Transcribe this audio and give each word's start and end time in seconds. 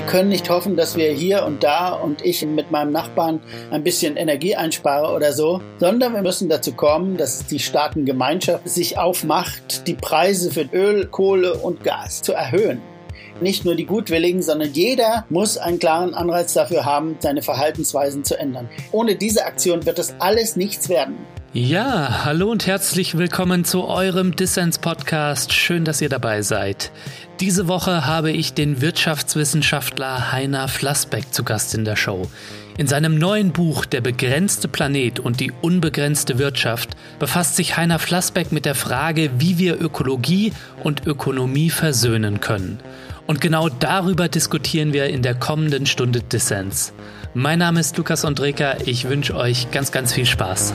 Wir 0.00 0.06
können 0.06 0.30
nicht 0.30 0.48
hoffen, 0.48 0.76
dass 0.78 0.96
wir 0.96 1.12
hier 1.12 1.44
und 1.44 1.62
da 1.62 1.90
und 1.90 2.24
ich 2.24 2.44
mit 2.44 2.70
meinem 2.70 2.90
Nachbarn 2.90 3.38
ein 3.70 3.84
bisschen 3.84 4.16
Energie 4.16 4.56
einspare 4.56 5.14
oder 5.14 5.34
so, 5.34 5.60
sondern 5.78 6.14
wir 6.14 6.22
müssen 6.22 6.48
dazu 6.48 6.72
kommen, 6.72 7.18
dass 7.18 7.46
die 7.46 7.58
Staatengemeinschaft 7.58 8.66
sich 8.66 8.96
aufmacht, 8.96 9.86
die 9.86 9.94
Preise 9.94 10.50
für 10.50 10.66
Öl, 10.72 11.06
Kohle 11.06 11.52
und 11.52 11.84
Gas 11.84 12.22
zu 12.22 12.32
erhöhen. 12.32 12.80
Nicht 13.42 13.66
nur 13.66 13.74
die 13.74 13.84
Gutwilligen, 13.84 14.40
sondern 14.40 14.72
jeder 14.72 15.26
muss 15.28 15.58
einen 15.58 15.78
klaren 15.78 16.14
Anreiz 16.14 16.54
dafür 16.54 16.86
haben, 16.86 17.16
seine 17.20 17.42
Verhaltensweisen 17.42 18.24
zu 18.24 18.38
ändern. 18.38 18.70
Ohne 18.92 19.16
diese 19.16 19.44
Aktion 19.44 19.84
wird 19.84 19.98
das 19.98 20.14
alles 20.18 20.56
nichts 20.56 20.88
werden. 20.88 21.18
Ja, 21.52 22.24
hallo 22.24 22.48
und 22.48 22.68
herzlich 22.68 23.18
willkommen 23.18 23.64
zu 23.64 23.88
eurem 23.88 24.36
Dissens-Podcast. 24.36 25.52
Schön, 25.52 25.84
dass 25.84 26.00
ihr 26.00 26.08
dabei 26.08 26.42
seid. 26.42 26.92
Diese 27.40 27.66
Woche 27.66 28.06
habe 28.06 28.30
ich 28.30 28.54
den 28.54 28.80
Wirtschaftswissenschaftler 28.80 30.30
Heiner 30.30 30.68
Flassbeck 30.68 31.34
zu 31.34 31.42
Gast 31.42 31.74
in 31.74 31.84
der 31.84 31.96
Show. 31.96 32.30
In 32.78 32.86
seinem 32.86 33.18
neuen 33.18 33.50
Buch 33.50 33.84
Der 33.84 34.00
begrenzte 34.00 34.68
Planet 34.68 35.18
und 35.18 35.40
die 35.40 35.50
unbegrenzte 35.60 36.38
Wirtschaft 36.38 36.90
befasst 37.18 37.56
sich 37.56 37.76
Heiner 37.76 37.98
Flassbeck 37.98 38.52
mit 38.52 38.64
der 38.64 38.76
Frage, 38.76 39.32
wie 39.38 39.58
wir 39.58 39.82
Ökologie 39.82 40.52
und 40.84 41.04
Ökonomie 41.04 41.70
versöhnen 41.70 42.38
können. 42.38 42.78
Und 43.26 43.40
genau 43.40 43.68
darüber 43.68 44.28
diskutieren 44.28 44.92
wir 44.92 45.06
in 45.06 45.22
der 45.22 45.34
kommenden 45.34 45.86
Stunde 45.86 46.22
Dissens. 46.22 46.92
Mein 47.34 47.60
Name 47.60 47.78
ist 47.78 47.96
Lukas 47.96 48.24
Andreka, 48.24 48.78
ich 48.86 49.08
wünsche 49.08 49.36
euch 49.36 49.70
ganz, 49.70 49.92
ganz 49.92 50.12
viel 50.12 50.26
Spaß. 50.26 50.74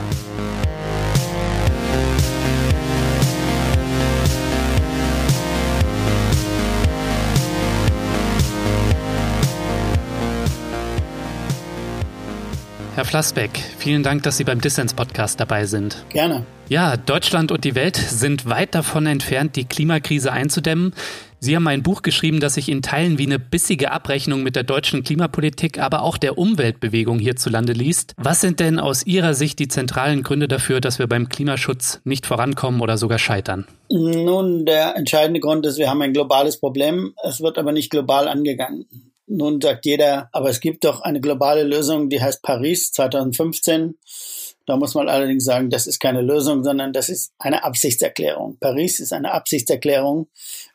Herr 12.94 13.04
Flassbeck, 13.04 13.50
vielen 13.76 14.02
Dank, 14.02 14.22
dass 14.22 14.38
Sie 14.38 14.44
beim 14.44 14.58
Dissens-Podcast 14.58 15.38
dabei 15.38 15.66
sind. 15.66 16.06
Gerne. 16.08 16.46
Ja, 16.70 16.96
Deutschland 16.96 17.52
und 17.52 17.64
die 17.64 17.74
Welt 17.74 17.96
sind 17.96 18.48
weit 18.48 18.74
davon 18.74 19.04
entfernt, 19.04 19.56
die 19.56 19.66
Klimakrise 19.66 20.32
einzudämmen. 20.32 20.94
Sie 21.38 21.54
haben 21.54 21.68
ein 21.68 21.82
Buch 21.82 22.02
geschrieben, 22.02 22.40
das 22.40 22.54
sich 22.54 22.68
in 22.68 22.82
Teilen 22.82 23.18
wie 23.18 23.26
eine 23.26 23.38
bissige 23.38 23.92
Abrechnung 23.92 24.42
mit 24.42 24.56
der 24.56 24.62
deutschen 24.62 25.04
Klimapolitik, 25.04 25.78
aber 25.78 26.02
auch 26.02 26.16
der 26.16 26.38
Umweltbewegung 26.38 27.18
hierzulande 27.18 27.72
liest. 27.72 28.14
Was 28.16 28.40
sind 28.40 28.58
denn 28.58 28.78
aus 28.78 29.06
Ihrer 29.06 29.34
Sicht 29.34 29.58
die 29.58 29.68
zentralen 29.68 30.22
Gründe 30.22 30.48
dafür, 30.48 30.80
dass 30.80 30.98
wir 30.98 31.06
beim 31.06 31.28
Klimaschutz 31.28 32.00
nicht 32.04 32.26
vorankommen 32.26 32.80
oder 32.80 32.96
sogar 32.96 33.18
scheitern? 33.18 33.66
Nun, 33.90 34.64
der 34.64 34.96
entscheidende 34.96 35.40
Grund 35.40 35.66
ist, 35.66 35.78
wir 35.78 35.90
haben 35.90 36.02
ein 36.02 36.12
globales 36.12 36.58
Problem. 36.58 37.14
Es 37.22 37.40
wird 37.40 37.58
aber 37.58 37.72
nicht 37.72 37.90
global 37.90 38.28
angegangen. 38.28 38.86
Nun 39.26 39.60
sagt 39.60 39.86
jeder, 39.86 40.28
aber 40.32 40.50
es 40.50 40.60
gibt 40.60 40.84
doch 40.84 41.00
eine 41.00 41.20
globale 41.20 41.64
Lösung, 41.64 42.08
die 42.08 42.22
heißt 42.22 42.42
Paris 42.42 42.92
2015. 42.92 43.96
Da 44.66 44.76
muss 44.76 44.94
man 44.94 45.08
allerdings 45.08 45.44
sagen, 45.44 45.70
das 45.70 45.86
ist 45.86 46.00
keine 46.00 46.22
Lösung, 46.22 46.64
sondern 46.64 46.92
das 46.92 47.08
ist 47.08 47.32
eine 47.38 47.64
Absichtserklärung. 47.64 48.58
Paris 48.58 49.00
ist 49.00 49.12
eine 49.12 49.32
Absichtserklärung 49.32 50.28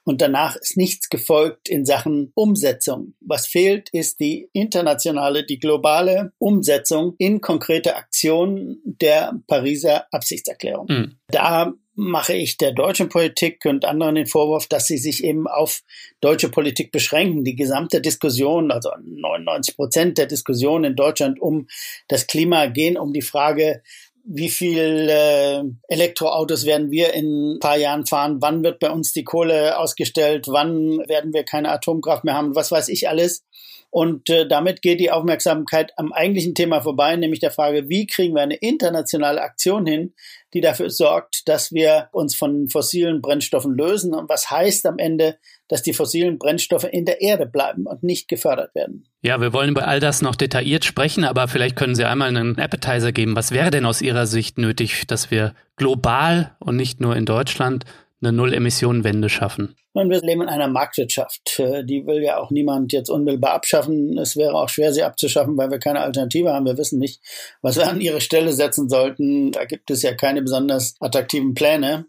und 0.04 0.22
danach 0.22 0.56
ist 0.56 0.78
nichts 0.78 1.10
gefolgt 1.10 1.70
in 1.70 1.86
Sachen 1.86 2.32
Umsetzung. 2.34 3.14
Was 3.20 3.48
fehlt, 3.48 3.90
ist 3.90 4.20
die 4.20 4.50
internationale, 4.54 5.46
die 5.46 5.60
globale 5.60 6.32
Umsetzung 6.38 7.16
in 7.18 7.42
konkrete 7.42 7.96
Aktionen 7.96 8.82
der 8.86 9.34
Pariser 9.48 10.06
Absichtserklärung. 10.12 10.88
Mhm. 10.90 11.16
Da 11.28 11.74
mache 11.96 12.34
ich 12.34 12.58
der 12.58 12.72
deutschen 12.72 13.10
Politik 13.10 13.66
und 13.66 13.86
anderen 13.86 14.16
den 14.16 14.26
Vorwurf, 14.26 14.68
dass 14.68 14.88
sie 14.88 14.98
sich 14.98 15.24
eben 15.24 15.48
auf 15.48 15.82
deutsche 16.22 16.50
Politik 16.50 16.92
beschränken. 16.92 17.44
Die 17.44 17.56
gesamte 17.56 18.02
Diskussion, 18.02 18.72
also 18.72 18.92
99 19.04 19.76
Prozent 19.76 20.18
der 20.18 20.26
Diskussion 20.26 20.84
in 20.84 20.96
Deutschland 20.96 21.42
um 21.42 21.68
das 22.08 22.28
Klima 22.28 22.68
gehen 22.68 22.98
um 22.98 23.14
die 23.14 23.22
Frage, 23.22 23.82
wie 24.24 24.50
viel 24.50 25.08
äh, 25.10 25.64
Elektroautos 25.88 26.66
werden 26.66 26.92
wir 26.92 27.14
in 27.14 27.56
ein 27.56 27.60
paar 27.60 27.78
Jahren 27.78 28.06
fahren? 28.06 28.38
Wann 28.40 28.64
wird 28.64 28.80
bei 28.80 28.92
uns 28.92 29.14
die 29.14 29.24
Kohle 29.24 29.78
ausgestellt? 29.80 30.48
Wann 30.48 31.00
werden 31.08 31.34
wir 31.34 31.44
keine 31.44 31.72
Atomkraft 31.72 32.24
mehr 32.24 32.36
haben? 32.36 32.56
Was 32.56 32.72
weiß 32.72 32.90
ich 32.90 33.10
alles? 33.10 33.44
Und 33.90 34.30
äh, 34.30 34.48
damit 34.48 34.82
geht 34.82 35.02
die 35.02 35.12
Aufmerksamkeit 35.12 35.92
am 35.98 36.14
eigentlichen 36.14 36.56
Thema 36.56 36.82
vorbei, 36.82 37.16
nämlich 37.18 37.42
der 37.42 37.52
Frage, 37.52 37.90
wie 37.90 38.08
kriegen 38.08 38.36
wir 38.36 38.42
eine 38.42 38.56
internationale 38.56 39.42
Aktion 39.42 39.86
hin, 39.86 40.14
die 40.54 40.62
dafür 40.62 40.90
sorgt, 40.90 41.48
dass 41.48 41.72
wir 41.72 42.10
uns 42.12 42.36
von 42.36 42.70
fossilen 42.70 43.22
Brennstoffen 43.22 43.74
lösen. 43.76 44.14
Und 44.14 44.30
was 44.30 44.50
heißt 44.50 44.86
am 44.86 44.98
Ende, 44.98 45.38
dass 45.68 45.82
die 45.82 45.94
fossilen 45.94 46.38
Brennstoffe 46.38 46.88
in 46.92 47.06
der 47.06 47.22
Erde 47.22 47.46
bleiben 47.46 47.86
und 47.86 48.04
nicht 48.04 48.28
gefördert 48.28 48.76
werden? 48.76 49.06
Ja, 49.22 49.40
wir 49.40 49.54
wollen 49.54 49.70
über 49.70 49.88
all 49.88 50.00
das 50.00 50.22
noch 50.22 50.36
detailliert 50.36 50.84
sprechen, 50.86 51.24
aber 51.24 51.48
vielleicht 51.48 51.76
können 51.76 51.96
Sie 51.96 52.06
einmal 52.06 52.30
einen 52.30 52.58
Appetizer 52.60 53.12
geben. 53.12 53.36
Was 53.36 53.52
wäre 53.52 53.72
denn 53.72 53.86
aus 53.86 54.02
Ihrer 54.02 54.26
Sicht 54.26 54.58
nötig, 54.58 55.08
dass 55.08 55.32
wir 55.32 55.54
global 55.76 56.56
und 56.60 56.76
nicht 56.76 57.00
nur 57.00 57.16
in 57.16 57.26
Deutschland 57.26 57.86
eine 58.22 58.32
Null-Emissionen-Wende 58.32 59.30
schaffen? 59.30 59.76
Und 59.94 60.10
wir 60.10 60.22
leben 60.22 60.42
in 60.42 60.50
einer 60.50 60.68
Marktwirtschaft. 60.68 61.60
Äh, 61.60 61.84
die 61.84 62.06
will 62.06 62.24
ja 62.24 62.38
auch 62.38 62.52
niemand 62.52 62.94
jetzt 62.94 63.10
unmittelbar 63.10 63.54
abschaffen. 63.54 64.18
Es 64.18 64.38
wäre 64.38 64.54
auch 64.54 64.70
schwer, 64.70 64.94
sie 64.94 65.04
abzuschaffen, 65.04 65.58
weil 65.58 65.72
wir 65.72 65.80
keine 65.80 66.02
Alternative 66.02 66.54
haben. 66.54 66.66
Wir 66.66 66.78
wissen 66.78 67.00
nicht, 67.00 67.22
was 67.62 67.78
wir 67.78 67.90
an 67.90 68.02
ihre 68.02 68.22
Stelle 68.22 68.54
setzen 68.54 68.90
sollten. 68.90 69.52
Da 69.52 69.66
gibt 69.66 69.92
es 69.92 70.02
ja 70.02 70.14
keine 70.14 70.42
besonders 70.42 70.96
attraktiven 71.00 71.54
Pläne. 71.54 72.06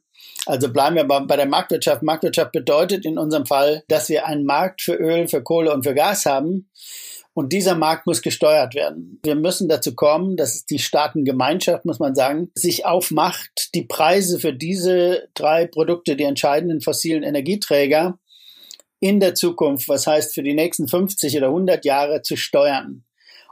Also 0.46 0.72
bleiben 0.72 0.96
wir 0.96 1.04
bei 1.04 1.36
der 1.36 1.46
Marktwirtschaft. 1.46 2.02
Marktwirtschaft 2.02 2.52
bedeutet 2.52 3.04
in 3.04 3.18
unserem 3.18 3.46
Fall, 3.46 3.84
dass 3.88 4.08
wir 4.08 4.26
einen 4.26 4.44
Markt 4.44 4.82
für 4.82 4.94
Öl, 4.94 5.28
für 5.28 5.42
Kohle 5.42 5.72
und 5.72 5.84
für 5.84 5.94
Gas 5.94 6.26
haben 6.26 6.68
und 7.34 7.52
dieser 7.52 7.74
Markt 7.74 8.06
muss 8.06 8.22
gesteuert 8.22 8.74
werden. 8.74 9.18
Wir 9.24 9.34
müssen 9.34 9.68
dazu 9.68 9.94
kommen, 9.94 10.36
dass 10.36 10.66
die 10.66 10.78
Staatengemeinschaft, 10.78 11.84
muss 11.84 11.98
man 11.98 12.14
sagen, 12.14 12.50
sich 12.54 12.84
aufmacht, 12.84 13.74
die 13.74 13.84
Preise 13.84 14.38
für 14.38 14.52
diese 14.52 15.28
drei 15.34 15.66
Produkte, 15.66 16.16
die 16.16 16.24
entscheidenden 16.24 16.80
fossilen 16.80 17.22
Energieträger, 17.22 18.18
in 19.00 19.18
der 19.18 19.34
Zukunft, 19.34 19.88
was 19.88 20.06
heißt 20.06 20.32
für 20.32 20.44
die 20.44 20.54
nächsten 20.54 20.86
50 20.86 21.36
oder 21.36 21.48
100 21.48 21.84
Jahre, 21.84 22.22
zu 22.22 22.36
steuern. 22.36 23.04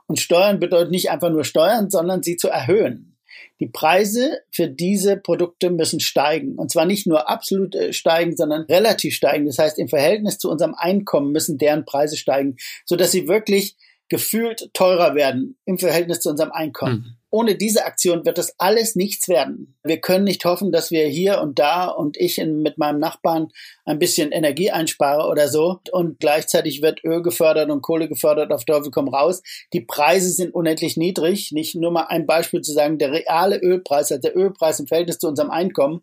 Und 0.07 0.21
steuern 0.21 0.61
bedeutet 0.61 0.93
nicht 0.93 1.11
einfach 1.11 1.31
nur 1.31 1.45
steuern, 1.45 1.91
sondern 1.91 2.23
sie 2.23 2.37
zu 2.37 2.49
erhöhen. 2.49 3.17
Die 3.61 3.67
Preise 3.67 4.41
für 4.51 4.69
diese 4.69 5.17
Produkte 5.17 5.71
müssen 5.71 6.01
steigen. 6.01 6.57
Und 6.57 6.71
zwar 6.71 6.87
nicht 6.87 7.07
nur 7.07 7.29
absolut 7.29 7.75
äh, 7.75 7.93
steigen, 7.93 8.37
sondern 8.37 8.63
relativ 8.63 9.15
steigen. 9.15 9.47
Das 9.47 9.59
heißt, 9.59 9.79
im 9.79 9.89
Verhältnis 9.89 10.39
zu 10.39 10.51
unserem 10.51 10.75
Einkommen 10.75 11.31
müssen 11.31 11.59
deren 11.59 11.85
Preise 11.85 12.17
steigen, 12.17 12.57
sodass 12.87 13.13
sie 13.13 13.29
wirklich 13.29 13.77
gefühlt 14.11 14.75
teurer 14.75 15.15
werden 15.15 15.57
im 15.65 15.79
Verhältnis 15.79 16.21
zu 16.21 16.29
unserem 16.31 16.51
Einkommen. 16.53 16.93
Mhm. 16.93 17.17
Ohne 17.33 17.55
diese 17.55 17.85
Aktion 17.85 18.27
wird 18.27 18.39
das 18.39 18.59
alles 18.59 18.97
nichts 18.97 19.29
werden. 19.29 19.77
Wir 19.85 20.01
können 20.01 20.25
nicht 20.25 20.45
hoffen, 20.45 20.73
dass 20.73 20.91
wir 20.91 21.07
hier 21.07 21.41
und 21.41 21.61
da 21.61 21.87
und 21.87 22.17
ich 22.17 22.39
in, 22.39 22.61
mit 22.61 22.77
meinem 22.77 22.99
Nachbarn 22.99 23.51
ein 23.85 24.01
bisschen 24.01 24.33
Energie 24.33 24.73
einspare 24.73 25.29
oder 25.29 25.47
so 25.47 25.79
und 25.93 26.19
gleichzeitig 26.19 26.83
wird 26.83 27.05
Öl 27.05 27.23
gefördert 27.23 27.71
und 27.71 27.83
Kohle 27.83 28.09
gefördert 28.09 28.51
auf 28.53 28.65
Teufel 28.65 28.91
komm 28.91 29.07
raus. 29.07 29.43
Die 29.73 29.81
Preise 29.81 30.31
sind 30.31 30.53
unendlich 30.53 30.97
niedrig. 30.97 31.53
Nicht 31.53 31.77
nur 31.77 31.93
mal 31.93 32.07
ein 32.09 32.27
Beispiel 32.27 32.63
zu 32.63 32.73
sagen, 32.73 32.99
der 32.99 33.13
reale 33.13 33.59
Ölpreis, 33.59 34.11
also 34.11 34.21
der 34.21 34.37
Ölpreis 34.37 34.81
im 34.81 34.89
Verhältnis 34.89 35.19
zu 35.19 35.29
unserem 35.29 35.51
Einkommen, 35.51 36.03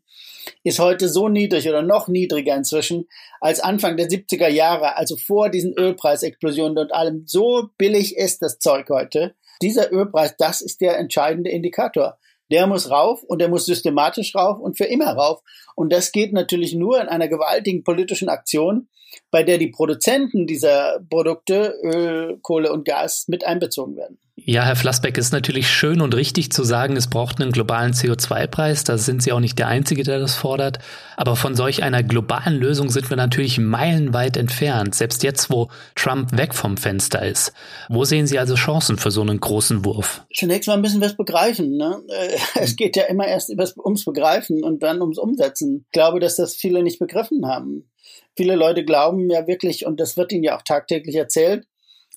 ist 0.63 0.79
heute 0.79 1.09
so 1.09 1.27
niedrig 1.27 1.67
oder 1.67 1.81
noch 1.81 2.07
niedriger 2.07 2.55
inzwischen 2.55 3.07
als 3.39 3.59
Anfang 3.59 3.97
der 3.97 4.07
70er 4.07 4.47
Jahre, 4.47 4.97
also 4.97 5.15
vor 5.15 5.49
diesen 5.49 5.73
Ölpreisexplosionen 5.73 6.77
und 6.77 6.93
allem. 6.93 7.23
So 7.25 7.69
billig 7.77 8.17
ist 8.17 8.41
das 8.41 8.59
Zeug 8.59 8.89
heute 8.89 9.35
dieser 9.61 9.91
Ölpreis, 9.91 10.35
das 10.37 10.61
ist 10.61 10.81
der 10.81 10.97
entscheidende 10.97 11.49
Indikator. 11.49 12.17
Der 12.51 12.67
muss 12.67 12.89
rauf 12.89 13.23
und 13.23 13.39
der 13.39 13.49
muss 13.49 13.65
systematisch 13.65 14.35
rauf 14.35 14.59
und 14.59 14.77
für 14.77 14.85
immer 14.85 15.13
rauf. 15.13 15.41
Und 15.75 15.91
das 15.91 16.11
geht 16.11 16.31
natürlich 16.31 16.73
nur 16.73 17.01
in 17.01 17.07
einer 17.07 17.27
gewaltigen 17.27 17.83
politischen 17.83 18.29
Aktion, 18.29 18.87
bei 19.31 19.43
der 19.43 19.57
die 19.57 19.67
Produzenten 19.67 20.47
dieser 20.47 20.99
Produkte, 21.09 21.75
Öl, 21.83 22.39
Kohle 22.41 22.71
und 22.71 22.85
Gas, 22.85 23.25
mit 23.27 23.45
einbezogen 23.45 23.95
werden. 23.97 24.19
Ja, 24.39 24.63
Herr 24.63 24.75
Flassbeck, 24.75 25.17
ist 25.17 25.33
natürlich 25.33 25.67
schön 25.67 25.99
und 25.99 26.13
richtig 26.13 26.51
zu 26.51 26.63
sagen, 26.63 26.95
es 26.95 27.09
braucht 27.09 27.41
einen 27.41 27.51
globalen 27.51 27.93
CO2-Preis. 27.93 28.83
Da 28.83 28.99
sind 28.99 29.23
Sie 29.23 29.31
auch 29.31 29.39
nicht 29.39 29.57
der 29.57 29.67
Einzige, 29.67 30.03
der 30.03 30.19
das 30.19 30.35
fordert. 30.35 30.77
Aber 31.17 31.35
von 31.35 31.55
solch 31.55 31.81
einer 31.81 32.03
globalen 32.03 32.55
Lösung 32.55 32.89
sind 32.91 33.09
wir 33.09 33.17
natürlich 33.17 33.57
meilenweit 33.57 34.37
entfernt, 34.37 34.93
selbst 34.93 35.23
jetzt, 35.23 35.49
wo 35.49 35.69
Trump 35.95 36.37
weg 36.37 36.53
vom 36.53 36.77
Fenster 36.77 37.25
ist. 37.25 37.51
Wo 37.89 38.05
sehen 38.05 38.27
Sie 38.27 38.37
also 38.37 38.53
Chancen 38.53 38.99
für 38.99 39.09
so 39.09 39.21
einen 39.21 39.39
großen 39.39 39.83
Wurf? 39.83 40.23
Zunächst 40.33 40.67
mal 40.67 40.79
müssen 40.79 41.01
wir 41.01 41.07
es 41.07 41.17
begreifen. 41.17 41.75
Ne? 41.75 42.03
Äh, 42.07 42.37
es 42.61 42.75
geht 42.75 42.95
ja 42.95 43.05
immer 43.05 43.27
erst 43.27 43.51
ums 43.79 44.05
Begreifen 44.05 44.63
und 44.63 44.83
dann 44.83 45.01
ums 45.01 45.17
Umsetzen. 45.17 45.85
Ich 45.87 45.91
glaube, 45.93 46.19
dass 46.19 46.35
das 46.35 46.55
viele 46.55 46.83
nicht 46.83 46.99
begriffen 46.99 47.47
haben. 47.47 47.89
Viele 48.35 48.55
Leute 48.55 48.85
glauben 48.85 49.31
ja 49.31 49.47
wirklich, 49.47 49.87
und 49.87 49.99
das 49.99 50.15
wird 50.15 50.31
ihnen 50.31 50.43
ja 50.43 50.55
auch 50.55 50.61
tagtäglich 50.61 51.15
erzählt, 51.15 51.65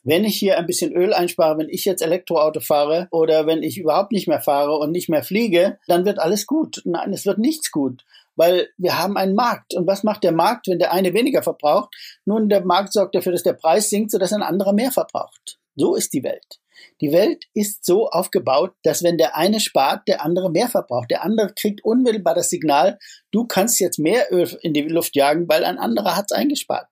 wenn 0.03 0.25
ich 0.25 0.37
hier 0.37 0.59
ein 0.59 0.67
bisschen 0.67 0.93
Öl 0.93 1.13
einspare, 1.13 1.59
wenn 1.59 1.69
ich 1.69 1.85
jetzt 1.85 2.03
Elektroauto 2.03 2.61
fahre 2.61 3.09
oder 3.11 3.47
wenn 3.47 3.63
ich 3.63 3.79
überhaupt 3.79 4.13
nicht 4.13 4.29
mehr 4.29 4.41
fahre 4.41 4.77
und 4.79 4.93
nicht 4.93 5.09
mehr 5.09 5.23
fliege, 5.23 5.79
dann 5.87 6.05
wird 6.05 6.19
alles 6.19 6.47
gut. 6.47 6.83
Nein, 6.85 7.13
es 7.13 7.27
wird 7.27 7.39
nichts 7.39 7.71
gut 7.71 8.05
weil 8.41 8.71
wir 8.79 8.99
haben 8.99 9.19
einen 9.19 9.35
Markt. 9.35 9.75
Und 9.75 9.87
was 9.87 10.03
macht 10.03 10.25
der 10.25 10.33
Markt, 10.33 10.67
wenn 10.67 10.79
der 10.79 10.95
eine 10.95 11.13
weniger 11.13 11.43
verbraucht? 11.43 11.95
Nun, 12.25 12.49
der 12.49 12.65
Markt 12.65 12.95
sorgt 12.95 13.15
dafür, 13.15 13.33
dass 13.33 13.43
der 13.43 13.53
Preis 13.53 13.91
sinkt, 13.91 14.11
sodass 14.11 14.33
ein 14.33 14.43
anderer 14.43 14.73
mehr 14.73 14.91
verbraucht. 14.91 15.59
So 15.77 15.95
ist 15.95 16.15
die 16.15 16.23
Welt. 16.23 16.59
Die 17.03 17.13
Welt 17.13 17.45
ist 17.53 17.85
so 17.85 18.09
aufgebaut, 18.09 18.73
dass 18.83 19.03
wenn 19.03 19.19
der 19.19 19.37
eine 19.37 19.61
spart, 19.61 20.09
der 20.09 20.25
andere 20.25 20.51
mehr 20.51 20.69
verbraucht. 20.69 21.11
Der 21.11 21.23
andere 21.23 21.53
kriegt 21.55 21.85
unmittelbar 21.85 22.35
das 22.35 22.49
Signal, 22.49 22.99
du 23.31 23.47
kannst 23.47 23.79
jetzt 23.79 23.99
mehr 23.99 24.33
Öl 24.33 24.49
in 24.63 24.73
die 24.73 24.83
Luft 24.83 25.17
jagen, 25.17 25.47
weil 25.47 25.65
ein 25.65 25.79
anderer 25.79 26.17
hat 26.17 26.27
es 26.31 26.33
eingespart. 26.33 26.87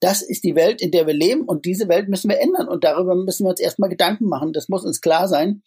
Das 0.00 0.22
ist 0.22 0.44
die 0.44 0.54
Welt, 0.54 0.80
in 0.80 0.90
der 0.90 1.06
wir 1.06 1.14
leben 1.14 1.42
und 1.42 1.64
diese 1.64 1.88
Welt 1.88 2.08
müssen 2.08 2.30
wir 2.30 2.40
ändern 2.40 2.68
und 2.68 2.84
darüber 2.84 3.14
müssen 3.14 3.44
wir 3.44 3.50
uns 3.50 3.60
erstmal 3.60 3.90
Gedanken 3.90 4.26
machen. 4.26 4.52
Das 4.52 4.68
muss 4.68 4.84
uns 4.84 5.00
klar 5.00 5.28
sein. 5.28 5.62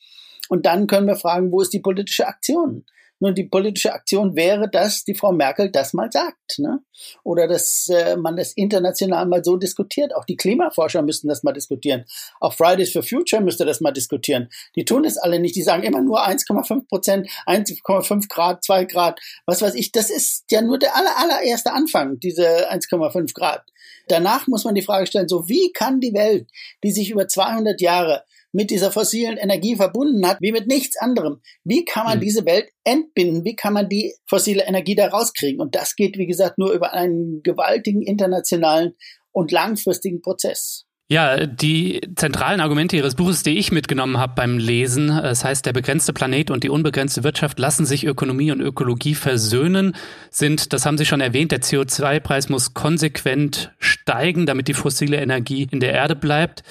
Und 0.49 0.65
dann 0.65 0.87
können 0.87 1.07
wir 1.07 1.15
fragen, 1.15 1.51
wo 1.51 1.61
ist 1.61 1.73
die 1.73 1.79
politische 1.79 2.27
Aktion? 2.27 2.85
Nun, 3.21 3.35
die 3.35 3.43
politische 3.43 3.93
Aktion 3.93 4.35
wäre, 4.35 4.67
dass 4.67 5.03
die 5.03 5.13
Frau 5.13 5.31
Merkel 5.31 5.69
das 5.69 5.93
mal 5.93 6.11
sagt. 6.11 6.57
Ne? 6.57 6.79
Oder 7.23 7.47
dass 7.47 7.87
äh, 7.87 8.17
man 8.17 8.35
das 8.35 8.53
international 8.53 9.27
mal 9.27 9.43
so 9.43 9.57
diskutiert. 9.57 10.15
Auch 10.15 10.25
die 10.25 10.35
Klimaforscher 10.35 11.03
müssten 11.03 11.27
das 11.27 11.43
mal 11.43 11.53
diskutieren. 11.53 12.05
Auch 12.39 12.53
Fridays 12.53 12.91
for 12.91 13.03
Future 13.03 13.43
müsste 13.43 13.63
das 13.63 13.79
mal 13.79 13.91
diskutieren. 13.91 14.49
Die 14.75 14.85
tun 14.85 15.05
es 15.05 15.19
alle 15.19 15.39
nicht. 15.39 15.55
Die 15.55 15.61
sagen 15.61 15.83
immer 15.83 16.01
nur 16.01 16.27
1,5 16.27 16.87
Prozent, 16.87 17.29
1,5 17.45 18.27
Grad, 18.27 18.63
2 18.63 18.85
Grad, 18.85 19.19
was 19.45 19.61
weiß 19.61 19.75
ich. 19.75 19.91
Das 19.91 20.09
ist 20.09 20.45
ja 20.49 20.63
nur 20.63 20.79
der 20.79 20.95
aller, 20.95 21.15
allererste 21.19 21.73
Anfang, 21.73 22.19
diese 22.19 22.71
1,5 22.71 23.35
Grad. 23.35 23.63
Danach 24.07 24.47
muss 24.47 24.63
man 24.63 24.73
die 24.73 24.81
Frage 24.81 25.05
stellen, 25.05 25.27
so 25.27 25.47
wie 25.47 25.71
kann 25.73 25.99
die 25.99 26.15
Welt, 26.15 26.49
die 26.83 26.91
sich 26.91 27.11
über 27.11 27.27
200 27.27 27.79
Jahre 27.81 28.23
mit 28.51 28.69
dieser 28.69 28.91
fossilen 28.91 29.37
Energie 29.37 29.75
verbunden 29.75 30.27
hat, 30.27 30.37
wie 30.41 30.51
mit 30.51 30.67
nichts 30.67 30.97
anderem. 30.97 31.41
Wie 31.63 31.85
kann 31.85 32.05
man 32.05 32.17
mhm. 32.17 32.21
diese 32.21 32.45
Welt 32.45 32.69
entbinden? 32.83 33.43
Wie 33.45 33.55
kann 33.55 33.73
man 33.73 33.89
die 33.89 34.13
fossile 34.27 34.63
Energie 34.63 34.95
da 34.95 35.07
rauskriegen? 35.07 35.61
Und 35.61 35.75
das 35.75 35.95
geht, 35.95 36.17
wie 36.17 36.27
gesagt, 36.27 36.57
nur 36.57 36.71
über 36.71 36.93
einen 36.93 37.41
gewaltigen 37.43 38.01
internationalen 38.01 38.93
und 39.31 39.51
langfristigen 39.51 40.21
Prozess. 40.21 40.85
Ja, 41.11 41.45
die 41.45 41.99
zentralen 42.15 42.61
Argumente 42.61 42.95
Ihres 42.95 43.15
Buches, 43.15 43.43
die 43.43 43.57
ich 43.57 43.73
mitgenommen 43.73 44.17
habe 44.17 44.31
beim 44.33 44.57
Lesen, 44.57 45.09
es 45.09 45.43
heißt, 45.43 45.65
der 45.65 45.73
begrenzte 45.73 46.13
Planet 46.13 46.51
und 46.51 46.63
die 46.63 46.69
unbegrenzte 46.69 47.25
Wirtschaft 47.25 47.59
lassen 47.59 47.85
sich 47.85 48.05
Ökonomie 48.05 48.49
und 48.49 48.61
Ökologie 48.61 49.13
versöhnen, 49.13 49.93
sind, 50.29 50.71
das 50.71 50.85
haben 50.85 50.97
Sie 50.97 51.05
schon 51.05 51.19
erwähnt, 51.19 51.51
der 51.51 51.59
CO2-Preis 51.61 52.47
muss 52.47 52.73
konsequent 52.73 53.73
steigen, 53.77 54.45
damit 54.45 54.69
die 54.69 54.73
fossile 54.73 55.17
Energie 55.17 55.67
in 55.69 55.81
der 55.81 55.91
Erde 55.91 56.15
bleibt. 56.15 56.63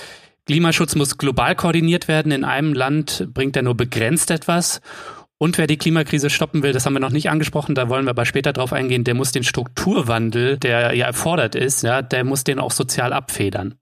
Klimaschutz 0.50 0.96
muss 0.96 1.16
global 1.16 1.54
koordiniert 1.54 2.08
werden. 2.08 2.32
In 2.32 2.42
einem 2.42 2.72
Land 2.72 3.28
bringt 3.32 3.54
er 3.54 3.62
nur 3.62 3.76
begrenzt 3.76 4.32
etwas. 4.32 4.80
Und 5.38 5.58
wer 5.58 5.68
die 5.68 5.76
Klimakrise 5.76 6.28
stoppen 6.28 6.64
will, 6.64 6.72
das 6.72 6.86
haben 6.86 6.94
wir 6.94 6.98
noch 6.98 7.12
nicht 7.12 7.30
angesprochen, 7.30 7.76
da 7.76 7.88
wollen 7.88 8.04
wir 8.04 8.10
aber 8.10 8.26
später 8.26 8.52
drauf 8.52 8.72
eingehen, 8.72 9.04
der 9.04 9.14
muss 9.14 9.30
den 9.30 9.44
Strukturwandel, 9.44 10.58
der 10.58 10.92
ja 10.96 11.06
erfordert 11.06 11.54
ist, 11.54 11.84
ja, 11.84 12.02
der 12.02 12.24
muss 12.24 12.42
den 12.42 12.58
auch 12.58 12.72
sozial 12.72 13.12
abfedern. 13.12 13.76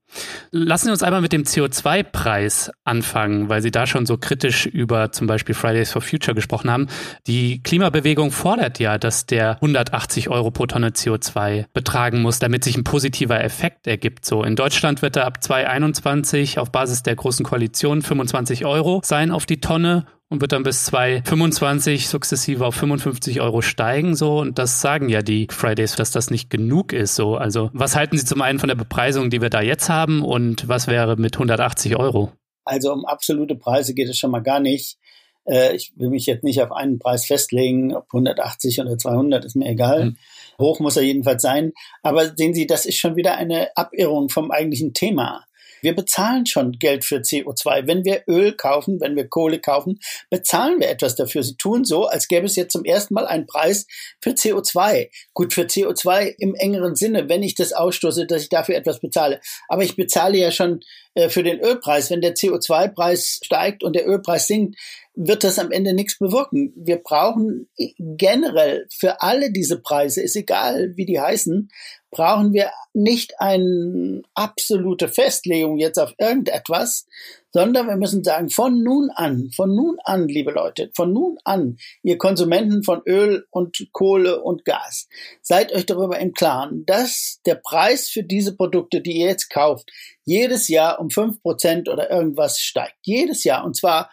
Lassen 0.51 0.85
Sie 0.85 0.91
uns 0.91 1.03
einmal 1.03 1.21
mit 1.21 1.31
dem 1.31 1.43
CO2-Preis 1.43 2.71
anfangen, 2.83 3.49
weil 3.49 3.61
Sie 3.61 3.71
da 3.71 3.85
schon 3.85 4.05
so 4.05 4.17
kritisch 4.17 4.65
über 4.65 5.11
zum 5.11 5.27
Beispiel 5.27 5.55
Fridays 5.55 5.91
for 5.91 6.01
Future 6.01 6.35
gesprochen 6.35 6.71
haben. 6.71 6.87
Die 7.27 7.61
Klimabewegung 7.61 8.31
fordert 8.31 8.79
ja, 8.79 8.97
dass 8.97 9.25
der 9.25 9.55
180 9.55 10.29
Euro 10.29 10.51
pro 10.51 10.65
Tonne 10.65 10.89
CO2 10.89 11.65
betragen 11.73 12.21
muss, 12.21 12.39
damit 12.39 12.63
sich 12.63 12.77
ein 12.77 12.83
positiver 12.83 13.43
Effekt 13.43 13.87
ergibt. 13.87 14.25
So 14.25 14.43
in 14.43 14.55
Deutschland 14.55 15.01
wird 15.01 15.15
er 15.15 15.25
ab 15.25 15.43
2021 15.43 16.59
auf 16.59 16.71
Basis 16.71 17.03
der 17.03 17.15
großen 17.15 17.45
Koalition 17.45 18.01
25 18.01 18.65
Euro 18.65 19.01
sein 19.03 19.31
auf 19.31 19.45
die 19.45 19.61
Tonne 19.61 20.05
und 20.29 20.41
wird 20.41 20.51
dann 20.51 20.63
bis 20.63 20.85
2025 20.85 22.07
sukzessive 22.07 22.65
auf 22.65 22.75
55 22.75 23.41
Euro 23.41 23.61
steigen, 23.61 24.15
so. 24.15 24.39
Und 24.39 24.59
das 24.59 24.79
sagen 24.79 25.09
ja 25.09 25.21
die 25.21 25.47
Fridays, 25.49 25.95
dass 25.95 26.11
das 26.11 26.29
nicht 26.29 26.49
genug 26.51 26.93
ist, 26.93 27.15
so. 27.15 27.35
Also, 27.35 27.71
was 27.73 27.95
halten 27.95 28.17
Sie 28.17 28.25
zum 28.25 28.41
einen 28.41 28.59
von 28.59 28.69
der 28.69 28.75
Bepreisung, 28.75 29.31
die 29.31 29.41
wir 29.41 29.49
da 29.49 29.61
jetzt 29.61 29.89
haben 29.89 29.98
und 30.07 30.67
was 30.67 30.87
wäre 30.87 31.15
mit 31.17 31.35
180 31.35 31.95
Euro? 31.97 32.31
Also, 32.65 32.93
um 32.93 33.05
absolute 33.05 33.55
Preise 33.55 33.93
geht 33.93 34.09
es 34.09 34.17
schon 34.17 34.31
mal 34.31 34.41
gar 34.41 34.59
nicht. 34.59 34.97
Äh, 35.45 35.75
ich 35.75 35.93
will 35.95 36.09
mich 36.09 36.25
jetzt 36.25 36.43
nicht 36.43 36.61
auf 36.61 36.71
einen 36.71 36.99
Preis 36.99 37.25
festlegen, 37.25 37.95
ob 37.95 38.05
180 38.13 38.81
oder 38.81 38.97
200, 38.97 39.45
ist 39.45 39.55
mir 39.55 39.69
egal. 39.69 40.03
Hm. 40.03 40.17
Hoch 40.59 40.79
muss 40.79 40.97
er 40.97 41.03
jedenfalls 41.03 41.41
sein. 41.41 41.73
Aber 42.03 42.35
sehen 42.35 42.53
Sie, 42.53 42.67
das 42.67 42.85
ist 42.85 42.97
schon 42.97 43.15
wieder 43.15 43.37
eine 43.37 43.69
Abirrung 43.75 44.29
vom 44.29 44.51
eigentlichen 44.51 44.93
Thema. 44.93 45.45
Wir 45.81 45.95
bezahlen 45.95 46.45
schon 46.45 46.73
Geld 46.73 47.05
für 47.05 47.17
CO2. 47.17 47.87
Wenn 47.87 48.05
wir 48.05 48.23
Öl 48.27 48.53
kaufen, 48.53 48.99
wenn 49.01 49.15
wir 49.15 49.27
Kohle 49.27 49.59
kaufen, 49.59 49.99
bezahlen 50.29 50.79
wir 50.79 50.89
etwas 50.89 51.15
dafür. 51.15 51.43
Sie 51.43 51.55
tun 51.55 51.85
so, 51.85 52.05
als 52.05 52.27
gäbe 52.27 52.45
es 52.45 52.55
jetzt 52.55 52.73
zum 52.73 52.85
ersten 52.85 53.13
Mal 53.13 53.27
einen 53.27 53.47
Preis 53.47 53.87
für 54.21 54.31
CO2. 54.31 55.09
Gut, 55.33 55.53
für 55.53 55.63
CO2 55.63 56.35
im 56.37 56.55
engeren 56.55 56.95
Sinne, 56.95 57.29
wenn 57.29 57.43
ich 57.43 57.55
das 57.55 57.73
ausstoße, 57.73 58.27
dass 58.27 58.43
ich 58.43 58.49
dafür 58.49 58.75
etwas 58.75 58.99
bezahle. 58.99 59.41
Aber 59.67 59.83
ich 59.83 59.95
bezahle 59.95 60.37
ja 60.37 60.51
schon 60.51 60.81
äh, 61.15 61.29
für 61.29 61.43
den 61.43 61.59
Ölpreis. 61.59 62.09
Wenn 62.09 62.21
der 62.21 62.35
CO2-Preis 62.35 63.39
steigt 63.43 63.83
und 63.83 63.95
der 63.95 64.07
Ölpreis 64.07 64.47
sinkt, 64.47 64.77
wird 65.15 65.43
das 65.43 65.59
am 65.59 65.71
Ende 65.71 65.93
nichts 65.93 66.17
bewirken. 66.17 66.71
Wir 66.77 66.97
brauchen 66.97 67.67
generell 67.97 68.87
für 68.89 69.21
alle 69.21 69.51
diese 69.51 69.81
Preise, 69.81 70.21
ist 70.21 70.35
egal, 70.35 70.93
wie 70.95 71.05
die 71.05 71.19
heißen, 71.19 71.69
brauchen 72.11 72.53
wir 72.53 72.71
nicht 72.93 73.39
eine 73.39 74.21
absolute 74.33 75.07
Festlegung 75.07 75.77
jetzt 75.77 75.99
auf 75.99 76.13
irgendetwas, 76.17 77.05
sondern 77.51 77.87
wir 77.87 77.95
müssen 77.95 78.23
sagen, 78.23 78.49
von 78.49 78.83
nun 78.83 79.09
an, 79.09 79.49
von 79.55 79.75
nun 79.75 79.97
an, 80.03 80.27
liebe 80.27 80.51
Leute, 80.51 80.91
von 80.95 81.13
nun 81.13 81.37
an, 81.43 81.77
ihr 82.03 82.17
Konsumenten 82.17 82.83
von 82.83 83.01
Öl 83.07 83.45
und 83.49 83.87
Kohle 83.91 84.41
und 84.41 84.65
Gas, 84.65 85.07
seid 85.41 85.73
euch 85.73 85.85
darüber 85.85 86.19
im 86.19 86.33
Klaren, 86.33 86.85
dass 86.85 87.39
der 87.45 87.55
Preis 87.55 88.09
für 88.09 88.23
diese 88.23 88.55
Produkte, 88.55 89.01
die 89.01 89.17
ihr 89.19 89.27
jetzt 89.27 89.49
kauft, 89.49 89.89
jedes 90.25 90.67
Jahr 90.67 90.99
um 90.99 91.09
fünf 91.09 91.41
Prozent 91.41 91.89
oder 91.89 92.11
irgendwas 92.11 92.59
steigt. 92.59 92.97
Jedes 93.01 93.43
Jahr. 93.43 93.65
Und 93.65 93.75
zwar 93.75 94.09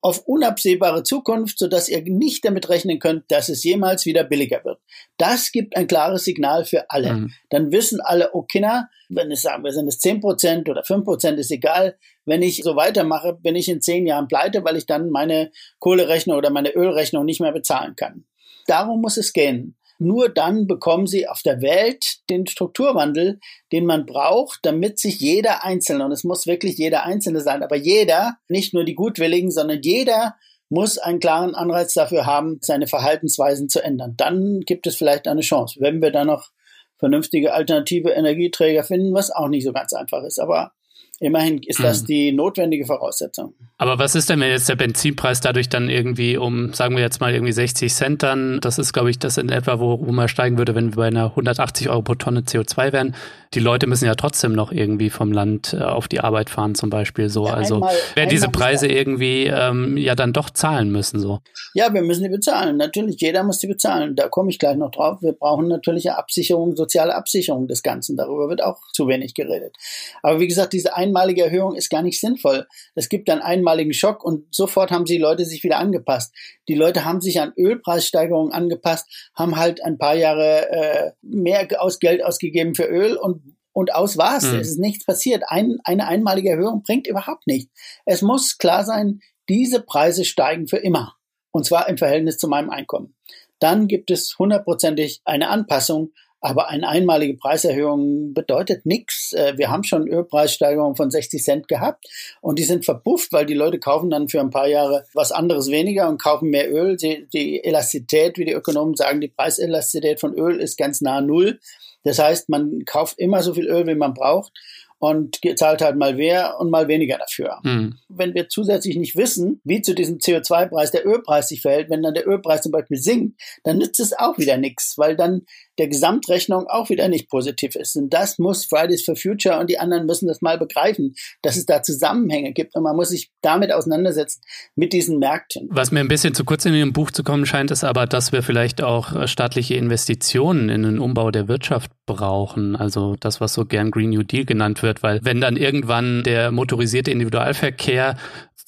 auf 0.00 0.20
unabsehbare 0.26 1.02
Zukunft, 1.02 1.58
sodass 1.58 1.88
ihr 1.88 2.02
nicht 2.02 2.44
damit 2.44 2.68
rechnen 2.68 2.98
könnt, 2.98 3.24
dass 3.30 3.48
es 3.48 3.64
jemals 3.64 4.06
wieder 4.06 4.24
billiger 4.24 4.64
wird. 4.64 4.78
Das 5.16 5.52
gibt 5.52 5.76
ein 5.76 5.86
klares 5.86 6.24
Signal 6.24 6.64
für 6.64 6.90
alle. 6.90 7.14
Mhm. 7.14 7.32
Dann 7.50 7.72
wissen 7.72 8.00
alle, 8.00 8.34
okay, 8.34 8.60
na, 8.60 8.88
wenn 9.08 9.30
es 9.30 9.42
sagen 9.42 9.64
wir, 9.64 9.72
sind 9.72 9.88
es 9.88 9.98
10 9.98 10.20
Prozent 10.20 10.68
oder 10.68 10.84
5 10.84 11.04
Prozent, 11.04 11.38
ist 11.38 11.50
egal. 11.50 11.96
Wenn 12.24 12.42
ich 12.42 12.62
so 12.62 12.76
weitermache, 12.76 13.34
bin 13.34 13.56
ich 13.56 13.68
in 13.68 13.80
zehn 13.80 14.06
Jahren 14.06 14.28
pleite, 14.28 14.64
weil 14.64 14.76
ich 14.76 14.86
dann 14.86 15.10
meine 15.10 15.50
Kohlerechnung 15.78 16.36
oder 16.36 16.50
meine 16.50 16.74
Ölrechnung 16.74 17.24
nicht 17.24 17.40
mehr 17.40 17.52
bezahlen 17.52 17.94
kann. 17.96 18.24
Darum 18.66 19.00
muss 19.00 19.16
es 19.16 19.32
gehen. 19.32 19.75
Nur 19.98 20.28
dann 20.28 20.66
bekommen 20.66 21.06
sie 21.06 21.28
auf 21.28 21.42
der 21.42 21.62
Welt 21.62 22.18
den 22.28 22.46
Strukturwandel, 22.46 23.38
den 23.72 23.86
man 23.86 24.06
braucht, 24.06 24.60
damit 24.62 24.98
sich 24.98 25.20
jeder 25.20 25.64
Einzelne, 25.64 26.04
und 26.04 26.12
es 26.12 26.24
muss 26.24 26.46
wirklich 26.46 26.76
jeder 26.76 27.04
Einzelne 27.04 27.40
sein, 27.40 27.62
aber 27.62 27.76
jeder, 27.76 28.36
nicht 28.48 28.74
nur 28.74 28.84
die 28.84 28.94
Gutwilligen, 28.94 29.50
sondern 29.50 29.80
jeder 29.82 30.36
muss 30.68 30.98
einen 30.98 31.20
klaren 31.20 31.54
Anreiz 31.54 31.94
dafür 31.94 32.26
haben, 32.26 32.58
seine 32.60 32.86
Verhaltensweisen 32.86 33.68
zu 33.68 33.82
ändern. 33.82 34.14
Dann 34.16 34.60
gibt 34.60 34.86
es 34.86 34.96
vielleicht 34.96 35.28
eine 35.28 35.42
Chance, 35.42 35.80
wenn 35.80 36.02
wir 36.02 36.10
da 36.10 36.24
noch 36.24 36.50
vernünftige 36.98 37.52
alternative 37.52 38.10
Energieträger 38.10 38.82
finden, 38.82 39.14
was 39.14 39.30
auch 39.30 39.48
nicht 39.48 39.64
so 39.64 39.72
ganz 39.72 39.92
einfach 39.92 40.24
ist. 40.24 40.38
Aber 40.38 40.72
Immerhin 41.18 41.62
ist 41.62 41.82
das 41.82 42.02
mhm. 42.02 42.06
die 42.06 42.32
notwendige 42.32 42.84
Voraussetzung. 42.84 43.54
Aber 43.78 43.98
was 43.98 44.14
ist 44.14 44.28
denn, 44.28 44.40
wenn 44.40 44.50
jetzt 44.50 44.68
der 44.68 44.76
Benzinpreis 44.76 45.40
dadurch 45.40 45.70
dann 45.70 45.88
irgendwie 45.88 46.36
um, 46.36 46.74
sagen 46.74 46.94
wir 46.94 47.02
jetzt 47.02 47.20
mal 47.20 47.32
irgendwie 47.32 47.52
60 47.52 47.92
Cent 47.92 48.22
dann, 48.22 48.60
das 48.60 48.78
ist 48.78 48.92
glaube 48.92 49.10
ich 49.10 49.18
das 49.18 49.38
in 49.38 49.48
etwa, 49.48 49.80
wo, 49.80 49.98
wo 50.06 50.12
man 50.12 50.28
steigen 50.28 50.58
würde, 50.58 50.74
wenn 50.74 50.92
wir 50.92 50.96
bei 50.96 51.06
einer 51.06 51.30
180 51.30 51.88
Euro 51.88 52.02
pro 52.02 52.14
Tonne 52.14 52.40
CO2 52.40 52.92
wären. 52.92 53.14
Die 53.54 53.60
Leute 53.60 53.86
müssen 53.86 54.04
ja 54.04 54.14
trotzdem 54.14 54.52
noch 54.52 54.72
irgendwie 54.72 55.08
vom 55.08 55.32
Land 55.32 55.72
äh, 55.72 55.82
auf 55.82 56.08
die 56.08 56.20
Arbeit 56.20 56.50
fahren 56.50 56.74
zum 56.74 56.90
Beispiel 56.90 57.30
so. 57.30 57.46
Ja, 57.46 57.54
also 57.54 57.80
werden 58.14 58.28
diese 58.28 58.48
Preise 58.48 58.86
irgendwie 58.86 59.44
ähm, 59.46 59.96
ja 59.96 60.14
dann 60.14 60.34
doch 60.34 60.50
zahlen 60.50 60.90
müssen 60.90 61.18
so. 61.18 61.40
Ja, 61.72 61.92
wir 61.94 62.02
müssen 62.02 62.24
die 62.24 62.30
bezahlen. 62.30 62.76
Natürlich, 62.76 63.20
jeder 63.20 63.42
muss 63.42 63.58
die 63.58 63.66
bezahlen. 63.66 64.16
Da 64.16 64.28
komme 64.28 64.50
ich 64.50 64.58
gleich 64.58 64.76
noch 64.76 64.90
drauf. 64.90 65.22
Wir 65.22 65.32
brauchen 65.32 65.68
natürlich 65.68 66.08
eine 66.08 66.18
Absicherung, 66.18 66.76
soziale 66.76 67.14
Absicherung 67.14 67.68
des 67.68 67.82
Ganzen. 67.82 68.16
Darüber 68.16 68.48
wird 68.48 68.62
auch 68.62 68.80
zu 68.92 69.08
wenig 69.08 69.34
geredet. 69.34 69.76
Aber 70.22 70.40
wie 70.40 70.48
gesagt, 70.48 70.72
diese 70.72 70.96
einmalige 71.06 71.44
Erhöhung 71.44 71.74
ist 71.74 71.90
gar 71.90 72.02
nicht 72.02 72.20
sinnvoll. 72.20 72.66
Es 72.94 73.08
gibt 73.08 73.30
einen 73.30 73.40
einmaligen 73.40 73.92
Schock 73.92 74.24
und 74.24 74.54
sofort 74.54 74.90
haben 74.90 75.04
die 75.04 75.18
Leute 75.18 75.44
sich 75.44 75.62
wieder 75.64 75.78
angepasst. 75.78 76.34
Die 76.68 76.74
Leute 76.74 77.04
haben 77.04 77.20
sich 77.20 77.40
an 77.40 77.52
Ölpreissteigerungen 77.56 78.52
angepasst, 78.52 79.30
haben 79.34 79.56
halt 79.56 79.82
ein 79.84 79.98
paar 79.98 80.14
Jahre 80.14 80.70
äh, 80.70 81.12
mehr 81.22 81.68
aus 81.78 81.98
Geld 81.98 82.24
ausgegeben 82.24 82.74
für 82.74 82.86
Öl 82.86 83.16
und 83.16 83.56
und 83.72 83.94
aus 83.94 84.16
war's. 84.16 84.50
Mhm. 84.50 84.60
Es 84.60 84.70
ist 84.70 84.78
nichts 84.78 85.04
passiert. 85.04 85.42
Ein, 85.48 85.76
eine 85.84 86.08
einmalige 86.08 86.48
Erhöhung 86.48 86.82
bringt 86.82 87.06
überhaupt 87.06 87.46
nichts. 87.46 87.70
Es 88.06 88.22
muss 88.22 88.56
klar 88.56 88.84
sein, 88.84 89.20
diese 89.50 89.82
Preise 89.82 90.24
steigen 90.24 90.66
für 90.66 90.78
immer. 90.78 91.14
Und 91.50 91.66
zwar 91.66 91.86
im 91.90 91.98
Verhältnis 91.98 92.38
zu 92.38 92.48
meinem 92.48 92.70
Einkommen. 92.70 93.14
Dann 93.58 93.86
gibt 93.86 94.10
es 94.10 94.38
hundertprozentig 94.38 95.20
eine 95.26 95.50
Anpassung 95.50 96.12
Aber 96.46 96.68
eine 96.68 96.88
einmalige 96.88 97.34
Preiserhöhung 97.34 98.32
bedeutet 98.32 98.86
nichts. 98.86 99.32
Äh, 99.32 99.54
wir 99.56 99.68
haben 99.68 99.82
schon 99.82 100.06
Ölpreissteigerungen 100.06 100.94
von 100.94 101.10
60 101.10 101.42
Cent 101.42 101.66
gehabt 101.66 102.06
und 102.40 102.60
die 102.60 102.62
sind 102.62 102.84
verpufft, 102.84 103.32
weil 103.32 103.46
die 103.46 103.54
Leute 103.54 103.80
kaufen 103.80 104.10
dann 104.10 104.28
für 104.28 104.38
ein 104.38 104.50
paar 104.50 104.68
Jahre 104.68 105.06
was 105.12 105.32
anderes 105.32 105.72
weniger 105.72 106.08
und 106.08 106.22
kaufen 106.22 106.50
mehr 106.50 106.72
Öl. 106.72 106.96
Die, 106.96 107.26
die 107.32 107.64
Elastizität, 107.64 108.38
wie 108.38 108.44
die 108.44 108.52
Ökonomen 108.52 108.94
sagen, 108.94 109.20
die 109.20 109.26
Preiselastizität 109.26 110.20
von 110.20 110.34
Öl 110.34 110.60
ist 110.60 110.78
ganz 110.78 111.00
nah 111.00 111.20
null. 111.20 111.58
Das 112.04 112.20
heißt, 112.20 112.48
man 112.48 112.84
kauft 112.84 113.18
immer 113.18 113.42
so 113.42 113.52
viel 113.52 113.66
Öl, 113.66 113.84
wie 113.88 113.96
man 113.96 114.14
braucht 114.14 114.52
und 114.98 115.40
zahlt 115.56 115.82
halt 115.82 115.96
mal 115.96 116.14
mehr 116.14 116.58
und 116.58 116.70
mal 116.70 116.88
weniger 116.88 117.18
dafür. 117.18 117.58
Mhm. 117.62 117.98
Wenn 118.08 118.34
wir 118.34 118.48
zusätzlich 118.48 118.96
nicht 118.96 119.16
wissen, 119.16 119.60
wie 119.64 119.82
zu 119.82 119.94
diesem 119.94 120.18
CO2-Preis 120.18 120.90
der 120.90 121.06
Ölpreis 121.06 121.48
sich 121.48 121.60
verhält, 121.60 121.90
wenn 121.90 122.02
dann 122.02 122.14
der 122.14 122.26
Ölpreis 122.26 122.62
zum 122.62 122.72
Beispiel 122.72 122.96
sinkt, 122.96 123.40
dann 123.64 123.78
nützt 123.78 124.00
es 124.00 124.16
auch 124.16 124.38
wieder 124.38 124.56
nichts, 124.56 124.96
weil 124.96 125.16
dann 125.16 125.42
der 125.78 125.88
Gesamtrechnung 125.88 126.66
auch 126.68 126.88
wieder 126.88 127.08
nicht 127.08 127.28
positiv 127.28 127.76
ist. 127.76 127.96
Und 127.96 128.10
das 128.10 128.38
muss 128.38 128.64
Fridays 128.64 129.04
for 129.04 129.16
Future 129.16 129.58
und 129.58 129.70
die 129.70 129.78
anderen 129.78 130.06
müssen 130.06 130.26
das 130.26 130.40
mal 130.40 130.58
begreifen, 130.58 131.14
dass 131.42 131.56
es 131.56 131.66
da 131.66 131.82
Zusammenhänge 131.82 132.52
gibt 132.52 132.74
und 132.74 132.82
man 132.82 132.96
muss 132.96 133.10
sich 133.10 133.30
damit 133.42 133.72
auseinandersetzen, 133.72 134.40
mit 134.74 134.92
diesen 134.92 135.18
Märkten. 135.18 135.68
Was 135.70 135.90
mir 135.90 136.00
ein 136.00 136.08
bisschen 136.08 136.34
zu 136.34 136.44
kurz 136.44 136.64
in 136.64 136.74
Ihrem 136.74 136.92
Buch 136.92 137.10
zu 137.10 137.22
kommen 137.22 137.46
scheint, 137.46 137.70
ist 137.70 137.84
aber, 137.84 138.06
dass 138.06 138.32
wir 138.32 138.42
vielleicht 138.42 138.82
auch 138.82 139.14
äh, 139.14 139.28
staatliche 139.28 139.74
Investitionen 139.74 140.68
in 140.68 140.82
den 140.82 140.98
Umbau 140.98 141.30
der 141.30 141.48
Wirtschaft 141.48 141.90
brauchen. 142.06 142.76
Also 142.76 143.16
das, 143.18 143.40
was 143.40 143.54
so 143.54 143.64
gern 143.64 143.90
Green 143.90 144.10
New 144.10 144.22
Deal 144.22 144.44
genannt 144.44 144.82
wird, 144.82 145.02
weil 145.02 145.20
wenn 145.22 145.40
dann 145.40 145.56
irgendwann 145.56 146.22
der 146.22 146.50
motorisierte 146.50 147.10
Individualverkehr 147.10 148.16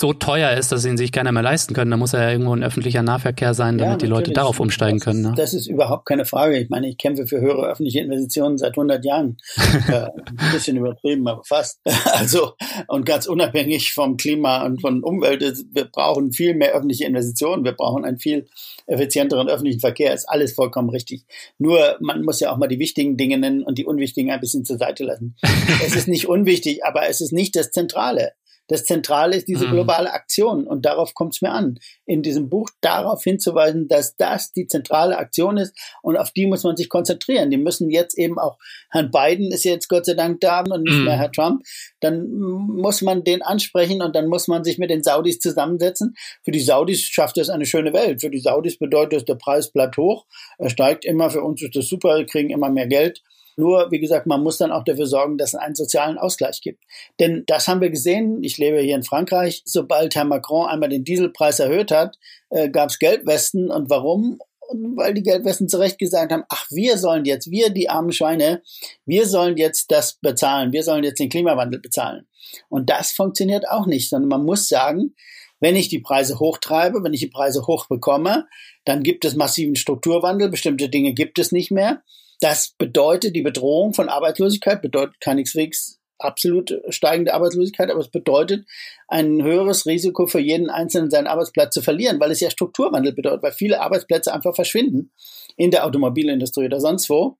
so 0.00 0.12
teuer 0.12 0.52
ist, 0.52 0.70
dass 0.70 0.84
ihn 0.84 0.96
sich 0.96 1.10
keiner 1.10 1.32
mehr 1.32 1.42
leisten 1.42 1.74
können, 1.74 1.90
dann 1.90 1.98
muss 1.98 2.12
er 2.12 2.22
ja 2.22 2.30
irgendwo 2.30 2.54
ein 2.54 2.62
öffentlicher 2.62 3.02
Nahverkehr 3.02 3.52
sein, 3.52 3.78
damit 3.78 3.94
ja, 3.94 4.06
die 4.06 4.06
Leute 4.06 4.30
darauf 4.30 4.60
umsteigen 4.60 4.98
das 4.98 5.04
können. 5.04 5.22
Ne? 5.22 5.34
Das 5.36 5.54
ist 5.54 5.66
überhaupt 5.66 6.06
keine 6.06 6.24
Frage. 6.24 6.56
Ich 6.56 6.68
meine, 6.68 6.88
ich 6.88 6.98
kämpfe 6.98 7.26
für 7.26 7.40
höhere 7.40 7.66
öffentliche 7.66 8.00
Investitionen 8.00 8.58
seit 8.58 8.72
100 8.72 9.04
Jahren. 9.04 9.38
äh, 9.88 9.92
ein 9.92 10.52
bisschen 10.52 10.76
übertrieben, 10.76 11.26
aber 11.26 11.42
fast. 11.42 11.80
also, 12.12 12.52
und 12.86 13.06
ganz 13.06 13.26
unabhängig 13.26 13.92
vom 13.92 14.16
Klima 14.16 14.64
und 14.64 14.80
von 14.80 15.02
Umwelt, 15.02 15.42
wir 15.72 15.86
brauchen 15.86 16.32
viel 16.32 16.54
mehr 16.54 16.74
öffentliche 16.74 17.04
Investitionen. 17.04 17.64
Wir 17.64 17.72
brauchen 17.72 18.04
einen 18.04 18.20
viel 18.20 18.46
effizienteren 18.86 19.48
öffentlichen 19.48 19.80
Verkehr. 19.80 20.14
Ist 20.14 20.28
alles 20.28 20.52
vollkommen 20.52 20.90
richtig. 20.90 21.24
Nur, 21.58 21.96
man 22.00 22.22
muss 22.22 22.38
ja 22.38 22.52
auch 22.52 22.56
mal 22.56 22.68
die 22.68 22.78
wichtigen 22.78 23.16
Dinge 23.16 23.38
nennen 23.38 23.64
und 23.64 23.78
die 23.78 23.84
unwichtigen 23.84 24.30
ein 24.30 24.40
bisschen 24.40 24.64
zur 24.64 24.78
Seite 24.78 25.02
lassen. 25.02 25.34
es 25.84 25.96
ist 25.96 26.06
nicht 26.06 26.28
unwichtig, 26.28 26.84
aber 26.84 27.08
es 27.08 27.20
ist 27.20 27.32
nicht 27.32 27.56
das 27.56 27.72
Zentrale. 27.72 28.32
Das 28.68 28.84
Zentrale 28.84 29.36
ist 29.36 29.48
diese 29.48 29.66
mhm. 29.66 29.72
globale 29.72 30.12
Aktion 30.12 30.66
und 30.66 30.84
darauf 30.84 31.14
kommt 31.14 31.34
es 31.34 31.42
mir 31.42 31.50
an, 31.50 31.78
in 32.06 32.22
diesem 32.22 32.48
Buch 32.48 32.68
darauf 32.80 33.24
hinzuweisen, 33.24 33.88
dass 33.88 34.16
das 34.16 34.52
die 34.52 34.66
zentrale 34.66 35.18
Aktion 35.18 35.56
ist 35.56 35.76
und 36.02 36.16
auf 36.16 36.30
die 36.30 36.46
muss 36.46 36.62
man 36.62 36.76
sich 36.76 36.88
konzentrieren. 36.88 37.50
Die 37.50 37.56
müssen 37.56 37.90
jetzt 37.90 38.16
eben 38.16 38.38
auch, 38.38 38.58
Herrn 38.90 39.10
Biden 39.10 39.50
ist 39.50 39.64
jetzt 39.64 39.88
Gott 39.88 40.06
sei 40.06 40.14
Dank 40.14 40.40
da 40.40 40.60
und 40.60 40.82
nicht 40.82 40.98
mhm. 40.98 41.04
mehr 41.04 41.16
Herr 41.16 41.32
Trump, 41.32 41.62
dann 42.00 42.28
muss 42.28 43.02
man 43.02 43.24
den 43.24 43.42
ansprechen 43.42 44.02
und 44.02 44.14
dann 44.14 44.28
muss 44.28 44.48
man 44.48 44.64
sich 44.64 44.78
mit 44.78 44.90
den 44.90 45.02
Saudis 45.02 45.40
zusammensetzen. 45.40 46.14
Für 46.44 46.52
die 46.52 46.60
Saudis 46.60 47.02
schafft 47.02 47.38
das 47.38 47.48
eine 47.48 47.66
schöne 47.66 47.92
Welt. 47.92 48.20
Für 48.20 48.30
die 48.30 48.40
Saudis 48.40 48.78
bedeutet 48.78 49.14
das, 49.14 49.24
der 49.24 49.34
Preis 49.34 49.72
bleibt 49.72 49.96
hoch, 49.96 50.26
er 50.58 50.70
steigt 50.70 51.04
immer, 51.04 51.30
für 51.30 51.42
uns 51.42 51.62
ist 51.62 51.74
das 51.74 51.88
super, 51.88 52.18
wir 52.18 52.26
kriegen 52.26 52.50
immer 52.50 52.70
mehr 52.70 52.86
Geld 52.86 53.22
nur, 53.58 53.90
wie 53.90 54.00
gesagt, 54.00 54.26
man 54.26 54.42
muss 54.42 54.58
dann 54.58 54.72
auch 54.72 54.84
dafür 54.84 55.06
sorgen, 55.06 55.38
dass 55.38 55.54
es 55.54 55.60
einen 55.60 55.74
sozialen 55.74 56.18
Ausgleich 56.18 56.60
gibt. 56.60 56.84
Denn 57.20 57.44
das 57.46 57.68
haben 57.68 57.80
wir 57.80 57.90
gesehen. 57.90 58.42
Ich 58.42 58.58
lebe 58.58 58.80
hier 58.80 58.96
in 58.96 59.02
Frankreich. 59.02 59.62
Sobald 59.64 60.14
Herr 60.14 60.24
Macron 60.24 60.68
einmal 60.68 60.88
den 60.88 61.04
Dieselpreis 61.04 61.60
erhöht 61.60 61.90
hat, 61.90 62.18
äh, 62.50 62.70
gab 62.70 62.90
es 62.90 62.98
Gelbwesten. 62.98 63.70
Und 63.70 63.90
warum? 63.90 64.38
weil 64.70 65.14
die 65.14 65.22
Gelbwesten 65.22 65.68
zu 65.68 65.78
Recht 65.78 65.98
gesagt 65.98 66.32
haben, 66.32 66.44
ach, 66.48 66.66
wir 66.70 66.98
sollen 66.98 67.24
jetzt, 67.24 67.50
wir 67.50 67.70
die 67.70 67.88
armen 67.88 68.12
Schweine, 68.12 68.62
wir 69.06 69.26
sollen 69.26 69.56
jetzt 69.56 69.90
das 69.90 70.18
bezahlen, 70.20 70.72
wir 70.72 70.82
sollen 70.82 71.04
jetzt 71.04 71.18
den 71.18 71.30
Klimawandel 71.30 71.80
bezahlen. 71.80 72.26
Und 72.68 72.90
das 72.90 73.12
funktioniert 73.12 73.68
auch 73.68 73.86
nicht, 73.86 74.10
sondern 74.10 74.28
man 74.28 74.44
muss 74.44 74.68
sagen, 74.68 75.14
wenn 75.60 75.74
ich 75.74 75.88
die 75.88 76.00
Preise 76.00 76.38
hochtreibe, 76.38 77.02
wenn 77.02 77.14
ich 77.14 77.20
die 77.20 77.28
Preise 77.28 77.66
hoch 77.66 77.86
bekomme, 77.88 78.46
dann 78.84 79.02
gibt 79.02 79.24
es 79.24 79.34
massiven 79.34 79.74
Strukturwandel, 79.74 80.50
bestimmte 80.50 80.88
Dinge 80.88 81.14
gibt 81.14 81.38
es 81.38 81.50
nicht 81.50 81.70
mehr. 81.70 82.02
Das 82.40 82.74
bedeutet, 82.78 83.34
die 83.34 83.42
Bedrohung 83.42 83.94
von 83.94 84.08
Arbeitslosigkeit 84.08 84.80
bedeutet 84.80 85.20
keineswegs 85.20 85.98
absolut 86.18 86.80
steigende 86.88 87.32
Arbeitslosigkeit, 87.32 87.90
aber 87.90 88.00
es 88.00 88.10
bedeutet 88.10 88.66
ein 89.06 89.42
höheres 89.42 89.86
Risiko 89.86 90.26
für 90.26 90.40
jeden 90.40 90.68
Einzelnen, 90.68 91.10
seinen 91.10 91.28
Arbeitsplatz 91.28 91.74
zu 91.74 91.82
verlieren, 91.82 92.18
weil 92.20 92.30
es 92.30 92.40
ja 92.40 92.50
Strukturwandel 92.50 93.12
bedeutet, 93.12 93.42
weil 93.42 93.52
viele 93.52 93.80
Arbeitsplätze 93.80 94.32
einfach 94.32 94.54
verschwinden 94.54 95.12
in 95.56 95.70
der 95.70 95.86
Automobilindustrie 95.86 96.66
oder 96.66 96.80
sonst 96.80 97.08
wo. 97.08 97.38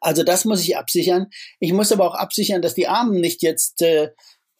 Also 0.00 0.22
das 0.22 0.44
muss 0.44 0.62
ich 0.62 0.76
absichern. 0.76 1.28
Ich 1.58 1.72
muss 1.72 1.90
aber 1.90 2.06
auch 2.06 2.14
absichern, 2.14 2.62
dass 2.62 2.74
die 2.74 2.86
Armen 2.86 3.20
nicht 3.20 3.42
jetzt 3.42 3.82
äh, 3.82 4.10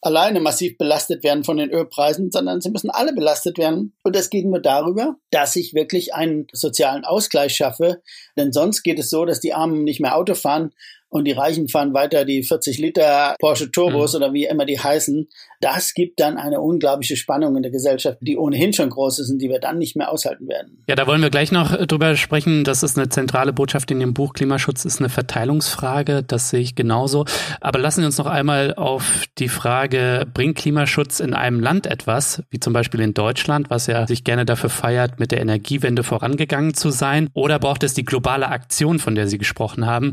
alleine 0.01 0.39
massiv 0.39 0.77
belastet 0.77 1.23
werden 1.23 1.43
von 1.43 1.57
den 1.57 1.71
Ölpreisen, 1.71 2.31
sondern 2.31 2.61
sie 2.61 2.69
müssen 2.69 2.89
alle 2.89 3.13
belastet 3.13 3.57
werden. 3.57 3.95
Und 4.03 4.15
das 4.15 4.29
geht 4.29 4.45
nur 4.45 4.61
darüber, 4.61 5.15
dass 5.31 5.55
ich 5.55 5.73
wirklich 5.73 6.13
einen 6.13 6.47
sozialen 6.51 7.05
Ausgleich 7.05 7.55
schaffe. 7.55 8.01
Denn 8.37 8.51
sonst 8.51 8.83
geht 8.83 8.99
es 8.99 9.09
so, 9.09 9.25
dass 9.25 9.39
die 9.39 9.53
Armen 9.53 9.83
nicht 9.83 9.99
mehr 9.99 10.15
Auto 10.15 10.35
fahren 10.35 10.71
und 11.15 11.23
die 11.23 11.31
Reichen 11.31 11.69
fahren 11.69 11.93
weiter 11.93 12.25
die 12.25 12.43
40 12.43 12.77
Liter 12.77 13.35
Porsche 13.39 13.71
Turbos 13.71 14.11
mhm. 14.11 14.17
oder 14.17 14.33
wie 14.33 14.45
immer 14.45 14.65
die 14.65 14.79
heißen. 14.79 15.29
Das 15.61 15.93
gibt 15.93 16.19
dann 16.19 16.37
eine 16.37 16.59
unglaubliche 16.59 17.15
Spannung 17.15 17.55
in 17.55 17.63
der 17.63 17.71
Gesellschaft, 17.71 18.17
die 18.19 18.37
ohnehin 18.37 18.73
schon 18.73 18.89
groß 18.89 19.19
ist 19.19 19.29
und 19.29 19.39
die 19.39 19.49
wir 19.49 19.59
dann 19.59 19.77
nicht 19.77 19.95
mehr 19.95 20.11
aushalten 20.11 20.49
werden. 20.49 20.83
Ja, 20.89 20.95
da 20.95 21.07
wollen 21.07 21.21
wir 21.21 21.29
gleich 21.29 21.53
noch 21.53 21.71
äh, 21.71 21.87
drüber 21.87 22.17
sprechen. 22.17 22.65
Das 22.65 22.83
ist 22.83 22.97
eine 22.97 23.07
zentrale 23.07 23.53
Botschaft 23.53 23.89
in 23.91 24.01
dem 24.01 24.13
Buch. 24.13 24.33
Klimaschutz 24.33 24.83
ist 24.83 24.99
eine 24.99 25.07
Verteilungsfrage. 25.07 26.21
Das 26.21 26.49
sehe 26.49 26.59
ich 26.59 26.75
genauso. 26.75 27.23
Aber 27.61 27.79
lassen 27.79 28.01
Sie 28.01 28.05
uns 28.05 28.17
noch 28.17 28.25
einmal 28.25 28.73
auf 28.73 29.23
die 29.37 29.47
Frage, 29.47 30.27
bringt 30.33 30.57
Klimaschutz 30.57 31.21
in 31.21 31.33
einem 31.33 31.61
Land 31.61 31.87
etwas, 31.87 32.43
wie 32.49 32.59
zum 32.59 32.73
Beispiel 32.73 32.99
in 32.99 33.13
Deutschland, 33.13 33.69
was 33.69 33.87
ja 33.87 34.05
sich 34.05 34.25
gerne 34.25 34.45
dafür 34.45 34.69
feiert, 34.69 35.17
mit 35.17 35.31
der 35.31 35.39
Energiewende 35.39 36.03
vorangegangen 36.03 36.73
zu 36.73 36.89
sein? 36.89 37.29
Oder 37.33 37.57
braucht 37.57 37.83
es 37.83 37.93
die 37.93 38.03
globale 38.03 38.49
Aktion, 38.49 38.99
von 38.99 39.15
der 39.15 39.29
Sie 39.29 39.37
gesprochen 39.37 39.85
haben? 39.85 40.11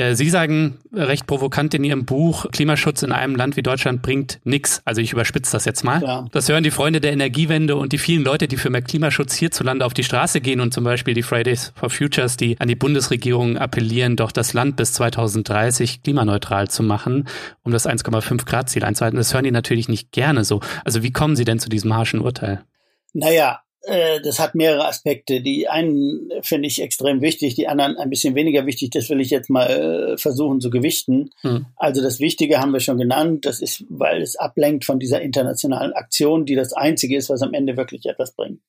Äh, 0.00 0.14
Sie 0.14 0.30
sagen 0.30 0.78
recht 0.92 1.26
provokant 1.26 1.74
in 1.74 1.84
Ihrem 1.84 2.06
Buch, 2.06 2.46
Klimaschutz 2.50 3.02
in 3.02 3.12
einem 3.12 3.36
Land 3.36 3.56
wie 3.56 3.62
Deutschland 3.62 4.00
bringt 4.00 4.40
nichts. 4.44 4.80
Also 4.86 5.02
ich 5.02 5.12
überspitze 5.12 5.52
das 5.52 5.66
jetzt 5.66 5.84
mal. 5.84 6.02
Ja. 6.02 6.26
Das 6.32 6.48
hören 6.48 6.64
die 6.64 6.70
Freunde 6.70 7.00
der 7.00 7.12
Energiewende 7.12 7.76
und 7.76 7.92
die 7.92 7.98
vielen 7.98 8.24
Leute, 8.24 8.48
die 8.48 8.56
für 8.56 8.70
mehr 8.70 8.82
Klimaschutz 8.82 9.34
hierzulande 9.34 9.84
auf 9.84 9.92
die 9.92 10.04
Straße 10.04 10.40
gehen 10.40 10.60
und 10.60 10.72
zum 10.72 10.84
Beispiel 10.84 11.12
die 11.12 11.22
Fridays 11.22 11.72
for 11.76 11.90
Futures, 11.90 12.36
die 12.38 12.58
an 12.60 12.68
die 12.68 12.76
Bundesregierung 12.76 13.58
appellieren, 13.58 14.16
doch 14.16 14.32
das 14.32 14.54
Land 14.54 14.76
bis 14.76 14.94
2030 14.94 16.02
klimaneutral 16.02 16.68
zu 16.68 16.82
machen, 16.82 17.28
um 17.62 17.72
das 17.72 17.86
1,5 17.86 18.46
Grad 18.46 18.70
Ziel 18.70 18.84
einzuhalten. 18.84 19.18
Das 19.18 19.34
hören 19.34 19.44
die 19.44 19.50
natürlich 19.50 19.88
nicht 19.88 20.12
gerne 20.12 20.44
so. 20.44 20.60
Also 20.84 21.02
wie 21.02 21.12
kommen 21.12 21.36
Sie 21.36 21.44
denn 21.44 21.58
zu 21.58 21.68
diesem 21.68 21.94
harschen 21.94 22.20
Urteil? 22.20 22.64
Naja, 23.12 23.60
das 23.82 24.38
hat 24.38 24.54
mehrere 24.54 24.86
Aspekte. 24.86 25.40
Die 25.40 25.68
einen 25.68 26.30
finde 26.42 26.68
ich 26.68 26.82
extrem 26.82 27.22
wichtig, 27.22 27.54
die 27.54 27.66
anderen 27.66 27.96
ein 27.96 28.10
bisschen 28.10 28.34
weniger 28.34 28.66
wichtig. 28.66 28.90
Das 28.90 29.08
will 29.08 29.20
ich 29.20 29.30
jetzt 29.30 29.48
mal 29.48 29.70
äh, 29.70 30.18
versuchen 30.18 30.60
zu 30.60 30.70
gewichten. 30.70 31.30
Hm. 31.40 31.66
Also 31.76 32.02
das 32.02 32.20
Wichtige 32.20 32.58
haben 32.58 32.72
wir 32.72 32.80
schon 32.80 32.98
genannt. 32.98 33.46
Das 33.46 33.60
ist, 33.60 33.84
weil 33.88 34.20
es 34.20 34.36
ablenkt 34.36 34.84
von 34.84 34.98
dieser 34.98 35.22
internationalen 35.22 35.94
Aktion, 35.94 36.44
die 36.44 36.56
das 36.56 36.72
einzige 36.72 37.16
ist, 37.16 37.30
was 37.30 37.42
am 37.42 37.54
Ende 37.54 37.76
wirklich 37.76 38.04
etwas 38.06 38.32
bringt. 38.32 38.60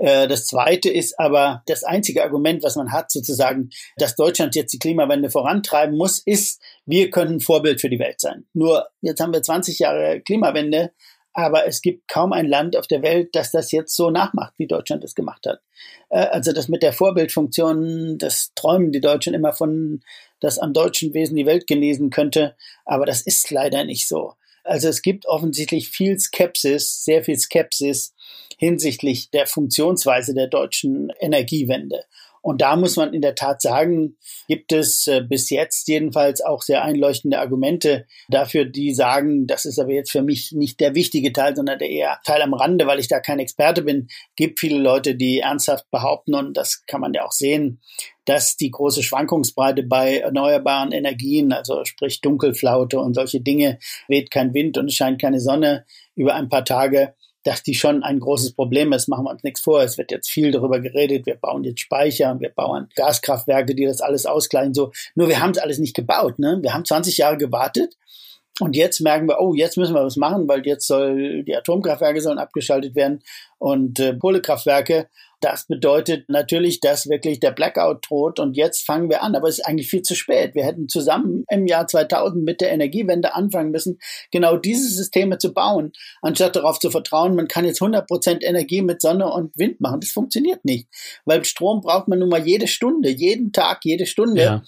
Äh, 0.00 0.28
das 0.28 0.46
zweite 0.46 0.88
ist 0.88 1.18
aber 1.20 1.62
das 1.66 1.84
einzige 1.84 2.22
Argument, 2.22 2.62
was 2.62 2.76
man 2.76 2.90
hat, 2.90 3.10
sozusagen, 3.10 3.70
dass 3.96 4.16
Deutschland 4.16 4.56
jetzt 4.56 4.72
die 4.72 4.78
Klimawende 4.78 5.30
vorantreiben 5.30 5.96
muss, 5.96 6.18
ist, 6.18 6.60
wir 6.86 7.10
können 7.10 7.40
Vorbild 7.40 7.80
für 7.80 7.90
die 7.90 7.98
Welt 7.98 8.20
sein. 8.20 8.46
Nur 8.54 8.88
jetzt 9.02 9.20
haben 9.20 9.34
wir 9.34 9.42
20 9.42 9.78
Jahre 9.78 10.20
Klimawende 10.22 10.92
aber 11.32 11.66
es 11.66 11.80
gibt 11.80 12.08
kaum 12.08 12.32
ein 12.32 12.46
Land 12.46 12.76
auf 12.76 12.86
der 12.86 13.02
Welt, 13.02 13.30
das 13.32 13.50
das 13.50 13.72
jetzt 13.72 13.94
so 13.94 14.10
nachmacht, 14.10 14.54
wie 14.56 14.66
Deutschland 14.66 15.04
es 15.04 15.14
gemacht 15.14 15.46
hat. 15.46 15.60
Äh, 16.08 16.26
also 16.26 16.52
das 16.52 16.68
mit 16.68 16.82
der 16.82 16.92
Vorbildfunktion, 16.92 18.18
das 18.18 18.52
träumen 18.54 18.92
die 18.92 19.00
Deutschen 19.00 19.34
immer 19.34 19.52
von, 19.52 20.02
dass 20.40 20.58
am 20.58 20.72
deutschen 20.72 21.14
Wesen 21.14 21.36
die 21.36 21.46
Welt 21.46 21.66
genesen 21.66 22.10
könnte, 22.10 22.56
aber 22.84 23.06
das 23.06 23.22
ist 23.22 23.50
leider 23.50 23.84
nicht 23.84 24.08
so. 24.08 24.34
Also 24.64 24.88
es 24.88 25.02
gibt 25.02 25.26
offensichtlich 25.26 25.88
viel 25.88 26.18
Skepsis, 26.18 27.04
sehr 27.04 27.24
viel 27.24 27.38
Skepsis 27.38 28.14
hinsichtlich 28.58 29.30
der 29.30 29.46
Funktionsweise 29.46 30.34
der 30.34 30.48
deutschen 30.48 31.10
Energiewende. 31.18 32.04
Und 32.42 32.62
da 32.62 32.74
muss 32.76 32.96
man 32.96 33.12
in 33.12 33.20
der 33.20 33.34
Tat 33.34 33.60
sagen, 33.60 34.16
gibt 34.48 34.72
es 34.72 35.06
äh, 35.06 35.20
bis 35.20 35.50
jetzt 35.50 35.88
jedenfalls 35.88 36.40
auch 36.40 36.62
sehr 36.62 36.82
einleuchtende 36.82 37.38
Argumente 37.38 38.06
dafür, 38.28 38.64
die 38.64 38.94
sagen, 38.94 39.46
das 39.46 39.66
ist 39.66 39.78
aber 39.78 39.92
jetzt 39.92 40.10
für 40.10 40.22
mich 40.22 40.52
nicht 40.52 40.80
der 40.80 40.94
wichtige 40.94 41.32
Teil, 41.32 41.54
sondern 41.54 41.78
der 41.78 41.90
eher 41.90 42.18
Teil 42.24 42.40
am 42.40 42.54
Rande, 42.54 42.86
weil 42.86 42.98
ich 42.98 43.08
da 43.08 43.20
kein 43.20 43.40
Experte 43.40 43.82
bin. 43.82 44.08
Gibt 44.36 44.58
viele 44.58 44.78
Leute, 44.78 45.16
die 45.16 45.40
ernsthaft 45.40 45.90
behaupten, 45.90 46.34
und 46.34 46.56
das 46.56 46.86
kann 46.86 47.02
man 47.02 47.12
ja 47.12 47.26
auch 47.26 47.32
sehen, 47.32 47.80
dass 48.24 48.56
die 48.56 48.70
große 48.70 49.02
Schwankungsbreite 49.02 49.82
bei 49.82 50.18
erneuerbaren 50.18 50.92
Energien, 50.92 51.52
also 51.52 51.84
sprich 51.84 52.20
Dunkelflaute 52.20 53.00
und 53.00 53.14
solche 53.14 53.40
Dinge, 53.40 53.78
weht 54.08 54.30
kein 54.30 54.54
Wind 54.54 54.78
und 54.78 54.86
es 54.86 54.94
scheint 54.94 55.20
keine 55.20 55.40
Sonne 55.40 55.84
über 56.14 56.34
ein 56.34 56.48
paar 56.48 56.64
Tage, 56.64 57.14
dass 57.44 57.62
die 57.62 57.74
schon 57.74 58.02
ein 58.02 58.20
großes 58.20 58.52
Problem 58.52 58.92
ist. 58.92 59.08
Machen 59.08 59.24
wir 59.24 59.30
uns 59.30 59.42
nichts 59.42 59.60
vor. 59.60 59.82
Es 59.82 59.98
wird 59.98 60.10
jetzt 60.10 60.30
viel 60.30 60.50
darüber 60.50 60.80
geredet. 60.80 61.26
Wir 61.26 61.36
bauen 61.36 61.64
jetzt 61.64 61.80
Speicher, 61.80 62.38
wir 62.38 62.50
bauen 62.50 62.88
Gaskraftwerke, 62.96 63.74
die 63.74 63.86
das 63.86 64.00
alles 64.00 64.26
ausgleichen. 64.26 64.74
So, 64.74 64.92
nur 65.14 65.28
wir 65.28 65.40
haben 65.40 65.52
es 65.52 65.58
alles 65.58 65.78
nicht 65.78 65.96
gebaut. 65.96 66.38
Ne? 66.38 66.58
Wir 66.62 66.74
haben 66.74 66.84
20 66.84 67.16
Jahre 67.18 67.38
gewartet. 67.38 67.96
Und 68.60 68.76
jetzt 68.76 69.00
merken 69.00 69.26
wir, 69.26 69.40
oh, 69.40 69.54
jetzt 69.54 69.78
müssen 69.78 69.94
wir 69.94 70.04
was 70.04 70.16
machen, 70.16 70.46
weil 70.46 70.66
jetzt 70.66 70.86
soll 70.86 71.44
die 71.44 71.56
Atomkraftwerke 71.56 72.20
sollen 72.20 72.38
abgeschaltet 72.38 72.94
werden 72.94 73.22
und 73.58 73.98
äh, 74.00 74.14
Kohlekraftwerke. 74.18 75.08
Das 75.40 75.66
bedeutet 75.66 76.28
natürlich, 76.28 76.80
dass 76.80 77.08
wirklich 77.08 77.40
der 77.40 77.50
Blackout 77.50 78.06
droht 78.08 78.38
und 78.38 78.56
jetzt 78.56 78.84
fangen 78.84 79.08
wir 79.08 79.22
an, 79.22 79.34
aber 79.34 79.48
es 79.48 79.58
ist 79.58 79.64
eigentlich 79.64 79.88
viel 79.88 80.02
zu 80.02 80.14
spät. 80.14 80.54
Wir 80.54 80.64
hätten 80.64 80.88
zusammen 80.88 81.44
im 81.48 81.66
Jahr 81.66 81.86
2000 81.86 82.44
mit 82.44 82.60
der 82.60 82.72
Energiewende 82.72 83.34
anfangen 83.34 83.70
müssen, 83.70 83.98
genau 84.30 84.56
diese 84.56 84.90
Systeme 84.90 85.38
zu 85.38 85.54
bauen, 85.54 85.92
anstatt 86.20 86.56
darauf 86.56 86.78
zu 86.78 86.90
vertrauen, 86.90 87.34
man 87.34 87.48
kann 87.48 87.64
jetzt 87.64 87.80
100 87.80 88.06
Prozent 88.06 88.44
Energie 88.44 88.82
mit 88.82 89.00
Sonne 89.00 89.32
und 89.32 89.56
Wind 89.56 89.80
machen. 89.80 90.00
Das 90.00 90.10
funktioniert 90.10 90.64
nicht, 90.64 90.88
weil 91.24 91.44
Strom 91.44 91.80
braucht 91.80 92.08
man 92.08 92.18
nun 92.18 92.28
mal 92.28 92.46
jede 92.46 92.68
Stunde, 92.68 93.08
jeden 93.10 93.52
Tag, 93.52 93.80
jede 93.84 94.06
Stunde. 94.06 94.42
Ja 94.42 94.62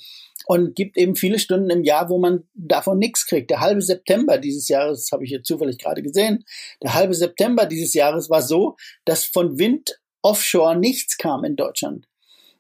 und 0.47 0.75
gibt 0.75 0.97
eben 0.97 1.15
viele 1.15 1.39
Stunden 1.39 1.71
im 1.71 1.85
Jahr, 1.85 2.09
wo 2.09 2.19
man 2.19 2.45
davon 2.55 2.99
nichts 2.99 3.27
kriegt. 3.27 3.51
Der 3.51 3.61
halbe 3.61 3.81
September 3.81 4.39
dieses 4.39 4.69
Jahres, 4.69 5.05
das 5.05 5.13
habe 5.13 5.25
ich 5.25 5.31
jetzt 5.31 5.47
zufällig 5.47 5.79
gerade 5.79 6.03
gesehen, 6.03 6.45
der 6.83 6.95
halbe 6.95 7.15
September 7.15 7.67
dieses 7.67 7.95
Jahres 7.95 8.31
war 8.31 8.43
so, 8.43 8.77
dass 9.05 9.25
von 9.25 9.59
Wind 9.59 10.02
offshore 10.23 10.77
nichts 10.77 11.17
kam 11.17 11.45
in 11.45 11.57
Deutschland. 11.57 12.07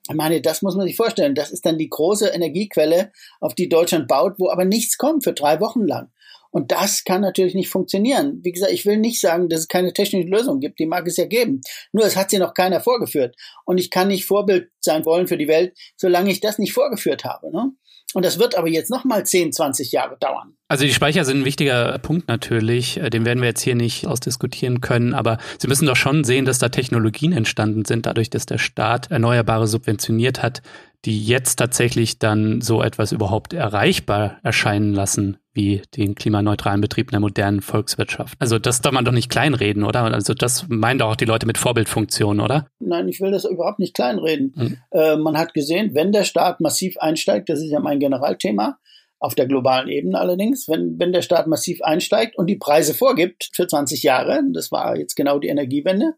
Ich 0.09 0.17
meine, 0.17 0.41
das 0.41 0.63
muss 0.63 0.75
man 0.75 0.87
sich 0.87 0.97
vorstellen. 0.97 1.35
Das 1.35 1.51
ist 1.51 1.65
dann 1.65 1.79
die 1.79 1.89
große 1.89 2.29
Energiequelle, 2.29 3.13
auf 3.41 3.55
die 3.55 3.69
Deutschland 3.69 4.09
baut, 4.09 4.35
wo 4.39 4.51
aber 4.51 4.65
nichts 4.65 4.99
kommt 4.99 5.25
für 5.25 5.33
drei 5.33 5.61
Wochen 5.61 5.87
lang. 5.87 6.11
Und 6.51 6.71
das 6.71 7.05
kann 7.05 7.23
natürlich 7.23 7.55
nicht 7.55 7.71
funktionieren. 7.71 8.41
Wie 8.43 8.53
gesagt, 8.53 8.73
ich 8.73 8.85
will 8.85 8.99
nicht 8.99 9.21
sagen, 9.21 9.49
dass 9.49 9.61
es 9.61 9.69
keine 9.69 9.95
technische 9.95 10.29
Lösung 10.29 10.61
gibt. 10.61 10.79
Die 10.79 10.87
mag 10.87 11.07
es 11.07 11.17
ja 11.17 11.25
geben. 11.25 11.63
Nur 11.93 12.05
es 12.05 12.15
hat 12.15 12.29
sie 12.29 12.39
noch 12.39 12.53
keiner 12.53 12.81
vorgeführt. 12.81 13.37
Und 13.65 13.79
ich 13.79 13.91
kann 13.91 14.09
nicht 14.09 14.27
Vorbild 14.27 14.71
sein 14.81 15.07
wollen 15.07 15.27
für 15.27 15.39
die 15.39 15.49
Welt, 15.49 15.75
solange 15.97 16.31
ich 16.31 16.41
das 16.41 16.59
nicht 16.59 16.75
vorgeführt 16.75 17.25
habe. 17.25 17.51
Ne? 17.51 17.73
Und 18.15 18.25
das 18.25 18.39
wird 18.39 18.57
aber 18.57 18.69
jetzt 18.69 18.91
noch 18.91 19.05
mal 19.05 19.25
10, 19.25 19.53
20 19.53 19.93
Jahre 19.93 20.17
dauern. 20.19 20.55
Also 20.69 20.85
die 20.85 20.93
Speicher 20.93 21.25
sind 21.25 21.41
ein 21.41 21.45
wichtiger 21.45 21.99
Punkt 21.99 22.29
natürlich, 22.29 22.99
äh, 22.99 23.11
den 23.11 23.25
werden 23.25 23.41
wir 23.41 23.49
jetzt 23.49 23.63
hier 23.63 23.75
nicht 23.75 24.07
ausdiskutieren 24.07 24.81
können, 24.81 25.15
aber 25.15 25.39
Sie 25.59 25.69
müssen 25.69 25.87
doch 25.87 25.97
schon 25.97 26.25
sehen, 26.25 26.45
dass 26.45 26.59
da 26.59 26.69
Technologien 26.69 27.33
entstanden 27.33 27.85
sind, 27.85 28.07
dadurch, 28.07 28.31
dass 28.31 28.47
der 28.47 28.59
Staat 28.59 29.11
Erneuerbare 29.11 29.67
subventioniert 29.67 30.43
hat, 30.43 30.63
die 31.05 31.25
jetzt 31.25 31.57
tatsächlich 31.57 32.19
dann 32.19 32.61
so 32.61 32.83
etwas 32.83 33.13
überhaupt 33.13 33.53
erreichbar 33.53 34.39
erscheinen 34.43 34.95
lassen, 34.95 35.39
wie 35.55 35.83
den 35.97 36.15
klimaneutralen 36.15 36.81
Betrieb 36.81 37.13
einer 37.13 37.21
modernen 37.21 37.61
Volkswirtschaft. 37.61 38.37
Also 38.39 38.59
das 38.59 38.81
darf 38.81 38.93
man 38.93 39.05
doch 39.05 39.13
nicht 39.13 39.31
kleinreden, 39.31 39.85
oder? 39.85 40.05
Also 40.05 40.35
das 40.35 40.67
meinen 40.69 40.99
doch 40.99 41.11
auch 41.11 41.17
die 41.17 41.25
Leute 41.25 41.47
mit 41.47 41.59
Vorbildfunktion, 41.59 42.41
oder? 42.41 42.67
Nein, 42.79 43.09
ich 43.09 43.21
will 43.21 43.31
das 43.31 43.45
überhaupt 43.45 43.79
nicht 43.79 43.95
kleinreden. 43.95 44.53
Mhm. 44.57 44.79
Äh, 44.91 45.17
man 45.17 45.37
hat 45.37 45.55
gesehen, 45.55 45.95
wenn 45.95 46.13
der 46.13 46.25
Staat 46.25 46.61
massiv 46.61 46.97
einsteigt, 46.99 47.49
das 47.49 47.61
ist 47.61 47.71
ja 47.71 47.81
mein 47.81 48.01
Generalthema, 48.01 48.79
auf 49.23 49.37
der 49.37 49.47
globalen 49.47 49.89
Ebene 49.89 50.19
allerdings, 50.19 50.69
wenn, 50.69 50.99
wenn 50.99 51.13
der 51.13 51.23
Staat 51.23 51.47
massiv 51.47 51.81
einsteigt 51.83 52.37
und 52.37 52.49
die 52.49 52.57
Preise 52.57 52.93
vorgibt 52.93 53.51
für 53.53 53.69
20 53.69 54.03
Jahre, 54.03 54.43
das 54.53 54.73
war 54.73 54.97
jetzt 54.97 55.15
genau 55.15 55.39
die 55.39 55.47
Energiewende, 55.47 56.15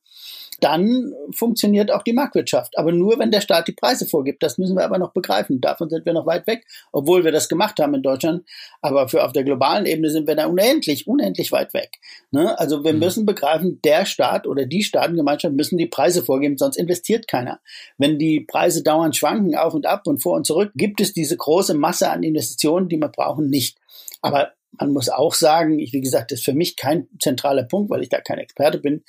dann 0.61 1.13
funktioniert 1.33 1.91
auch 1.91 2.03
die 2.03 2.13
Marktwirtschaft. 2.13 2.79
Aber 2.79 2.93
nur, 2.93 3.19
wenn 3.19 3.31
der 3.31 3.41
Staat 3.41 3.69
die 3.69 3.73
Preise 3.73 4.07
vorgibt. 4.07 4.43
Das 4.43 4.59
müssen 4.59 4.77
wir 4.77 4.85
aber 4.85 4.99
noch 4.99 5.13
begreifen. 5.13 5.61
Davon 5.61 5.91
sind 5.91 6.07
wir 6.07 6.13
noch 6.13 6.27
weit 6.27 6.47
weg, 6.47 6.67
obwohl 6.93 7.25
wir 7.25 7.33
das 7.33 7.49
gemacht 7.49 7.79
haben 7.79 7.95
in 7.95 8.03
Deutschland. 8.03 8.45
Aber 8.81 9.09
für 9.09 9.25
auf 9.25 9.33
der 9.33 9.45
globalen 9.45 9.87
Ebene 9.87 10.11
sind 10.11 10.27
wir 10.27 10.37
da 10.37 10.47
unendlich, 10.47 11.07
unendlich 11.07 11.53
weit 11.53 11.75
weg. 11.75 11.99
Ne? 12.31 12.59
Also 12.59 12.85
wir 12.85 12.93
mhm. 12.93 13.01
müssen 13.01 13.27
begreifen, 13.27 13.81
der 13.85 14.07
Staat 14.07 14.47
oder 14.47 14.67
die 14.67 14.83
Staatengemeinschaft 14.83 15.55
müssen 15.55 15.79
die 15.79 15.87
Preise 15.87 16.23
vorgeben, 16.23 16.59
sonst 16.59 16.77
investiert 16.77 17.29
keiner. 17.29 17.61
Wenn 17.99 18.19
die 18.19 18.41
Preise 18.41 18.83
dauernd 18.83 19.17
schwanken, 19.17 19.57
auf 19.57 19.75
und 19.75 19.87
ab 19.87 20.07
und 20.07 20.23
vor 20.23 20.37
und 20.37 20.47
zurück, 20.47 20.73
gibt 20.75 21.01
es 21.01 21.13
diese 21.13 21.37
große 21.37 21.75
Masse 21.75 22.11
an 22.11 22.23
Investitionen, 22.23 22.89
die 22.89 22.99
wir 22.99 23.09
brauchen, 23.09 23.49
nicht. 23.49 23.79
Aber 24.23 24.53
man 24.79 24.93
muss 24.93 25.09
auch 25.09 25.35
sagen, 25.35 25.79
ich, 25.79 25.93
wie 25.93 26.01
gesagt, 26.01 26.33
das 26.33 26.41
ist 26.41 26.45
für 26.45 26.53
mich 26.53 26.77
kein 26.77 27.07
zentraler 27.21 27.65
Punkt, 27.65 27.91
weil 27.91 28.03
ich 28.03 28.09
da 28.09 28.21
kein 28.21 28.39
Experte 28.39 28.79
bin 28.79 29.05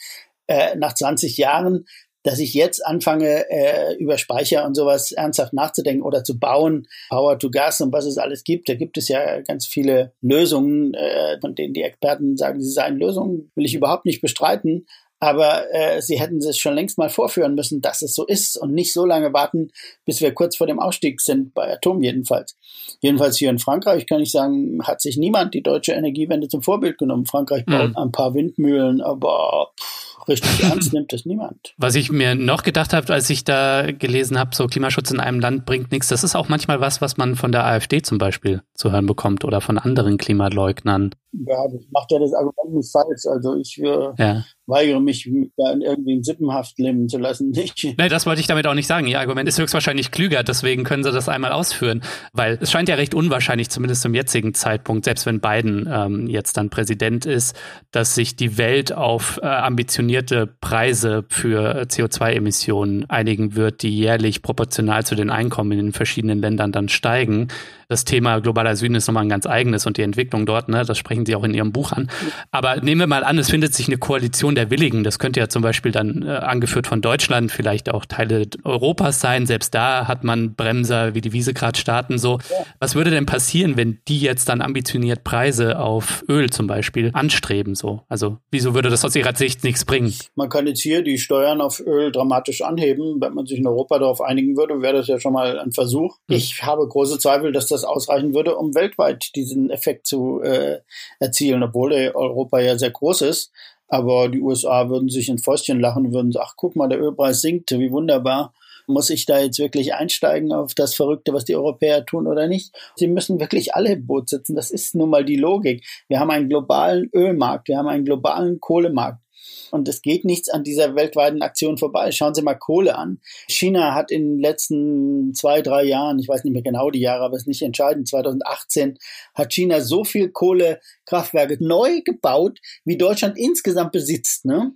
äh, 0.48 0.76
nach 0.76 0.94
20 0.94 1.38
Jahren, 1.38 1.86
dass 2.26 2.40
ich 2.40 2.56
jetzt 2.56 2.84
anfange, 2.84 3.50
äh, 3.52 3.94
über 3.98 4.18
Speicher 4.18 4.66
und 4.66 4.74
sowas 4.74 5.12
ernsthaft 5.12 5.54
nachzudenken 5.54 6.02
oder 6.02 6.24
zu 6.24 6.40
bauen, 6.40 6.88
Power 7.10 7.38
to 7.38 7.52
Gas 7.52 7.82
und 7.82 7.94
was 7.94 8.06
es 8.06 8.18
alles 8.18 8.44
gibt. 8.44 8.68
Da 8.68 8.74
gibt 8.74 8.98
es 8.98 9.08
ja 9.08 9.42
ganz 9.42 9.68
viele 9.68 10.12
Lösungen, 10.22 10.96
äh, 10.96 11.40
von 11.40 11.54
denen 11.54 11.76
die 11.76 11.84
Experten 11.84 12.36
sagen, 12.36 12.62
sie 12.62 12.72
seien 12.72 12.98
Lösungen, 12.98 13.52
will 13.54 13.66
ich 13.66 13.76
überhaupt 13.76 14.06
nicht 14.06 14.22
bestreiten. 14.22 14.88
Aber 15.20 15.74
äh, 15.74 16.02
sie 16.02 16.20
hätten 16.20 16.38
es 16.38 16.58
schon 16.58 16.76
längst 16.76 16.98
mal 16.98 17.10
vorführen 17.10 17.56
müssen, 17.56 17.82
dass 17.82 18.02
es 18.02 18.16
so 18.16 18.26
ist 18.26 18.58
und 18.58 18.74
nicht 18.74 18.92
so 18.92 19.06
lange 19.06 19.32
warten, 19.32 19.70
bis 20.04 20.20
wir 20.20 20.34
kurz 20.34 20.58
vor 20.58 20.68
dem 20.68 20.80
Ausstieg 20.80 21.22
sind, 21.22 21.54
bei 21.54 21.72
Atom 21.72 22.02
jedenfalls. 22.04 22.58
Jedenfalls 23.02 23.38
hier 23.38 23.50
in 23.50 23.60
Frankreich 23.60 24.08
kann 24.08 24.22
ich 24.22 24.32
sagen, 24.32 24.80
hat 24.84 25.00
sich 25.02 25.18
niemand 25.18 25.54
die 25.54 25.64
deutsche 25.64 25.94
Energiewende 25.94 26.48
zum 26.48 26.64
Vorbild 26.64 26.98
genommen. 26.98 27.26
Frankreich 27.26 27.66
baut 27.66 27.92
mhm. 27.92 27.98
ein 27.98 28.12
paar 28.12 28.34
Windmühlen, 28.34 29.02
aber 29.02 29.72
pff, 29.80 29.95
richtig 30.28 30.64
ernst 30.64 30.94
nimmt 30.94 31.14
es 31.14 31.26
niemand. 31.26 31.74
Was 31.78 31.96
ich 31.96 32.12
mir 32.12 32.36
noch 32.36 32.64
gedacht 32.64 32.94
habe, 32.94 33.14
als 33.14 33.30
ich 33.30 33.44
da 33.44 33.92
gelesen 33.92 34.38
habe, 34.40 34.56
so 34.56 34.68
Klimaschutz 34.68 35.12
in 35.12 35.20
einem 35.20 35.40
Land 35.40 35.66
bringt 35.66 35.92
nichts, 35.92 36.08
das 36.08 36.24
ist 36.24 36.36
auch 36.36 36.50
manchmal 36.50 36.80
was, 36.82 37.02
was 37.02 37.18
man 37.18 37.36
von 37.36 37.52
der 37.52 37.66
AfD 37.66 38.02
zum 38.02 38.18
Beispiel 38.18 38.62
zu 38.74 38.92
hören 38.92 39.06
bekommt 39.06 39.46
oder 39.46 39.62
von 39.62 39.78
anderen 39.78 40.18
Klimaleugnern. 40.18 41.12
Ja, 41.48 41.68
das 41.68 41.82
macht 41.92 42.12
ja 42.12 42.20
das 42.20 42.34
Argument 42.34 42.76
nicht 42.76 42.92
falsch. 42.92 43.26
Also 43.26 43.56
ich 43.58 43.78
äh, 43.80 44.10
ja. 44.18 44.46
weigere 44.66 45.02
mich, 45.02 45.30
da 45.58 45.74
in 45.74 45.82
irgendwie 45.82 46.24
Sippenhaft 46.24 46.78
leben 46.80 47.10
zu 47.10 47.18
lassen. 47.18 47.50
Nicht. 47.56 47.84
Nee, 47.98 48.10
das 48.10 48.26
wollte 48.26 48.42
ich 48.42 48.48
damit 48.48 48.68
auch 48.68 48.74
nicht 48.74 48.88
sagen. 48.88 49.08
Ihr 49.08 49.20
Argument 49.20 49.48
ist 49.48 49.60
höchstwahrscheinlich 49.60 50.12
klüger, 50.12 50.44
deswegen 50.44 50.84
können 50.84 51.04
Sie 51.04 51.12
das 51.12 51.30
einmal 51.30 51.52
ausführen. 51.52 52.02
Weil 52.34 52.58
es 52.62 52.72
scheint 52.72 52.90
ja 52.90 52.96
recht 52.96 53.14
unwahrscheinlich, 53.14 53.70
zumindest 53.70 54.02
zum 54.02 54.14
jetzigen 54.14 54.54
Zeitpunkt, 54.54 55.06
selbst 55.06 55.26
wenn 55.26 55.40
Biden 55.40 55.90
ähm, 55.92 56.28
jetzt 56.28 56.58
dann 56.58 56.70
Präsident 56.70 57.26
ist, 57.26 57.56
dass 57.92 58.16
sich 58.16 58.36
die 58.36 58.58
Welt 58.58 58.94
auf 58.94 59.40
äh, 59.42 59.46
ambitionierte 59.46 60.48
Preise 60.48 61.26
für 61.30 61.84
CO2-Emissionen 61.84 63.10
einigen 63.10 63.56
wird, 63.56 63.82
die 63.82 63.98
jährlich 63.98 64.42
proportional 64.42 65.06
zu 65.06 65.16
den 65.16 65.30
Einkommen 65.30 65.72
in 65.74 65.78
den 65.78 65.94
verschiedenen 65.94 66.40
Ländern 66.40 66.72
dann 66.72 66.90
steigen. 66.90 67.50
Das 67.88 68.06
Thema 68.06 68.40
globaler 68.40 68.76
Süden 68.76 68.96
ist 68.96 69.08
nochmal 69.08 69.24
ein 69.24 69.30
ganz 69.30 69.46
eigenes 69.46 69.86
und 69.86 69.98
die 69.98 70.02
Entwicklung 70.02 70.46
dort, 70.46 70.70
ne, 70.70 70.84
das 70.86 70.98
sprechen 70.98 71.26
Sie 71.26 71.36
auch 71.36 71.44
in 71.44 71.54
Ihrem 71.54 71.72
Buch 71.72 71.92
an. 71.92 72.10
Aber 72.52 72.78
nehmen 72.78 73.02
wir 73.02 73.08
mal 73.08 73.24
an, 73.24 73.38
es 73.38 73.50
findet 73.50 73.74
sich 73.74 73.88
eine 73.88 73.98
Koalition 73.98 74.56
der 74.56 74.70
Willigen. 74.72 75.04
Das 75.04 75.20
könnte 75.20 75.40
ja 75.40 75.50
zum 75.50 75.62
Beispiel 75.62 75.92
dann 75.92 76.24
äh, 76.24 76.32
angeführt 76.32 76.88
von 76.88 77.02
Deutschland, 77.02 77.52
vielleicht 77.52 77.90
auch 77.90 78.06
Teile 78.06 78.48
Europas 78.64 79.20
sein. 79.20 79.46
Selbst 79.46 79.74
da 79.74 80.08
hat 80.08 80.24
man 80.24 80.56
Bremser 80.56 81.16
wie 81.16 81.22
die 81.22 81.34
Visegrad-Staaten 81.34 82.18
so. 82.18 82.40
Was 82.80 82.96
würde 82.96 83.12
denn 83.12 83.26
passieren, 83.26 83.78
wenn 83.78 84.00
die 84.08 84.20
jetzt 84.20 84.50
dann 84.50 84.62
ambitioniert 84.62 85.24
Preise 85.24 85.80
auf 85.80 86.24
Öl 86.30 86.50
zum 86.50 86.68
Beispiel 86.68 87.12
anstreben? 87.14 87.76
So, 87.76 88.02
also 88.08 88.38
wieso 88.52 88.74
würde 88.74 88.90
das 88.90 89.04
aus 89.06 89.16
Ihrer 89.16 89.36
Sicht 89.36 89.64
nichts 89.64 89.86
bringen? 89.86 90.14
Man 90.36 90.50
kann 90.50 90.68
jetzt 90.68 90.82
hier 90.82 91.04
die 91.04 91.18
Steuern 91.18 91.62
auf 91.62 91.80
Öl 91.80 92.12
dramatisch 92.12 92.62
anheben. 92.62 93.18
Wenn 93.20 93.34
man 93.34 93.46
sich 93.46 93.60
in 93.60 93.68
Europa 93.68 94.00
darauf 94.00 94.22
einigen 94.22 94.56
würde, 94.58 94.82
wäre 94.82 94.98
das 94.98 95.08
ja 95.08 95.20
schon 95.20 95.34
mal 95.34 95.60
ein 95.60 95.72
Versuch. 95.72 96.18
Hm. 96.28 96.38
Ich 96.38 96.64
habe 96.64 96.88
große 96.88 97.20
Zweifel, 97.20 97.52
dass 97.52 97.68
das 97.68 97.75
ausreichen 97.84 98.34
würde, 98.34 98.56
um 98.56 98.76
weltweit 98.76 99.36
diesen 99.36 99.70
Effekt 99.70 100.08
zu 100.08 100.42
äh, 100.42 100.80
erzielen, 101.20 101.64
obwohl 101.64 101.92
Europa 101.94 102.60
ja 102.60 102.78
sehr 102.78 102.92
groß 102.92 103.22
ist. 103.22 103.52
Aber 103.88 104.30
die 104.30 104.42
USA 104.42 104.90
würden 104.90 105.10
sich 105.10 105.30
ins 105.30 105.44
Fäustchen 105.44 105.80
lachen 105.80 106.08
und 106.08 106.14
würden 106.14 106.32
sagen, 106.32 106.48
ach 106.50 106.56
guck 106.58 106.76
mal, 106.76 106.88
der 106.88 107.00
Ölpreis 107.02 107.42
sinkt, 107.42 107.72
wie 107.72 107.92
wunderbar. 107.92 108.54
Muss 108.88 109.10
ich 109.10 109.26
da 109.26 109.40
jetzt 109.40 109.58
wirklich 109.58 109.96
einsteigen 109.96 110.54
auf 110.54 110.76
das 110.76 110.94
Verrückte, 110.94 111.34
was 111.34 111.46
die 111.46 111.56
Europäer 111.56 112.06
tun 112.06 112.28
oder 112.28 112.48
nicht? 112.48 112.72
Sie 112.96 113.08
müssen 113.08 113.40
wirklich 113.40 113.74
alle 113.74 113.94
im 113.94 114.06
Boot 114.06 114.30
sitzen. 114.30 114.56
Das 114.56 114.70
ist 114.70 114.94
nun 114.94 115.10
mal 115.10 115.26
die 115.26 115.38
Logik. 115.38 115.84
Wir 116.08 116.20
haben 116.20 116.30
einen 116.30 116.50
globalen 116.50 117.10
Ölmarkt, 117.14 117.68
wir 117.68 117.78
haben 117.78 117.88
einen 117.88 118.06
globalen 118.06 118.60
Kohlemarkt. 118.60 119.25
Und 119.72 119.88
es 119.88 120.02
geht 120.02 120.26
nichts 120.26 120.50
an 120.50 120.64
dieser 120.64 120.96
weltweiten 120.96 121.42
Aktion 121.42 121.78
vorbei. 121.78 122.12
Schauen 122.12 122.36
Sie 122.36 122.42
mal 122.42 122.56
Kohle 122.56 122.98
an. 122.98 123.20
China 123.48 123.94
hat 123.94 124.12
in 124.12 124.36
den 124.36 124.40
letzten 124.40 125.34
zwei, 125.34 125.62
drei 125.62 125.84
Jahren, 125.84 126.20
ich 126.20 126.28
weiß 126.28 126.44
nicht 126.44 126.54
mehr 126.54 126.62
genau 126.62 126.90
die 126.92 127.02
Jahre, 127.02 127.26
aber 127.26 127.36
es 127.36 127.44
ist 127.44 127.48
nicht 127.48 127.62
entscheidend, 127.62 128.08
2018 128.08 128.98
hat 129.34 129.54
China 129.54 129.82
so 129.82 130.04
viel 130.04 130.30
Kohlekraftwerke 130.30 131.58
neu 131.60 132.02
gebaut, 132.02 132.60
wie 132.84 132.98
Deutschland 132.98 133.38
insgesamt 133.38 133.92
besitzt. 133.92 134.46
Ne? 134.46 134.74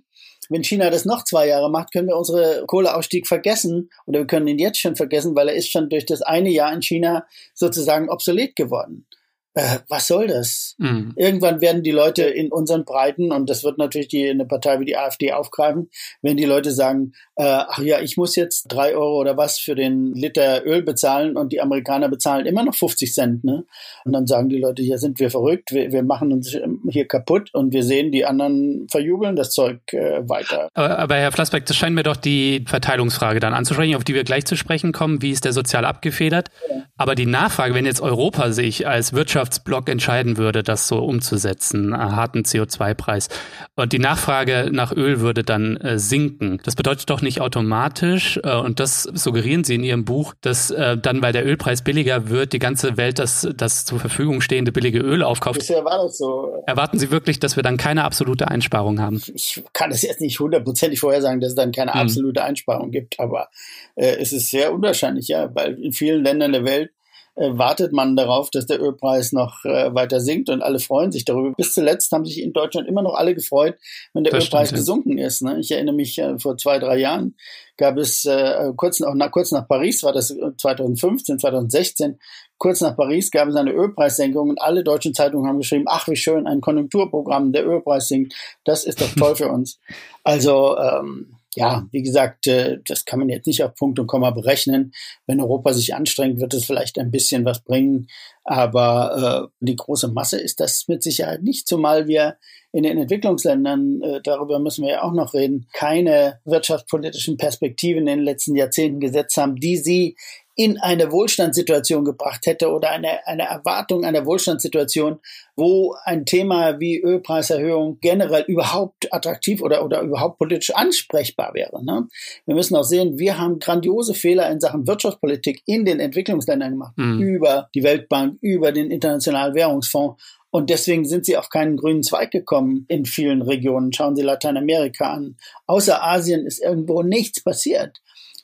wenn 0.50 0.64
China 0.64 0.90
das 0.90 1.04
noch 1.04 1.24
zwei 1.24 1.46
Jahre 1.46 1.70
macht, 1.70 1.92
können 1.92 2.08
wir 2.08 2.16
unsere 2.16 2.64
Kohleausstieg 2.66 3.26
vergessen 3.26 3.88
oder 4.06 4.18
wir 4.18 4.26
können 4.26 4.48
ihn 4.48 4.58
jetzt 4.58 4.80
schon 4.80 4.96
vergessen, 4.96 5.36
weil 5.36 5.48
er 5.48 5.54
ist 5.54 5.70
schon 5.70 5.88
durch 5.88 6.04
das 6.04 6.22
eine 6.22 6.50
Jahr 6.50 6.72
in 6.72 6.82
China 6.82 7.24
sozusagen 7.54 8.10
obsolet 8.10 8.56
geworden. 8.56 9.06
Äh, 9.54 9.78
was 9.88 10.06
soll 10.06 10.28
das? 10.28 10.76
Mhm. 10.78 11.12
Irgendwann 11.16 11.60
werden 11.60 11.82
die 11.82 11.90
Leute 11.90 12.22
in 12.22 12.52
unseren 12.52 12.84
Breiten, 12.84 13.32
und 13.32 13.50
das 13.50 13.64
wird 13.64 13.78
natürlich 13.78 14.08
die, 14.08 14.28
eine 14.28 14.46
Partei 14.46 14.78
wie 14.78 14.84
die 14.84 14.96
AfD 14.96 15.32
aufgreifen, 15.32 15.90
wenn 16.22 16.36
die 16.36 16.44
Leute 16.44 16.70
sagen, 16.70 17.12
äh, 17.34 17.42
ach 17.44 17.80
ja, 17.80 18.00
ich 18.00 18.16
muss 18.16 18.36
jetzt 18.36 18.64
drei 18.68 18.94
Euro 18.94 19.20
oder 19.20 19.36
was 19.36 19.58
für 19.58 19.74
den 19.74 20.14
Liter 20.14 20.64
Öl 20.64 20.82
bezahlen 20.82 21.36
und 21.36 21.52
die 21.52 21.60
Amerikaner 21.60 22.08
bezahlen 22.08 22.46
immer 22.46 22.64
noch 22.64 22.74
50 22.74 23.12
Cent. 23.12 23.44
Ne? 23.44 23.64
Und 24.04 24.12
dann 24.12 24.26
sagen 24.26 24.48
die 24.48 24.58
Leute, 24.58 24.82
hier 24.82 24.98
sind 24.98 25.18
wir 25.18 25.30
verrückt, 25.30 25.72
wir, 25.72 25.90
wir 25.90 26.02
machen 26.02 26.32
uns 26.32 26.56
hier 26.88 27.08
kaputt 27.08 27.50
und 27.52 27.72
wir 27.72 27.82
sehen, 27.82 28.12
die 28.12 28.24
anderen 28.24 28.86
verjubeln 28.88 29.34
das 29.34 29.50
Zeug 29.50 29.80
äh, 29.92 30.28
weiter. 30.28 30.68
Aber, 30.74 30.98
aber 30.98 31.16
Herr 31.16 31.32
Flassbeck, 31.32 31.66
das 31.66 31.76
scheint 31.76 31.96
mir 31.96 32.04
doch 32.04 32.16
die 32.16 32.64
Verteilungsfrage 32.68 33.40
dann 33.40 33.54
anzusprechen, 33.54 33.96
auf 33.96 34.04
die 34.04 34.14
wir 34.14 34.24
gleich 34.24 34.44
zu 34.44 34.56
sprechen 34.56 34.92
kommen. 34.92 35.22
Wie 35.22 35.30
ist 35.30 35.44
der 35.44 35.52
sozial 35.52 35.84
abgefedert? 35.84 36.50
Ja. 36.68 36.84
Aber 36.96 37.14
die 37.14 37.26
Nachfrage, 37.26 37.74
wenn 37.74 37.86
jetzt 37.86 38.00
Europa 38.00 38.52
sich 38.52 38.86
als 38.86 39.14
Wirtschaftsblock 39.50 39.88
entscheiden 39.88 40.36
würde, 40.36 40.62
das 40.62 40.86
so 40.86 40.98
umzusetzen, 40.98 41.92
einen 41.92 42.16
harten 42.16 42.42
CO2-Preis, 42.42 43.28
und 43.76 43.92
die 43.92 43.98
Nachfrage 43.98 44.68
nach 44.70 44.92
Öl 44.92 45.20
würde 45.20 45.42
dann 45.42 45.76
äh, 45.78 45.98
sinken. 45.98 46.60
Das 46.64 46.76
bedeutet 46.76 47.10
doch 47.10 47.22
nicht 47.22 47.40
automatisch, 47.40 48.38
äh, 48.44 48.54
und 48.56 48.78
das 48.80 49.02
suggerieren 49.02 49.64
Sie 49.64 49.74
in 49.74 49.84
Ihrem 49.84 50.04
Buch, 50.04 50.34
dass 50.40 50.70
äh, 50.70 50.96
dann, 50.96 51.22
weil 51.22 51.32
der 51.32 51.46
Ölpreis 51.46 51.82
billiger 51.82 52.28
wird, 52.28 52.52
die 52.52 52.58
ganze 52.58 52.96
Welt 52.96 53.18
das, 53.18 53.48
das 53.56 53.84
zur 53.84 53.98
Verfügung 53.98 54.40
stehende 54.40 54.72
billige 54.72 55.00
Öl 55.00 55.22
aufkauft. 55.22 55.58
Bisher 55.58 55.84
war 55.84 56.04
das 56.04 56.18
so. 56.18 56.62
Erwarten 56.66 56.98
Sie 56.98 57.10
wirklich, 57.10 57.40
dass 57.40 57.56
wir 57.56 57.62
dann 57.62 57.76
keine 57.76 58.04
absolute 58.04 58.48
Einsparung 58.48 59.00
haben? 59.00 59.22
Ich 59.34 59.62
kann 59.72 59.90
es 59.90 60.02
jetzt 60.02 60.20
nicht 60.20 60.38
hundertprozentig 60.38 61.00
vorhersagen, 61.00 61.40
dass 61.40 61.50
es 61.50 61.56
dann 61.56 61.72
keine 61.72 61.94
hm. 61.94 62.00
absolute 62.00 62.44
Einsparung 62.44 62.90
gibt, 62.90 63.18
aber 63.18 63.48
äh, 63.96 64.16
es 64.20 64.32
ist 64.32 64.50
sehr 64.50 64.72
unwahrscheinlich, 64.72 65.28
ja, 65.28 65.52
weil 65.54 65.74
in 65.82 65.92
vielen 65.92 66.22
Ländern 66.22 66.52
der 66.52 66.64
Welt 66.64 66.90
äh, 66.90 66.99
wartet 67.36 67.92
man 67.92 68.16
darauf, 68.16 68.50
dass 68.50 68.66
der 68.66 68.80
Ölpreis 68.80 69.32
noch 69.32 69.64
äh, 69.64 69.94
weiter 69.94 70.20
sinkt 70.20 70.50
und 70.50 70.62
alle 70.62 70.78
freuen 70.78 71.12
sich 71.12 71.24
darüber. 71.24 71.52
Bis 71.56 71.72
zuletzt 71.72 72.12
haben 72.12 72.24
sich 72.24 72.42
in 72.42 72.52
Deutschland 72.52 72.88
immer 72.88 73.02
noch 73.02 73.14
alle 73.14 73.34
gefreut, 73.34 73.76
wenn 74.12 74.24
der 74.24 74.32
das 74.32 74.44
Ölpreis 74.44 74.68
stimmt, 74.68 74.78
gesunken 74.78 75.18
ist. 75.18 75.42
Ne? 75.42 75.58
Ich 75.60 75.70
erinnere 75.70 75.94
mich, 75.94 76.18
äh, 76.18 76.38
vor 76.38 76.56
zwei, 76.56 76.78
drei 76.78 76.98
Jahren 76.98 77.36
gab 77.76 77.96
es 77.96 78.26
äh, 78.26 78.72
kurz, 78.76 79.00
nach, 79.00 79.30
kurz 79.30 79.52
nach 79.52 79.66
Paris, 79.66 80.02
war 80.02 80.12
das 80.12 80.28
2015, 80.58 81.38
2016, 81.38 82.18
kurz 82.58 82.82
nach 82.82 82.96
Paris 82.96 83.30
gab 83.30 83.48
es 83.48 83.56
eine 83.56 83.72
Ölpreissenkung 83.72 84.50
und 84.50 84.60
alle 84.60 84.84
deutschen 84.84 85.14
Zeitungen 85.14 85.48
haben 85.48 85.58
geschrieben, 85.58 85.86
ach 85.88 86.06
wie 86.08 86.16
schön, 86.16 86.46
ein 86.46 86.60
Konjunkturprogramm, 86.60 87.52
der 87.52 87.66
Ölpreis 87.66 88.08
sinkt, 88.08 88.34
das 88.64 88.84
ist 88.84 89.00
doch 89.00 89.12
toll 89.14 89.36
für 89.36 89.48
uns. 89.48 89.80
Also 90.24 90.76
ähm, 90.76 91.39
ja, 91.54 91.86
wie 91.90 92.02
gesagt, 92.02 92.46
äh, 92.46 92.78
das 92.86 93.04
kann 93.04 93.18
man 93.18 93.28
jetzt 93.28 93.46
nicht 93.46 93.62
auf 93.64 93.74
Punkt 93.74 93.98
und 93.98 94.06
Komma 94.06 94.30
berechnen. 94.30 94.92
Wenn 95.26 95.40
Europa 95.40 95.72
sich 95.72 95.94
anstrengt, 95.94 96.40
wird 96.40 96.54
es 96.54 96.64
vielleicht 96.64 96.98
ein 96.98 97.10
bisschen 97.10 97.44
was 97.44 97.62
bringen. 97.64 98.06
Aber 98.44 99.50
äh, 99.60 99.64
die 99.64 99.76
große 99.76 100.08
Masse 100.08 100.40
ist 100.40 100.60
das 100.60 100.86
mit 100.86 101.02
Sicherheit 101.02 101.42
nicht, 101.42 101.66
zumal 101.66 102.06
wir 102.06 102.36
in 102.72 102.84
den 102.84 102.98
Entwicklungsländern, 102.98 104.00
äh, 104.02 104.20
darüber 104.22 104.60
müssen 104.60 104.84
wir 104.84 104.92
ja 104.92 105.02
auch 105.02 105.12
noch 105.12 105.34
reden, 105.34 105.66
keine 105.72 106.40
wirtschaftspolitischen 106.44 107.36
Perspektiven 107.36 108.02
in 108.02 108.18
den 108.18 108.24
letzten 108.24 108.54
Jahrzehnten 108.54 109.00
gesetzt 109.00 109.36
haben, 109.36 109.56
die 109.56 109.76
sie 109.76 110.16
in 110.56 110.78
eine 110.78 111.10
Wohlstandssituation 111.12 112.04
gebracht 112.04 112.46
hätte 112.46 112.70
oder 112.70 112.90
eine, 112.90 113.26
eine 113.26 113.44
Erwartung 113.44 114.04
einer 114.04 114.26
Wohlstandssituation, 114.26 115.20
wo 115.56 115.94
ein 116.04 116.26
Thema 116.26 116.80
wie 116.80 117.00
Ölpreiserhöhung 117.00 117.98
generell 118.00 118.44
überhaupt 118.46 119.12
attraktiv 119.12 119.62
oder, 119.62 119.84
oder 119.84 120.02
überhaupt 120.02 120.38
politisch 120.38 120.74
ansprechbar 120.74 121.54
wäre. 121.54 121.84
Ne? 121.84 122.08
Wir 122.46 122.54
müssen 122.54 122.76
auch 122.76 122.84
sehen, 122.84 123.18
wir 123.18 123.38
haben 123.38 123.58
grandiose 123.58 124.14
Fehler 124.14 124.50
in 124.50 124.60
Sachen 124.60 124.86
Wirtschaftspolitik 124.86 125.62
in 125.66 125.84
den 125.84 126.00
Entwicklungsländern 126.00 126.72
gemacht, 126.72 126.92
mhm. 126.96 127.20
über 127.20 127.68
die 127.74 127.82
Weltbank, 127.82 128.38
über 128.40 128.72
den 128.72 128.90
Internationalen 128.90 129.54
Währungsfonds. 129.54 130.22
Und 130.50 130.68
deswegen 130.68 131.04
sind 131.04 131.26
sie 131.26 131.36
auf 131.36 131.48
keinen 131.48 131.76
grünen 131.76 132.02
Zweig 132.02 132.32
gekommen 132.32 132.84
in 132.88 133.04
vielen 133.04 133.40
Regionen. 133.40 133.92
Schauen 133.92 134.16
Sie 134.16 134.22
Lateinamerika 134.22 135.12
an. 135.12 135.36
Außer 135.66 136.02
Asien 136.02 136.44
ist 136.44 136.60
irgendwo 136.60 137.02
nichts 137.02 137.40
passiert. 137.42 138.00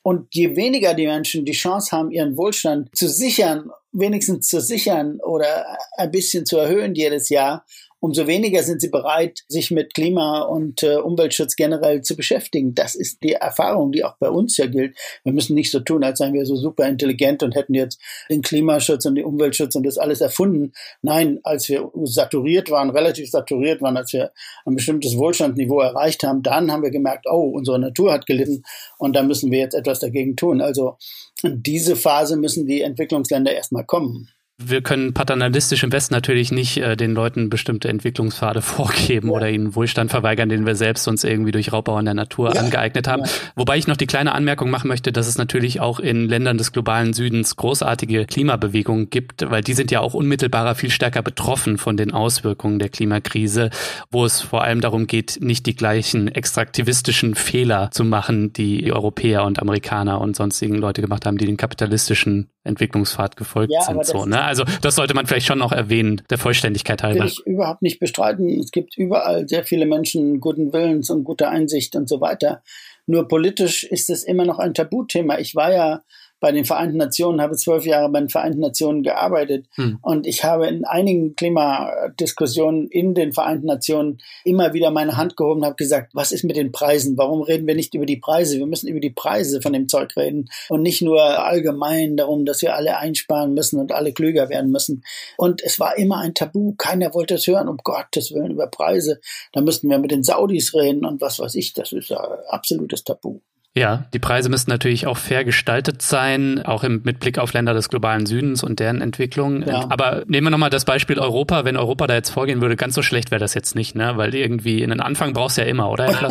Und 0.07 0.37
je 0.37 0.55
weniger 0.55 0.95
die 0.95 1.09
Menschen 1.09 1.45
die 1.45 1.51
Chance 1.51 1.91
haben, 1.91 2.13
ihren 2.13 2.37
Wohlstand 2.37 2.97
zu 2.97 3.09
sichern, 3.09 3.73
wenigstens 3.91 4.47
zu 4.47 4.61
sichern 4.61 5.19
oder 5.19 5.67
ein 5.97 6.13
bisschen 6.13 6.47
zu 6.47 6.59
erhöhen 6.59 6.95
jedes 6.95 7.29
Jahr, 7.29 7.67
umso 8.01 8.27
weniger 8.27 8.63
sind 8.63 8.81
sie 8.81 8.89
bereit, 8.91 9.41
sich 9.49 9.71
mit 9.71 9.95
Klima- 9.95 10.43
und 10.43 10.83
äh, 10.83 10.97
Umweltschutz 10.97 11.57
generell 11.57 12.03
zu 12.03 12.17
beschäftigen. 12.17 12.75
Das 12.75 12.95
ist 12.95 13.23
die 13.23 13.33
Erfahrung, 13.33 13.93
die 13.93 14.05
auch 14.05 14.17
bei 14.19 14.29
uns 14.29 14.57
ja 14.57 14.67
gilt. 14.67 14.97
Wir 15.25 15.33
müssen 15.33 15.55
nicht 15.55 15.71
so 15.71 15.81
tun, 15.81 16.05
als 16.05 16.19
seien 16.19 16.35
wir 16.35 16.45
so 16.47 16.57
super 16.57 16.87
intelligent 16.87 17.43
und 17.43 17.55
hätten 17.55 17.75
jetzt 17.75 18.01
den 18.29 18.43
Klimaschutz 18.43 19.07
und 19.07 19.15
den 19.15 19.25
Umweltschutz 19.25 19.75
und 19.75 19.85
das 19.85 19.99
alles 19.99 20.21
erfunden. 20.21 20.73
Nein, 21.03 21.41
als 21.43 21.69
wir 21.69 21.91
saturiert 22.05 22.71
waren, 22.71 22.91
relativ 22.91 23.31
saturiert 23.31 23.81
waren, 23.81 23.97
als 23.97 24.13
wir 24.13 24.33
ein 24.65 24.77
bestimmtes 24.77 25.17
Wohlstandsniveau 25.17 25.81
erreicht 25.81 26.23
haben, 26.23 26.43
dann 26.43 26.71
haben 26.71 26.83
wir 26.83 26.91
gemerkt, 26.91 27.27
oh, 27.29 27.51
unsere 27.55 27.79
Natur 27.79 28.13
hat 28.13 28.27
gelitten 28.27 28.63
und 28.99 29.17
da 29.17 29.23
müssen 29.23 29.51
wir 29.51 29.59
jetzt 29.59 29.75
etwas 29.75 30.01
dagegen 30.01 30.37
tun. 30.37 30.61
Also 30.61 30.97
in 31.43 31.63
diese 31.63 31.97
Phase 31.97 32.37
müssen 32.37 32.67
die 32.67 32.83
Entwicklungsländer 32.83 33.53
erstmal 33.53 33.85
kommen 33.85 34.29
wir 34.59 34.81
können 34.81 35.13
paternalistisch 35.13 35.83
im 35.83 35.93
Westen 35.93 36.15
natürlich 36.15 36.51
nicht 36.51 36.79
äh, 36.79 36.97
den 36.97 37.13
Leuten 37.13 37.51
bestimmte 37.51 37.89
Entwicklungspfade 37.89 38.63
vorgeben 38.63 39.29
ja. 39.29 39.35
oder 39.35 39.51
ihnen 39.51 39.75
Wohlstand 39.75 40.11
verweigern, 40.11 40.49
den 40.49 40.65
wir 40.65 40.75
selbst 40.75 41.07
uns 41.09 41.25
irgendwie 41.25 41.53
durch 41.53 41.73
Raubbau 41.73 41.99
in 41.99 42.07
der 42.07 42.15
Natur 42.15 42.55
ja. 42.55 42.61
angeeignet 42.61 43.07
haben. 43.07 43.25
Ja. 43.25 43.31
Wobei 43.55 43.77
ich 43.77 43.87
noch 43.87 43.99
die 43.99 44.07
kleine 44.07 44.33
Anmerkung 44.33 44.71
machen 44.71 44.89
möchte, 44.89 45.13
dass 45.13 45.27
es 45.27 45.37
natürlich 45.37 45.81
auch 45.81 46.01
in 46.01 46.27
Ländern 46.27 46.57
des 46.57 46.73
globalen 46.73 47.13
Südens 47.13 47.57
großartige 47.57 48.25
Klimabewegungen 48.25 49.11
gibt, 49.11 49.51
weil 49.51 49.63
die 49.63 49.75
sind 49.75 49.91
ja 49.91 50.01
auch 50.01 50.15
unmittelbarer 50.15 50.75
viel 50.75 50.91
stärker 50.91 51.23
betroffen 51.23 51.77
von 51.77 51.99
den 51.99 52.13
Auswirkungen 52.13 52.79
der 52.79 52.89
Klimakrise, 52.89 53.69
wo 54.11 54.25
es 54.25 54.41
vor 54.41 54.65
allem 54.65 54.81
darum 54.81 55.07
geht, 55.07 55.39
nicht 55.43 55.67
die 55.67 55.77
gleichen 55.77 56.29
extraktivistischen 56.29 57.35
Fehler 57.35 57.91
zu 57.91 58.05
machen, 58.05 58.55
die 58.55 58.91
Europäer 58.91 59.45
und 59.45 59.61
Amerikaner 59.61 60.19
und 60.23 60.35
sonstigen 60.35 60.77
Leute 60.77 61.03
gemacht 61.03 61.27
haben, 61.27 61.37
die 61.37 61.47
den 61.47 61.59
kapitalistischen 61.59 62.49
Entwicklungspfad 62.65 63.37
gefolgt 63.37 63.73
sind. 63.87 64.05
So, 64.05 64.27
ne? 64.27 64.46
Also 64.47 64.65
das 64.81 64.95
sollte 64.95 65.15
man 65.15 65.27
vielleicht 65.27 65.47
schon 65.47 65.59
noch 65.59 65.73
erwähnen, 65.73 66.23
der 66.31 66.39
Vollständigkeit 66.39 67.03
halber. 67.03 67.21
Will 67.21 67.27
ich 67.27 67.47
überhaupt 67.47 67.83
nicht 67.83 67.99
bestreiten. 67.99 68.49
Es 68.61 68.71
gibt 68.71 68.97
überall 68.97 69.49
sehr 69.49 69.65
viele 69.65 69.87
Menschen 69.87 70.41
guten 70.41 70.73
Willens 70.73 71.11
und 71.11 71.25
guter 71.25 71.51
Einsicht 71.51 71.97
und 71.97 72.09
so 72.09 72.21
weiter. 72.21 72.63
Nur 73.07 73.29
politisch 73.29 73.85
ist 73.85 74.11
es 74.11 74.25
immer 74.25 74.45
noch 74.45 74.59
ein 74.59 74.75
Tabuthema. 74.75 75.39
Ich 75.39 75.55
war 75.55 75.73
ja 75.73 76.03
bei 76.41 76.53
den 76.53 76.65
Vereinten 76.65 76.99
Nationen, 76.99 77.41
habe 77.41 77.57
zwölf 77.57 77.87
Jahre 77.87 78.11
bei 78.11 78.21
den 78.21 78.29
Vereinten 78.29 78.61
Nationen 78.61 79.03
gearbeitet 79.03 79.67
hm. 79.75 79.99
und 80.03 80.27
ich 80.27 80.45
habe 80.45 80.67
in 80.67 80.85
einigen 80.85 81.35
Klimadiskussionen 81.35 82.89
in 82.89 83.15
den 83.15 83.33
Vereinten 83.33 83.67
Nationen 83.67 84.19
immer 84.45 84.75
wieder 84.75 84.91
meine 84.91 85.17
Hand 85.17 85.37
gehoben 85.37 85.61
und 85.61 85.67
habe 85.67 85.77
gesagt, 85.77 86.15
was 86.15 86.33
ist 86.33 86.45
mit 86.45 86.57
den 86.57 86.73
Preisen? 86.73 87.17
Warum 87.17 87.43
reden 87.43 87.67
wir 87.67 87.75
nicht 87.75 87.95
über 87.95 88.07
die 88.07 88.19
Preise? 88.19 88.59
Wir 88.59 88.67
müssen 88.67 88.89
über 88.89 89.01
die 89.01 89.11
Preise 89.11 89.63
von 89.63 89.73
dem 89.73 89.89
Zeug 89.89 90.17
reden 90.17 90.51
und 90.69 90.83
nicht 90.83 91.03
nur 91.03 91.23
allgemein 91.23 92.17
darum, 92.17 92.45
dass 92.45 92.63
wir 92.63 92.75
alle 92.75 92.99
einsparen 92.99 93.55
müssen 93.55 93.81
und 93.81 93.93
alle 93.93 94.13
klüger 94.13 94.49
werden 94.49 94.71
müssen. 94.71 95.03
Und 95.37 95.63
es 95.63 95.81
war 95.81 95.97
immer 95.97 96.19
ein 96.19 96.35
Tabu. 96.35 96.75
Keiner 96.77 97.15
wollte 97.15 97.35
es 97.35 97.47
hören, 97.47 97.69
um 97.69 97.79
Gottes 97.79 98.33
Willen, 98.33 98.53
über 98.53 98.67
Preise. 98.67 99.21
Da 99.53 99.61
müssten 99.61 99.89
wir 99.89 99.99
mit 99.99 100.11
den 100.11 100.23
Saudis 100.23 100.75
reden 100.75 101.05
und 101.05 101.21
was 101.21 101.39
weiß 101.39 101.55
ich. 101.55 101.73
Das 101.73 101.93
ist 101.93 102.13
ein 102.13 102.19
absolutes 102.49 103.05
Tabu. 103.05 103.41
Ja, 103.77 104.07
die 104.15 104.19
Preise 104.19 104.49
müssten 104.49 104.71
natürlich 104.71 105.07
auch 105.07 105.19
fair 105.19 105.45
gestaltet 105.45 106.01
sein, 106.01 106.63
auch 106.63 106.83
im, 106.83 107.03
mit 107.05 107.21
Blick 107.21 107.39
auf 107.39 107.53
Länder 107.53 107.75
des 107.75 107.91
globalen 107.91 108.25
Südens 108.25 108.65
und 108.65 108.81
deren 108.81 109.03
Entwicklung. 109.03 109.63
Ja. 109.65 109.87
Aber 109.91 110.25
nehmen 110.27 110.47
wir 110.47 110.51
nochmal 110.51 110.71
das 110.71 110.87
Beispiel 110.87 111.19
Europa. 111.19 111.67
Wenn 111.67 111.77
Europa 111.77 112.07
da 112.07 112.15
jetzt 112.15 112.31
vorgehen 112.31 112.63
würde, 112.63 112.77
ganz 112.77 112.95
so 112.95 113.03
schlecht 113.03 113.31
wäre 113.31 113.39
das 113.39 113.53
jetzt 113.53 113.75
nicht, 113.75 113.95
ne? 113.95 114.17
Weil 114.17 114.35
irgendwie 114.35 114.83
einen 114.83 115.01
Anfang 115.01 115.35
brauchst 115.35 115.59
du 115.59 115.61
ja 115.61 115.67
immer, 115.67 115.91
oder? 115.91 116.07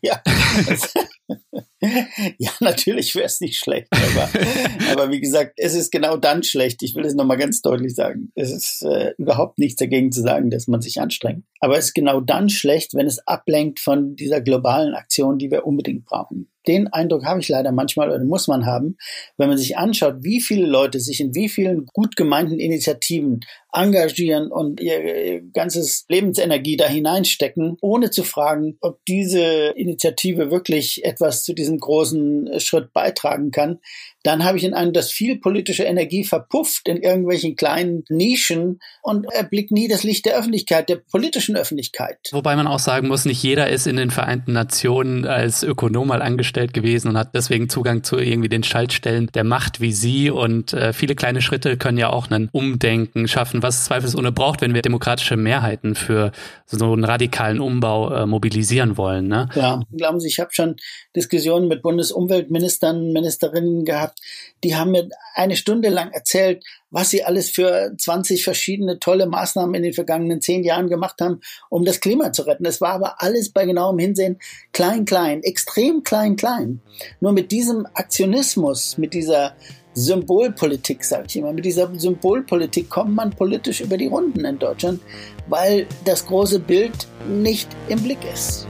ja. 0.00 0.22
ja, 2.38 2.50
natürlich 2.60 3.14
wäre 3.16 3.26
es 3.26 3.40
nicht 3.40 3.58
schlecht, 3.58 3.88
aber, 3.90 4.28
aber 4.92 5.10
wie 5.10 5.20
gesagt, 5.20 5.54
es 5.56 5.74
ist 5.74 5.90
genau 5.90 6.16
dann 6.16 6.44
schlecht. 6.44 6.84
Ich 6.84 6.94
will 6.94 7.04
es 7.04 7.14
nochmal 7.14 7.36
ganz 7.36 7.62
deutlich 7.62 7.96
sagen. 7.96 8.30
Es 8.36 8.52
ist 8.52 8.82
äh, 8.82 9.12
überhaupt 9.18 9.58
nichts 9.58 9.80
dagegen 9.80 10.12
zu 10.12 10.22
sagen, 10.22 10.50
dass 10.50 10.68
man 10.68 10.80
sich 10.80 11.00
anstrengt. 11.00 11.44
Aber 11.60 11.76
es 11.78 11.86
ist 11.86 11.94
genau 11.94 12.20
dann 12.20 12.48
schlecht, 12.48 12.94
wenn 12.94 13.06
es 13.06 13.26
ablenkt 13.26 13.80
von 13.80 14.14
dieser 14.14 14.40
globalen 14.40 14.94
Aktion, 14.94 15.38
die 15.38 15.50
wir 15.50 15.66
unbedingt 15.66 16.04
brauchen. 16.04 16.48
Den 16.68 16.88
Eindruck 16.88 17.24
habe 17.24 17.40
ich 17.40 17.48
leider 17.48 17.72
manchmal 17.72 18.10
oder 18.10 18.24
muss 18.24 18.48
man 18.48 18.66
haben, 18.66 18.96
wenn 19.36 19.48
man 19.48 19.58
sich 19.58 19.76
anschaut, 19.76 20.16
wie 20.20 20.40
viele 20.40 20.66
Leute 20.66 21.00
sich 21.00 21.20
in 21.20 21.34
wie 21.34 21.48
vielen 21.48 21.86
gut 21.86 22.16
gemeinten 22.16 22.58
Initiativen 22.58 23.40
engagieren 23.72 24.50
und 24.50 24.80
ihr 24.80 25.42
ganzes 25.52 26.06
Lebensenergie 26.08 26.76
da 26.76 26.88
hineinstecken, 26.88 27.76
ohne 27.80 28.10
zu 28.10 28.24
fragen, 28.24 28.78
ob 28.80 29.04
diese 29.06 29.42
Initiative 29.76 30.50
wirklich 30.50 31.04
etwas 31.04 31.44
zu 31.44 31.52
diesem 31.52 31.78
großen 31.78 32.58
Schritt 32.58 32.92
beitragen 32.92 33.50
kann, 33.50 33.80
dann 34.22 34.44
habe 34.44 34.56
ich 34.56 34.64
den 34.64 34.74
Eindruck, 34.74 34.94
dass 34.94 35.12
viel 35.12 35.38
politische 35.38 35.84
Energie 35.84 36.24
verpufft 36.24 36.88
in 36.88 36.96
irgendwelchen 36.96 37.54
kleinen 37.54 38.02
Nischen 38.08 38.80
und 39.02 39.24
erblickt 39.32 39.70
nie 39.70 39.86
das 39.86 40.02
Licht 40.02 40.26
der 40.26 40.36
Öffentlichkeit, 40.36 40.88
der 40.88 40.96
politischen 40.96 41.56
Öffentlichkeit. 41.56 42.18
Wobei 42.32 42.56
man 42.56 42.66
auch 42.66 42.80
sagen 42.80 43.08
muss, 43.08 43.24
nicht 43.24 43.42
jeder 43.42 43.68
ist 43.68 43.86
in 43.86 43.96
den 43.96 44.10
Vereinten 44.10 44.52
Nationen 44.52 45.26
als 45.26 45.62
Ökonom 45.62 46.08
mal 46.08 46.22
angestellt 46.22 46.74
gewesen 46.74 47.08
und 47.08 47.16
hat 47.16 47.34
deswegen 47.34 47.68
Zugang 47.68 48.02
zu 48.02 48.18
irgendwie 48.18 48.48
den 48.48 48.64
Schaltstellen 48.64 49.30
der 49.34 49.44
Macht 49.44 49.80
wie 49.80 49.92
Sie 49.92 50.30
und 50.30 50.72
äh, 50.72 50.92
viele 50.92 51.14
kleine 51.14 51.40
Schritte 51.40 51.76
können 51.76 51.98
ja 51.98 52.10
auch 52.10 52.30
ein 52.30 52.48
Umdenken 52.50 53.28
schaffen, 53.28 53.62
was 53.62 53.78
es 53.78 53.84
zweifelsohne 53.84 54.32
braucht, 54.32 54.60
wenn 54.60 54.74
wir 54.74 54.82
demokratische 54.82 55.36
Mehrheiten 55.36 55.94
für 55.94 56.32
so 56.66 56.92
einen 56.92 57.04
radikalen 57.04 57.60
Umbau 57.60 58.12
äh, 58.12 58.26
mobilisieren 58.26 58.96
wollen. 58.96 59.28
Ne? 59.28 59.48
Ja, 59.54 59.82
glauben 59.96 60.18
Sie, 60.18 60.28
ich 60.28 60.40
habe 60.40 60.50
schon 60.52 60.76
Diskussionen 61.14 61.68
mit 61.68 61.82
Bundesumweltministern, 61.82 63.12
Ministerinnen 63.12 63.84
gehabt, 63.84 64.15
die 64.64 64.74
haben 64.74 64.90
mir 64.90 65.08
eine 65.34 65.56
Stunde 65.56 65.88
lang 65.88 66.10
erzählt, 66.12 66.64
was 66.90 67.10
sie 67.10 67.24
alles 67.24 67.50
für 67.50 67.92
20 67.96 68.42
verschiedene 68.42 68.98
tolle 68.98 69.26
Maßnahmen 69.26 69.74
in 69.74 69.82
den 69.82 69.92
vergangenen 69.92 70.40
zehn 70.40 70.64
Jahren 70.64 70.88
gemacht 70.88 71.20
haben, 71.20 71.40
um 71.68 71.84
das 71.84 72.00
Klima 72.00 72.32
zu 72.32 72.42
retten. 72.42 72.64
Es 72.64 72.80
war 72.80 72.92
aber 72.92 73.22
alles 73.22 73.50
bei 73.50 73.66
genauem 73.66 73.98
Hinsehen 73.98 74.38
klein, 74.72 75.04
klein, 75.04 75.42
extrem 75.42 76.02
klein, 76.02 76.36
klein. 76.36 76.80
Nur 77.20 77.32
mit 77.32 77.52
diesem 77.52 77.86
Aktionismus, 77.94 78.98
mit 78.98 79.14
dieser 79.14 79.54
Symbolpolitik, 79.94 81.04
sage 81.04 81.24
ich 81.28 81.36
immer. 81.36 81.52
Mit 81.52 81.64
dieser 81.64 81.90
Symbolpolitik 81.98 82.90
kommt 82.90 83.14
man 83.14 83.30
politisch 83.30 83.80
über 83.80 83.96
die 83.96 84.08
Runden 84.08 84.44
in 84.44 84.58
Deutschland, 84.58 85.00
weil 85.48 85.86
das 86.04 86.26
große 86.26 86.58
Bild 86.58 87.08
nicht 87.28 87.68
im 87.88 88.02
Blick 88.02 88.18
ist. 88.32 88.66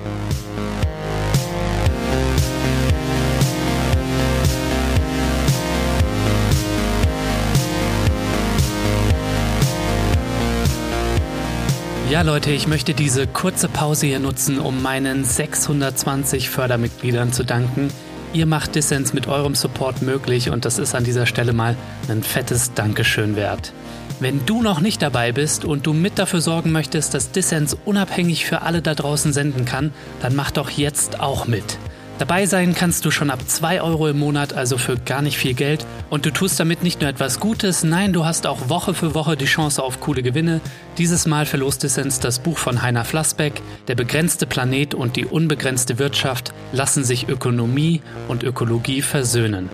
Ja, 12.08 12.22
Leute, 12.22 12.52
ich 12.52 12.68
möchte 12.68 12.94
diese 12.94 13.26
kurze 13.26 13.68
Pause 13.68 14.06
hier 14.06 14.20
nutzen, 14.20 14.60
um 14.60 14.80
meinen 14.80 15.24
620 15.24 16.50
Fördermitgliedern 16.50 17.32
zu 17.32 17.42
danken. 17.42 17.88
Ihr 18.32 18.46
macht 18.46 18.76
Dissens 18.76 19.12
mit 19.12 19.26
eurem 19.26 19.56
Support 19.56 20.02
möglich 20.02 20.50
und 20.50 20.64
das 20.64 20.78
ist 20.78 20.94
an 20.94 21.02
dieser 21.02 21.26
Stelle 21.26 21.52
mal 21.52 21.76
ein 22.08 22.22
fettes 22.22 22.74
Dankeschön 22.74 23.34
wert. 23.34 23.72
Wenn 24.20 24.46
du 24.46 24.62
noch 24.62 24.80
nicht 24.80 25.02
dabei 25.02 25.32
bist 25.32 25.64
und 25.64 25.84
du 25.84 25.92
mit 25.92 26.16
dafür 26.16 26.40
sorgen 26.40 26.70
möchtest, 26.70 27.12
dass 27.12 27.32
Dissens 27.32 27.76
unabhängig 27.84 28.46
für 28.46 28.62
alle 28.62 28.82
da 28.82 28.94
draußen 28.94 29.32
senden 29.32 29.64
kann, 29.64 29.92
dann 30.20 30.36
mach 30.36 30.52
doch 30.52 30.70
jetzt 30.70 31.18
auch 31.18 31.48
mit. 31.48 31.76
Dabei 32.18 32.46
sein 32.46 32.74
kannst 32.74 33.05
du 33.05 33.11
schon 33.11 33.29
ab 33.29 33.40
2 33.46 33.83
Euro 33.83 34.09
im 34.09 34.18
Monat, 34.18 34.55
also 34.55 34.79
für 34.79 34.96
gar 34.96 35.20
nicht 35.20 35.37
viel 35.37 35.52
Geld. 35.52 35.85
Und 36.09 36.24
du 36.24 36.33
tust 36.33 36.59
damit 36.59 36.83
nicht 36.83 37.02
nur 37.02 37.11
etwas 37.11 37.40
Gutes, 37.40 37.85
nein, 37.85 38.14
du 38.14 38.24
hast 38.24 38.46
auch 38.46 38.70
Woche 38.70 38.94
für 38.94 39.14
Woche 39.14 39.37
die 39.37 39.44
Chance 39.44 39.83
auf 39.83 40.00
coole 40.00 40.22
Gewinne. 40.22 40.62
Dieses 40.96 41.26
Mal 41.26 41.44
verlost 41.44 41.83
Dissens 41.83 42.18
das 42.18 42.38
Buch 42.38 42.57
von 42.57 42.81
Heiner 42.81 43.05
Flassbeck, 43.05 43.61
Der 43.88 43.96
begrenzte 43.96 44.46
Planet 44.46 44.94
und 44.94 45.16
die 45.16 45.26
unbegrenzte 45.26 45.98
Wirtschaft 45.98 46.55
lassen 46.72 47.05
sich 47.05 47.29
Ökonomie 47.29 48.00
und 48.29 48.44
Ökologie 48.44 49.02
versöhnen. 49.02 49.68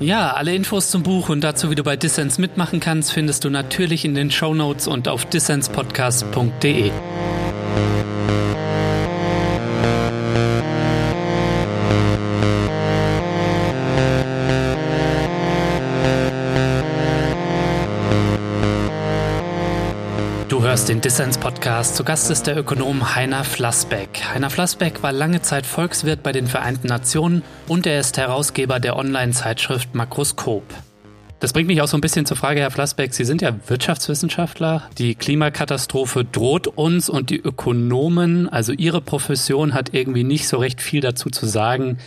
Ja, 0.00 0.32
alle 0.32 0.54
Infos 0.54 0.90
zum 0.90 1.04
Buch 1.04 1.28
und 1.28 1.42
dazu, 1.42 1.70
wie 1.70 1.76
du 1.76 1.84
bei 1.84 1.96
Dissens 1.96 2.38
mitmachen 2.38 2.80
kannst, 2.80 3.12
findest 3.12 3.44
du 3.44 3.50
natürlich 3.50 4.04
in 4.04 4.16
den 4.16 4.32
Show 4.32 4.52
Notes 4.52 4.88
und 4.88 5.06
auf 5.06 5.26
dissenspodcast.de. 5.26 6.90
hörst 20.74 20.88
den 20.88 21.00
Dissens-Podcast. 21.00 21.94
Zu 21.94 22.02
Gast 22.02 22.32
ist 22.32 22.48
der 22.48 22.56
Ökonom 22.56 23.14
Heiner 23.14 23.44
Flassbeck. 23.44 24.24
Heiner 24.34 24.50
Flassbeck 24.50 25.04
war 25.04 25.12
lange 25.12 25.40
Zeit 25.40 25.66
Volkswirt 25.66 26.24
bei 26.24 26.32
den 26.32 26.48
Vereinten 26.48 26.88
Nationen 26.88 27.44
und 27.68 27.86
er 27.86 28.00
ist 28.00 28.18
Herausgeber 28.18 28.80
der 28.80 28.96
Online-Zeitschrift 28.96 29.94
Makroskop. 29.94 30.64
Das 31.38 31.52
bringt 31.52 31.68
mich 31.68 31.80
auch 31.80 31.86
so 31.86 31.96
ein 31.96 32.00
bisschen 32.00 32.26
zur 32.26 32.36
Frage, 32.36 32.58
Herr 32.58 32.72
Flassbeck, 32.72 33.14
Sie 33.14 33.24
sind 33.24 33.40
ja 33.40 33.54
Wirtschaftswissenschaftler. 33.68 34.82
Die 34.98 35.14
Klimakatastrophe 35.14 36.24
droht 36.24 36.66
uns 36.66 37.08
und 37.08 37.30
die 37.30 37.38
Ökonomen, 37.38 38.48
also 38.48 38.72
Ihre 38.72 39.00
Profession, 39.00 39.74
hat 39.74 39.94
irgendwie 39.94 40.24
nicht 40.24 40.48
so 40.48 40.56
recht 40.56 40.80
viel 40.80 41.02
dazu 41.02 41.30
zu 41.30 41.46
sagen, 41.46 41.98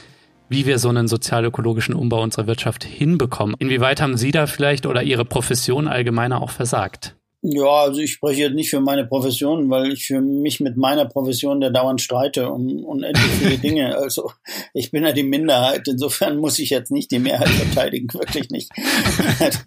wie 0.49 0.65
wir 0.65 0.77
so 0.77 0.89
einen 0.89 1.07
sozial-ökologischen 1.07 1.95
Umbau 1.95 2.21
unserer 2.21 2.47
Wirtschaft 2.47 2.83
hinbekommen. 2.83 3.55
Inwieweit 3.59 4.01
haben 4.01 4.17
Sie 4.17 4.31
da 4.31 4.45
vielleicht 4.45 4.85
oder 4.85 5.03
Ihre 5.03 5.23
Profession 5.23 5.87
allgemeiner 5.87 6.41
auch 6.41 6.51
versagt? 6.51 7.16
Ja, 7.49 7.83
also 7.83 8.01
ich 8.01 8.11
spreche 8.11 8.41
jetzt 8.41 8.55
nicht 8.55 8.69
für 8.69 8.81
meine 8.81 9.05
Profession, 9.05 9.69
weil 9.69 9.93
ich 9.93 10.05
für 10.05 10.19
mich 10.19 10.59
mit 10.59 10.75
meiner 10.75 11.05
Profession 11.05 11.61
der 11.61 11.69
dauernd 11.69 12.01
streite 12.01 12.49
um 12.49 12.83
unendlich 12.83 13.31
viele 13.39 13.57
Dinge. 13.63 13.95
Also 13.95 14.31
ich 14.73 14.91
bin 14.91 15.05
ja 15.05 15.13
die 15.13 15.23
Minderheit, 15.23 15.87
insofern 15.87 16.39
muss 16.39 16.59
ich 16.59 16.71
jetzt 16.71 16.91
nicht 16.91 17.09
die 17.09 17.19
Mehrheit 17.19 17.47
verteidigen, 17.47 18.13
wirklich 18.13 18.49
nicht. 18.49 18.69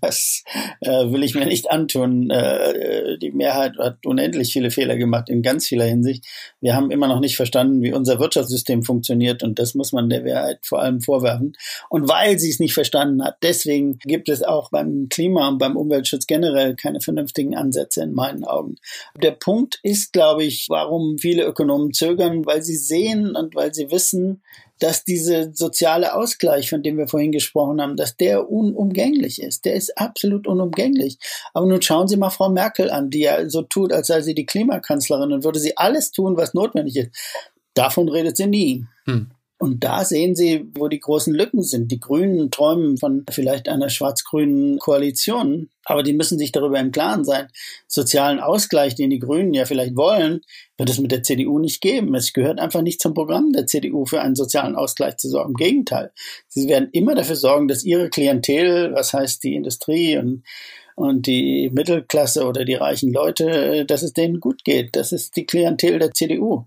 Das 0.02 0.42
äh, 0.80 1.10
will 1.10 1.22
ich 1.22 1.34
mir 1.34 1.46
nicht 1.46 1.70
antun. 1.70 2.30
Äh, 2.30 3.18
die 3.18 3.30
Mehrheit 3.30 3.78
hat 3.78 4.04
unendlich 4.04 4.52
viele 4.52 4.70
Fehler 4.70 4.96
gemacht 4.96 5.28
in 5.28 5.42
ganz 5.42 5.66
vieler 5.66 5.84
Hinsicht. 5.84 6.26
Wir 6.60 6.74
haben 6.74 6.90
immer 6.90 7.06
noch 7.06 7.20
nicht 7.20 7.36
verstanden, 7.36 7.82
wie 7.82 7.92
unser 7.92 8.18
Wirtschaftssystem 8.18 8.82
funktioniert 8.82 9.42
und 9.42 9.58
das 9.58 9.74
muss 9.74 9.92
man 9.92 10.08
der 10.08 10.22
Mehrheit 10.22 10.58
vor 10.62 10.80
allem 10.80 11.00
vorwerfen. 11.00 11.56
Und 11.88 12.08
weil 12.08 12.38
sie 12.38 12.50
es 12.50 12.60
nicht 12.60 12.74
verstanden 12.74 13.24
hat, 13.24 13.36
deswegen 13.42 13.98
gibt 14.00 14.28
es 14.28 14.42
auch 14.42 14.70
beim 14.70 15.08
Klima 15.08 15.48
und 15.48 15.58
beim 15.58 15.76
Umweltschutz 15.76 16.26
generell 16.26 16.74
keine 16.74 17.00
vernünftigen 17.00 17.54
Ansätze 17.54 17.69
in 17.96 18.12
meinen 18.12 18.44
Augen. 18.44 18.76
Der 19.22 19.32
Punkt 19.32 19.78
ist, 19.82 20.12
glaube 20.12 20.44
ich, 20.44 20.66
warum 20.68 21.18
viele 21.18 21.44
Ökonomen 21.44 21.92
zögern, 21.92 22.46
weil 22.46 22.62
sie 22.62 22.76
sehen 22.76 23.36
und 23.36 23.54
weil 23.54 23.74
sie 23.74 23.90
wissen, 23.90 24.42
dass 24.80 25.04
dieser 25.04 25.52
soziale 25.52 26.14
Ausgleich, 26.14 26.70
von 26.70 26.82
dem 26.82 26.96
wir 26.96 27.06
vorhin 27.06 27.32
gesprochen 27.32 27.80
haben, 27.80 27.96
dass 27.96 28.16
der 28.16 28.50
unumgänglich 28.50 29.40
ist. 29.40 29.66
Der 29.66 29.74
ist 29.74 29.96
absolut 29.96 30.46
unumgänglich. 30.46 31.18
Aber 31.52 31.66
nun 31.66 31.82
schauen 31.82 32.08
Sie 32.08 32.16
mal 32.16 32.30
Frau 32.30 32.48
Merkel 32.48 32.90
an, 32.90 33.10
die 33.10 33.20
ja 33.20 33.48
so 33.48 33.62
tut, 33.62 33.92
als 33.92 34.06
sei 34.06 34.22
sie 34.22 34.34
die 34.34 34.46
Klimakanzlerin 34.46 35.32
und 35.32 35.44
würde 35.44 35.60
sie 35.60 35.76
alles 35.76 36.12
tun, 36.12 36.36
was 36.36 36.54
notwendig 36.54 36.96
ist. 36.96 37.10
Davon 37.74 38.08
redet 38.08 38.36
sie 38.36 38.46
nie. 38.46 38.86
Hm. 39.04 39.30
Und 39.62 39.84
da 39.84 40.06
sehen 40.06 40.34
Sie, 40.34 40.64
wo 40.74 40.88
die 40.88 41.00
großen 41.00 41.34
Lücken 41.34 41.62
sind. 41.62 41.92
Die 41.92 42.00
Grünen 42.00 42.50
träumen 42.50 42.96
von 42.96 43.26
vielleicht 43.30 43.68
einer 43.68 43.90
schwarz-grünen 43.90 44.78
Koalition, 44.78 45.68
aber 45.84 46.02
die 46.02 46.14
müssen 46.14 46.38
sich 46.38 46.50
darüber 46.50 46.80
im 46.80 46.92
Klaren 46.92 47.26
sein. 47.26 47.48
Sozialen 47.86 48.40
Ausgleich, 48.40 48.94
den 48.94 49.10
die 49.10 49.18
Grünen 49.18 49.52
ja 49.52 49.66
vielleicht 49.66 49.96
wollen, 49.96 50.40
wird 50.78 50.88
es 50.88 50.98
mit 50.98 51.12
der 51.12 51.22
CDU 51.22 51.58
nicht 51.58 51.82
geben. 51.82 52.14
Es 52.14 52.32
gehört 52.32 52.58
einfach 52.58 52.80
nicht 52.80 53.02
zum 53.02 53.12
Programm 53.12 53.52
der 53.52 53.66
CDU 53.66 54.06
für 54.06 54.22
einen 54.22 54.34
sozialen 54.34 54.76
Ausgleich 54.76 55.18
zu 55.18 55.28
sorgen. 55.28 55.50
Im 55.50 55.56
Gegenteil. 55.56 56.10
Sie 56.48 56.66
werden 56.66 56.88
immer 56.92 57.14
dafür 57.14 57.36
sorgen, 57.36 57.68
dass 57.68 57.84
ihre 57.84 58.08
Klientel, 58.08 58.94
was 58.94 59.12
heißt 59.12 59.44
die 59.44 59.56
Industrie 59.56 60.16
und 60.16 60.42
und 60.96 61.26
die 61.26 61.70
Mittelklasse 61.72 62.46
oder 62.46 62.64
die 62.66 62.74
reichen 62.74 63.12
Leute, 63.12 63.86
dass 63.86 64.02
es 64.02 64.12
denen 64.12 64.38
gut 64.38 64.64
geht. 64.64 64.96
Das 64.96 65.12
ist 65.12 65.36
die 65.36 65.46
Klientel 65.46 65.98
der 65.98 66.12
CDU. 66.12 66.66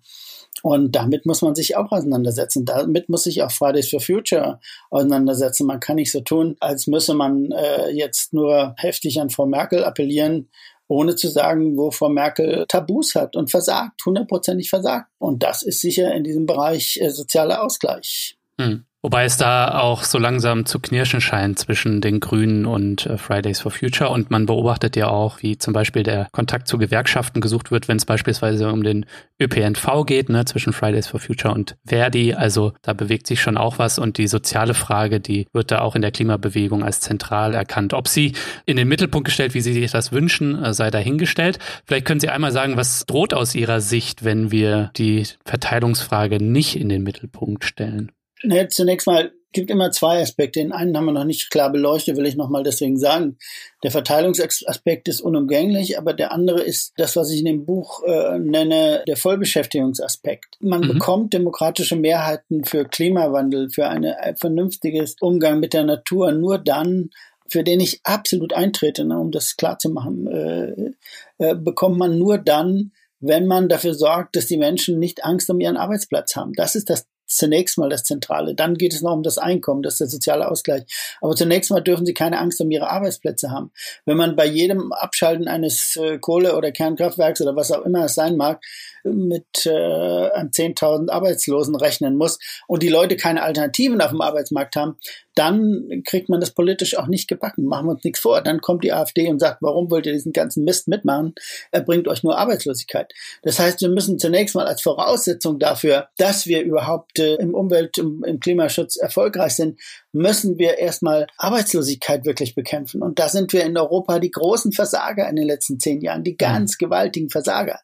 Und 0.62 0.96
damit 0.96 1.26
muss 1.26 1.42
man 1.42 1.56
sich 1.56 1.76
auch 1.76 1.92
auseinandersetzen. 1.92 2.66
Damit 2.66 3.10
muss 3.10 3.24
sich 3.24 3.42
auch 3.42 3.52
Fridays 3.52 3.90
for 3.90 4.00
Future 4.00 4.60
auseinandersetzen. 4.90 5.68
Man 5.68 5.80
kann 5.80 5.96
nicht 5.96 6.12
so 6.12 6.22
tun, 6.22 6.56
als 6.60 6.88
müsse 6.88 7.14
man 7.14 7.52
äh, 7.52 7.90
jetzt 7.90 8.34
nur 8.34 8.74
heftig 8.78 9.20
an 9.20 9.30
Frau 9.30 9.46
Merkel 9.46 9.84
appellieren, 9.84 10.50
ohne 10.88 11.16
zu 11.16 11.28
sagen, 11.28 11.78
wo 11.78 11.92
Frau 11.92 12.10
Merkel 12.10 12.66
Tabus 12.68 13.16
hat 13.16 13.36
und 13.36 13.52
versagt, 13.52 14.06
hundertprozentig 14.06 14.70
versagt. 14.70 15.10
Und 15.18 15.44
das 15.44 15.64
ist 15.64 15.82
sicher 15.82 16.14
in 16.14 16.24
diesem 16.24 16.46
Bereich 16.46 16.98
äh, 17.02 17.10
sozialer 17.10 17.64
Ausgleich. 17.64 18.38
Hm. 18.60 18.86
Wobei 19.06 19.26
es 19.26 19.36
da 19.36 19.80
auch 19.80 20.04
so 20.04 20.18
langsam 20.18 20.66
zu 20.66 20.80
knirschen 20.80 21.20
scheint 21.20 21.60
zwischen 21.60 22.00
den 22.00 22.22
Grünen 22.22 22.66
und 22.66 23.06
äh, 23.06 23.18
Fridays 23.18 23.60
for 23.60 23.70
Future. 23.70 24.10
Und 24.10 24.32
man 24.32 24.46
beobachtet 24.46 24.96
ja 24.96 25.10
auch, 25.10 25.42
wie 25.42 25.58
zum 25.58 25.74
Beispiel 25.74 26.04
der 26.04 26.30
Kontakt 26.32 26.70
zu 26.70 26.78
Gewerkschaften 26.78 27.42
gesucht 27.42 27.70
wird, 27.70 27.90
wenn 27.90 27.98
es 27.98 28.06
beispielsweise 28.06 28.72
um 28.72 28.82
den 28.82 29.06
ÖPNV 29.42 30.06
geht, 30.06 30.30
ne, 30.30 30.46
zwischen 30.46 30.72
Fridays 30.72 31.08
for 31.08 31.20
Future 31.20 31.54
und 31.54 31.76
Verdi. 31.86 32.34
Also 32.34 32.72
da 32.82 32.94
bewegt 32.94 33.28
sich 33.28 33.42
schon 33.42 33.58
auch 33.58 33.78
was. 33.78 34.00
Und 34.00 34.18
die 34.18 34.28
soziale 34.28 34.74
Frage, 34.74 35.20
die 35.20 35.48
wird 35.52 35.72
da 35.72 35.82
auch 35.82 35.98
in 35.98 36.02
der 36.02 36.12
Klimabewegung 36.12 36.82
als 36.82 37.02
zentral 37.02 37.54
erkannt. 37.54 37.94
Ob 37.94 38.08
sie 38.08 38.32
in 38.66 38.78
den 38.78 38.88
Mittelpunkt 38.88 39.26
gestellt, 39.26 39.54
wie 39.54 39.60
Sie 39.60 39.74
sich 39.74 39.92
das 39.92 40.14
wünschen, 40.14 40.64
äh, 40.64 40.74
sei 40.74 40.92
dahingestellt. 40.92 41.60
Vielleicht 41.86 42.06
können 42.06 42.22
Sie 42.22 42.30
einmal 42.30 42.54
sagen, 42.54 42.78
was 42.78 43.06
droht 43.06 43.34
aus 43.34 43.54
Ihrer 43.54 43.82
Sicht, 43.82 44.24
wenn 44.24 44.50
wir 44.50 44.92
die 44.96 45.28
Verteilungsfrage 45.44 46.42
nicht 46.42 46.78
in 46.78 46.88
den 46.88 47.04
Mittelpunkt 47.04 47.66
stellen? 47.66 48.14
Ne, 48.44 48.68
zunächst 48.68 49.08
mal 49.08 49.32
gibt 49.54 49.72
immer 49.72 49.92
zwei 49.92 50.22
Aspekte. 50.22 50.60
Den 50.60 50.72
einen 50.72 50.98
haben 50.98 51.06
wir 51.06 51.12
noch 51.14 51.24
nicht 51.24 51.50
klar 51.50 51.72
beleuchtet, 51.72 52.18
will 52.18 52.26
ich 52.26 52.36
nochmal 52.36 52.64
deswegen 52.64 52.98
sagen. 52.98 53.38
Der 53.84 53.92
Verteilungsaspekt 53.92 55.08
ist 55.08 55.22
unumgänglich, 55.22 55.98
aber 55.98 56.14
der 56.14 56.32
andere 56.32 56.62
ist 56.62 56.94
das, 56.98 57.16
was 57.16 57.32
ich 57.32 57.40
in 57.40 57.46
dem 57.46 57.66
Buch 57.66 58.04
äh, 58.04 58.40
nenne, 58.40 59.04
der 59.08 59.16
Vollbeschäftigungsaspekt. 59.16 60.58
Man 60.60 60.82
mhm. 60.82 60.88
bekommt 60.94 61.34
demokratische 61.34 61.96
Mehrheiten 61.96 62.66
für 62.66 62.86
Klimawandel, 62.86 63.70
für 63.70 63.88
ein 63.88 64.14
vernünftiges 64.38 65.16
Umgang 65.22 65.60
mit 65.60 65.74
der 65.74 65.84
Natur 65.84 66.32
nur 66.32 66.58
dann, 66.58 67.12
für 67.48 67.64
den 67.64 67.80
ich 67.80 68.02
absolut 68.04 68.54
eintrete, 68.54 69.06
ne, 69.06 69.20
um 69.20 69.32
das 69.32 69.56
klar 69.58 69.78
zu 69.78 69.90
machen, 69.90 70.28
äh, 70.28 70.92
äh, 71.38 71.56
bekommt 71.56 71.98
man 71.98 72.18
nur 72.18 72.38
dann, 72.40 72.92
wenn 73.20 73.48
man 73.48 73.70
dafür 73.70 73.94
sorgt, 73.94 74.36
dass 74.36 74.48
die 74.48 74.58
Menschen 74.58 75.00
nicht 75.00 75.24
Angst 75.24 75.50
um 75.50 75.60
ihren 75.60 75.78
Arbeitsplatz 75.78 76.36
haben. 76.36 76.54
Das 76.54 76.76
ist 76.76 76.90
das 76.90 77.06
zunächst 77.38 77.78
mal 77.78 77.90
das 77.90 78.04
Zentrale. 78.04 78.56
Dann 78.56 78.76
geht 78.76 78.94
es 78.94 79.02
noch 79.02 79.14
um 79.14 79.24
das 79.24 79.38
Einkommen, 79.38 79.84
das 79.84 79.94
ist 79.94 80.02
der 80.02 80.08
soziale 80.08 80.50
Ausgleich. 80.50 80.84
Aber 81.22 81.36
zunächst 81.36 81.72
mal 81.72 81.82
dürfen 81.82 82.06
sie 82.06 82.14
keine 82.14 82.40
Angst 82.40 82.62
um 82.62 82.72
ihre 82.72 82.90
Arbeitsplätze 82.90 83.52
haben. 83.52 83.72
Wenn 84.06 84.18
man 84.18 84.36
bei 84.36 84.46
jedem 84.46 84.92
Abschalten 84.92 85.48
eines 85.48 85.96
äh, 85.96 86.18
Kohle- 86.20 86.56
oder 86.56 86.72
Kernkraftwerks 86.72 87.42
oder 87.42 87.56
was 87.56 87.72
auch 87.72 87.86
immer 87.86 88.06
es 88.06 88.16
sein 88.16 88.38
mag, 88.38 88.62
mit 89.04 89.66
äh, 89.66 89.70
10.000 89.70 91.10
Arbeitslosen 91.10 91.76
rechnen 91.76 92.16
muss 92.16 92.40
und 92.68 92.84
die 92.84 92.90
Leute 92.90 93.18
keine 93.18 93.44
Alternativen 93.44 94.02
auf 94.02 94.12
dem 94.12 94.22
Arbeitsmarkt 94.22 94.76
haben, 94.76 94.98
dann 95.36 96.04
kriegt 96.06 96.30
man 96.30 96.40
das 96.40 96.52
politisch 96.52 96.98
auch 96.98 97.08
nicht 97.08 97.28
gebacken. 97.28 97.66
Machen 97.66 97.88
wir 97.88 97.92
uns 97.92 98.04
nichts 98.04 98.20
vor. 98.20 98.42
Dann 98.42 98.62
kommt 98.62 98.84
die 98.84 98.94
AfD 98.94 99.28
und 99.30 99.40
sagt, 99.40 99.62
warum 99.62 99.90
wollt 99.90 100.06
ihr 100.06 100.14
diesen 100.14 100.34
ganzen 100.34 100.64
Mist 100.64 100.88
mitmachen? 100.88 101.34
Er 101.72 101.82
bringt 101.82 102.08
euch 102.08 102.24
nur 102.24 102.38
Arbeitslosigkeit. 102.38 103.14
Das 103.42 103.60
heißt, 103.60 103.82
wir 103.82 103.90
müssen 103.90 104.20
zunächst 104.20 104.56
mal 104.56 104.68
als 104.68 104.82
Voraussetzung 104.82 105.60
dafür, 105.60 106.10
dass 106.18 106.46
wir 106.46 106.62
überhaupt 106.62 107.20
äh, 107.20 107.36
im 107.36 107.56
Umwelt, 107.56 107.98
im, 107.98 108.24
im 108.24 108.40
Klimaschutz 108.40 108.96
erfolgreich 108.96 109.56
sind, 109.56 109.80
müssen 110.12 110.60
wir 110.60 110.78
erstmal 110.78 111.28
Arbeitslosigkeit 111.38 112.26
wirklich 112.26 112.54
bekämpfen. 112.54 113.02
Und 113.02 113.18
da 113.18 113.30
sind 113.30 113.52
wir 113.54 113.64
in 113.64 113.76
Europa 113.76 114.20
die 114.20 114.32
großen 114.32 114.72
Versager 114.72 115.28
in 115.28 115.36
den 115.36 115.48
letzten 115.48 115.80
zehn 115.80 116.02
Jahren, 116.02 116.24
die 116.24 116.38
ganz 116.38 116.74
mhm. 116.74 116.86
gewaltigen 116.86 117.30
Versager. 117.30 117.80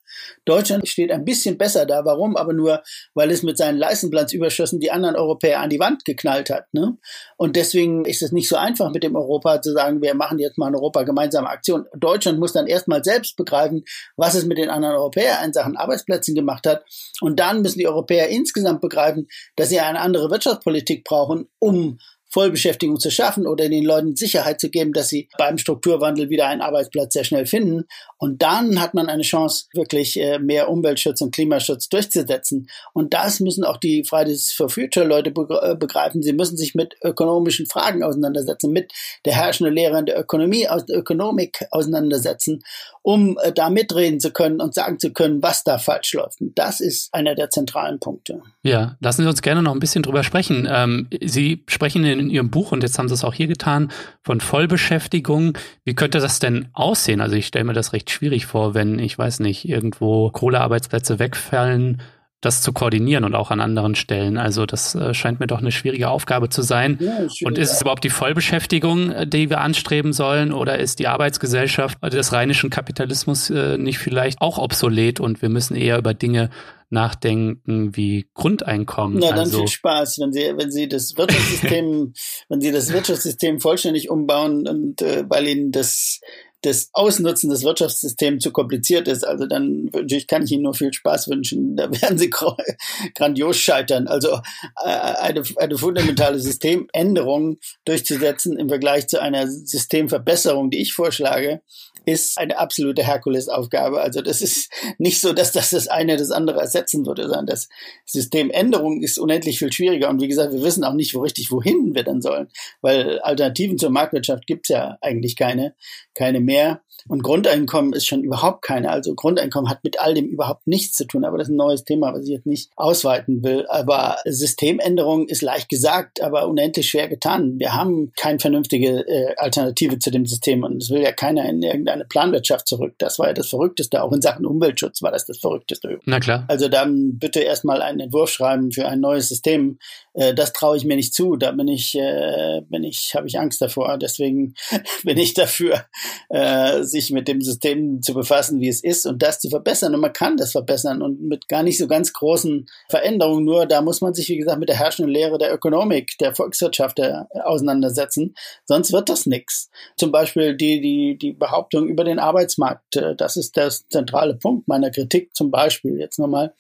Deutschland 0.46 0.88
steht 0.88 1.09
ein 1.12 1.26
bisschen 1.26 1.58
besser 1.58 1.86
da. 1.86 2.06
Warum? 2.06 2.36
Aber 2.36 2.54
nur, 2.54 2.82
weil 3.14 3.32
es 3.32 3.44
mit 3.44 3.58
seinen 3.58 3.78
Leistenplatzüberschüssen 3.78 4.80
die 4.80 4.92
anderen 4.92 5.16
Europäer 5.16 5.62
an 5.62 5.70
die 5.70 5.80
Wand 5.80 6.06
geknallt 6.06 6.50
hat. 6.50 6.66
Ne? 6.74 6.98
Und 7.38 7.56
deswegen 7.56 8.06
ist 8.06 8.22
es 8.22 8.32
nicht 8.32 8.48
so 8.48 8.56
einfach 8.56 8.92
mit 8.92 9.04
dem 9.04 9.16
Europa 9.16 9.62
zu 9.62 9.74
sagen, 9.74 10.02
wir 10.02 10.14
machen 10.14 10.40
jetzt 10.40 10.58
mal 10.58 10.70
in 10.70 10.76
Europa 10.76 11.04
gemeinsame 11.04 11.50
Aktion. 11.50 11.86
Deutschland 11.98 12.40
muss 12.40 12.54
dann 12.54 12.68
erstmal 12.68 13.04
selbst 13.04 13.36
begreifen, 13.36 13.84
was 14.18 14.36
es 14.36 14.46
mit 14.46 14.58
den 14.58 14.70
anderen 14.70 14.96
Europäern 14.96 15.46
in 15.46 15.54
Sachen 15.54 15.78
Arbeitsplätzen 15.78 16.36
gemacht 16.36 16.66
hat. 16.66 16.84
Und 17.22 17.40
dann 17.40 17.62
müssen 17.62 17.80
die 17.80 17.88
Europäer 17.88 18.30
insgesamt 18.30 18.82
begreifen, 18.82 19.28
dass 19.56 19.70
sie 19.70 19.80
eine 19.80 20.02
andere 20.02 20.30
Wirtschaftspolitik 20.30 21.04
brauchen, 21.04 21.48
um 21.60 22.00
Vollbeschäftigung 22.30 23.00
zu 23.00 23.10
schaffen 23.10 23.48
oder 23.48 23.70
den 23.70 23.84
Leuten 23.84 24.16
Sicherheit 24.16 24.62
zu 24.62 24.70
geben, 24.70 24.94
dass 24.94 25.10
sie 25.10 25.30
beim 25.38 25.58
Strukturwandel 25.58 26.30
wieder 26.30 26.48
einen 26.48 26.62
Arbeitsplatz 26.62 27.14
sehr 27.14 27.24
schnell 27.24 27.46
finden. 27.46 27.86
Und 28.18 28.42
dann 28.42 28.80
hat 28.82 28.94
man 28.94 29.10
eine 29.10 29.24
Chance, 29.24 29.66
wirklich 29.74 30.20
äh, 30.20 30.40
mehr 30.40 30.70
Umweltschutz 30.70 31.22
und 31.22 31.34
Klimaschutz 31.34 31.90
durchzusetzen. 31.90 32.70
Und 32.94 33.14
das 33.14 33.40
müssen 33.40 33.64
auch 33.64 33.78
die 33.78 34.04
Fridays 34.04 34.52
for 34.52 34.70
Future 34.70 35.06
Leute 35.06 35.30
äh, 35.30 35.76
begreifen. 35.76 36.22
Sie 36.22 36.34
müssen 36.34 36.58
sich 36.58 36.76
mit 36.76 36.96
ökonomischen 37.04 37.66
Fragen 37.66 38.04
auseinandersetzen, 38.04 38.72
mit 38.72 38.92
der 39.26 39.34
herrschenden 39.34 39.74
Lehre 39.74 40.00
in 40.00 40.06
der 40.06 40.20
Ökonomie, 40.20 40.68
aus 40.68 40.86
der 40.86 40.98
Ökonomik 40.98 41.66
auseinandersetzen, 41.72 42.62
um 43.02 43.38
äh, 43.42 43.52
da 43.52 43.70
mitreden 43.70 44.20
zu 44.20 44.32
können 44.32 44.62
und 44.62 44.74
sagen 44.76 45.00
zu 45.00 45.12
können, 45.12 45.42
was 45.42 45.64
da 45.64 45.78
falsch 45.78 46.14
läuft. 46.14 46.42
Und 46.42 46.60
das 46.60 46.80
ist 46.80 47.14
einer 47.14 47.36
der 47.36 47.50
zentralen 47.50 48.00
Punkte. 48.00 48.42
Ja, 48.62 48.98
lassen 49.00 49.24
Sie 49.24 49.30
uns 49.30 49.42
gerne 49.42 49.64
noch 49.64 49.74
ein 49.74 49.80
bisschen 49.80 50.04
drüber 50.04 50.24
sprechen. 50.24 50.68
Ähm, 50.70 51.08
Sie 51.24 51.64
sprechen 51.68 52.04
in 52.04 52.19
in 52.20 52.30
Ihrem 52.30 52.50
Buch, 52.52 52.72
und 52.72 52.84
jetzt 52.84 53.00
haben 53.00 53.08
Sie 53.08 53.14
es 53.14 53.24
auch 53.24 53.34
hier 53.34 53.48
getan, 53.48 53.92
von 54.22 54.42
Vollbeschäftigung. 54.42 55.58
Wie 55.86 55.96
könnte 55.96 56.20
das 56.20 56.40
denn 56.40 56.68
aussehen? 56.74 57.22
Also 57.22 57.36
ich 57.36 57.48
stelle 57.48 57.66
mir 57.66 57.74
das 57.74 57.94
recht 57.94 58.12
schwierig 58.12 58.46
vor, 58.46 58.74
wenn, 58.74 59.00
ich 59.00 59.18
weiß 59.18 59.40
nicht, 59.40 59.68
irgendwo 59.68 60.30
Kohlearbeitsplätze 60.30 61.20
wegfallen, 61.20 62.02
das 62.42 62.62
zu 62.62 62.72
koordinieren 62.72 63.26
und 63.26 63.36
auch 63.36 63.52
an 63.52 63.60
anderen 63.60 63.96
Stellen. 63.96 64.38
Also 64.38 64.66
das 64.66 64.96
äh, 64.96 65.14
scheint 65.14 65.40
mir 65.40 65.48
doch 65.48 65.60
eine 65.60 65.72
schwierige 65.72 66.10
Aufgabe 66.10 66.50
zu 66.50 66.62
sein. 66.62 66.98
Ja, 67.02 67.28
und 67.44 67.58
ist 67.58 67.74
es 67.74 67.82
überhaupt 67.82 68.04
die 68.04 68.10
Vollbeschäftigung, 68.10 69.12
äh, 69.12 69.28
die 69.28 69.50
wir 69.50 69.60
anstreben 69.60 70.14
sollen, 70.14 70.54
oder 70.54 70.80
ist 70.80 71.00
die 71.00 71.08
Arbeitsgesellschaft 71.08 71.98
des 72.02 72.32
rheinischen 72.32 72.70
Kapitalismus 72.70 73.50
äh, 73.50 73.78
nicht 73.78 74.00
vielleicht 74.00 74.40
auch 74.42 74.58
obsolet 74.58 75.20
und 75.20 75.42
wir 75.42 75.50
müssen 75.50 75.76
eher 75.76 75.98
über 75.98 76.14
Dinge 76.14 76.50
nachdenken 76.90 77.96
wie 77.96 78.28
Grundeinkommen. 78.34 79.20
Na, 79.20 79.30
dann 79.30 79.40
also, 79.40 79.60
viel 79.60 79.68
Spaß, 79.68 80.20
wenn 80.20 80.34
Sie, 80.34 80.54
wenn 80.56 80.72
Sie 80.72 80.88
das 80.88 81.16
Wirtschaftssystem, 81.18 82.14
wenn 82.50 82.62
Sie 82.62 82.72
das 82.72 82.92
Wirtschaftssystem 82.92 83.60
vollständig 83.60 84.10
umbauen 84.10 84.68
und 84.68 85.02
äh, 85.02 85.24
weil 85.28 85.48
Ihnen 85.48 85.72
das 85.72 86.20
das 86.62 86.90
Ausnutzen 86.94 87.50
des 87.50 87.64
Wirtschaftssystems 87.64 88.44
zu 88.44 88.52
kompliziert 88.52 89.08
ist, 89.08 89.24
also 89.24 89.46
dann 89.46 89.90
wünsche 89.94 90.18
ich, 90.18 90.28
kann 90.28 90.44
ich 90.44 90.52
Ihnen 90.52 90.64
nur 90.64 90.74
viel 90.74 90.92
Spaß 90.92 91.30
wünschen. 91.30 91.76
Da 91.76 91.90
werden 91.90 92.18
Sie 92.18 92.30
grandios 93.16 93.58
scheitern. 93.58 94.08
Also 94.08 94.40
äh, 94.84 94.90
eine, 94.90 95.44
eine 95.56 95.78
fundamentale 95.78 96.40
Systemänderung 96.40 97.58
durchzusetzen 97.86 98.58
im 98.58 98.70
Vergleich 98.70 99.08
zu 99.08 99.22
einer 99.22 99.48
Systemverbesserung, 99.48 100.70
die 100.70 100.82
ich 100.82 100.94
vorschlage, 100.94 101.62
ist 102.06 102.38
eine 102.38 102.58
absolute 102.58 103.06
Herkulesaufgabe. 103.06 104.02
Also 104.02 104.22
das 104.22 104.42
ist 104.42 104.72
nicht 104.98 105.22
so, 105.22 105.34
dass 105.34 105.52
das 105.52 105.70
das 105.70 105.88
eine 105.88 106.18
das 106.18 106.32
andere 106.32 106.60
ersetzen 106.60 107.06
würde, 107.06 107.24
sondern 107.24 107.46
das 107.46 107.70
Systemänderung 108.06 109.02
ist 109.02 109.20
unendlich 109.20 109.60
viel 109.60 109.72
schwieriger. 109.72 110.10
Und 110.10 110.22
wie 110.22 110.28
gesagt, 110.28 110.54
wir 110.54 110.64
wissen 110.64 110.84
auch 110.84 110.94
nicht, 110.94 111.14
wo 111.14 111.20
richtig 111.20 111.52
wohin 111.52 111.94
wir 111.96 112.04
dann 112.04 112.22
sollen, 112.22 112.48
weil 112.82 113.20
Alternativen 113.20 113.78
zur 113.78 113.92
Marktwirtschaft 113.92 114.48
gibt's 114.48 114.70
ja 114.70 114.98
eigentlich 115.02 115.36
keine, 115.36 115.76
keine 116.14 116.40
mehr. 116.50 116.82
Und 117.08 117.24
Grundeinkommen 117.24 117.94
ist 117.94 118.06
schon 118.06 118.24
überhaupt 118.24 118.62
keine. 118.62 118.92
Also 118.92 119.16
Grundeinkommen 119.16 119.70
hat 119.70 119.84
mit 119.84 120.02
all 120.02 120.14
dem 120.14 120.28
überhaupt 120.28 120.68
nichts 120.68 120.98
zu 120.98 121.06
tun. 121.06 121.24
Aber 121.24 121.38
das 121.38 121.48
ist 121.48 121.54
ein 121.54 121.58
neues 121.58 121.86
Thema, 121.86 122.14
was 122.14 122.24
ich 122.24 122.30
jetzt 122.30 122.46
nicht 122.46 122.72
ausweiten 122.76 123.44
will. 123.44 123.66
Aber 123.68 124.18
Systemänderung 124.26 125.28
ist 125.28 125.42
leicht 125.42 125.70
gesagt, 125.70 126.22
aber 126.22 126.48
unendlich 126.48 126.90
schwer 126.90 127.08
getan. 127.08 127.58
Wir 127.58 127.74
haben 127.74 128.12
keine 128.16 128.40
vernünftige 128.40 129.08
äh, 129.08 129.36
Alternative 129.38 130.00
zu 130.00 130.12
dem 130.12 130.26
System. 130.26 130.64
Und 130.64 130.84
es 130.84 130.90
will 130.90 131.02
ja 131.02 131.12
keiner 131.12 131.48
in 131.48 131.62
irgendeine 131.62 132.06
Planwirtschaft 132.06 132.68
zurück. 132.68 132.96
Das 132.98 133.18
war 133.18 133.28
ja 133.28 133.34
das 133.34 133.50
Verrückteste. 133.50 134.04
Auch 134.04 134.12
in 134.12 134.22
Sachen 134.22 134.46
Umweltschutz 134.46 135.02
war 135.02 135.12
das 135.12 135.26
das 135.26 135.38
Verrückteste. 135.38 136.00
Na 136.06 136.20
klar. 136.20 136.46
Also 136.48 136.68
dann 136.68 137.18
bitte 137.18 137.40
erstmal 137.40 137.82
einen 137.82 138.02
Entwurf 138.02 138.30
schreiben 138.30 138.72
für 138.72 138.88
ein 138.88 139.00
neues 139.00 139.30
System. 139.30 139.80
Äh, 140.20 140.34
das 140.34 140.54
traue 140.54 140.76
ich 140.76 140.84
mir 140.84 140.98
nicht 140.98 141.14
zu. 141.14 141.38
Da 141.38 141.52
bin 141.52 141.68
ich, 141.68 141.96
äh, 141.96 142.62
bin 142.70 142.84
ich, 142.84 143.16
habe 143.16 143.28
ich 143.28 143.40
Angst 143.40 143.62
davor. 143.62 143.98
Deswegen 143.98 144.54
bin 145.04 145.18
ich 145.18 145.34
dafür, 145.34 145.86
äh, 146.30 146.84
sich 146.84 147.12
mit 147.12 147.28
dem 147.28 147.42
System 147.42 148.02
zu 148.02 148.14
befassen, 148.14 148.60
wie 148.60 148.68
es 148.68 148.84
ist 148.84 149.06
und 149.06 149.24
das 149.24 149.40
zu 149.40 149.50
verbessern. 149.50 149.96
Und 149.96 150.02
man 150.02 150.14
kann 150.14 150.36
das 150.36 150.52
verbessern 150.52 151.02
und 151.02 151.22
mit 151.22 151.48
gar 151.48 151.64
nicht 151.64 151.78
so 151.78 151.88
ganz 151.88 152.12
großen 152.12 152.68
Veränderungen. 152.90 153.46
Nur 153.46 153.66
da 153.66 153.82
muss 153.82 154.02
man 154.02 154.14
sich, 154.14 154.28
wie 154.28 154.38
gesagt, 154.38 154.60
mit 154.60 154.70
der 154.70 154.78
herrschenden 154.78 155.14
Lehre 155.14 155.38
der 155.38 155.54
Ökonomik, 155.54 156.18
der 156.20 156.36
Volkswirtschaft 156.36 157.00
äh, 157.00 157.24
auseinandersetzen. 157.44 158.36
Sonst 158.66 158.92
wird 158.92 159.08
das 159.08 159.26
nichts. 159.26 159.70
Zum 159.98 160.12
Beispiel 160.12 160.56
die, 160.56 160.82
die, 160.82 161.18
die 161.18 161.32
Behauptung 161.32 161.88
über 161.88 162.04
den 162.04 162.20
Arbeitsmarkt. 162.20 162.98
Äh, 162.98 163.16
das 163.16 163.38
ist 163.38 163.56
der 163.56 163.70
zentrale 163.70 164.36
Punkt 164.36 164.68
meiner 164.68 164.92
Kritik. 164.92 165.34
Zum 165.34 165.50
Beispiel 165.50 165.98
jetzt 165.98 166.20
nochmal 166.20 166.54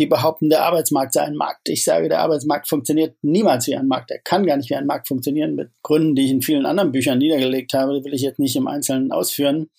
die 0.00 0.06
behaupten, 0.06 0.48
der 0.48 0.64
Arbeitsmarkt 0.64 1.12
sei 1.12 1.22
ein 1.22 1.36
Markt. 1.36 1.68
Ich 1.68 1.84
sage, 1.84 2.08
der 2.08 2.20
Arbeitsmarkt 2.20 2.68
funktioniert 2.68 3.16
niemals 3.22 3.66
wie 3.66 3.76
ein 3.76 3.86
Markt. 3.86 4.10
Er 4.10 4.18
kann 4.18 4.46
gar 4.46 4.56
nicht 4.56 4.70
wie 4.70 4.74
ein 4.74 4.86
Markt 4.86 5.06
funktionieren, 5.06 5.54
mit 5.54 5.70
Gründen, 5.82 6.14
die 6.14 6.24
ich 6.24 6.30
in 6.30 6.42
vielen 6.42 6.66
anderen 6.66 6.90
Büchern 6.90 7.18
niedergelegt 7.18 7.74
habe, 7.74 8.02
will 8.04 8.14
ich 8.14 8.22
jetzt 8.22 8.38
nicht 8.38 8.56
im 8.56 8.66
Einzelnen 8.66 9.12
ausführen. 9.12 9.70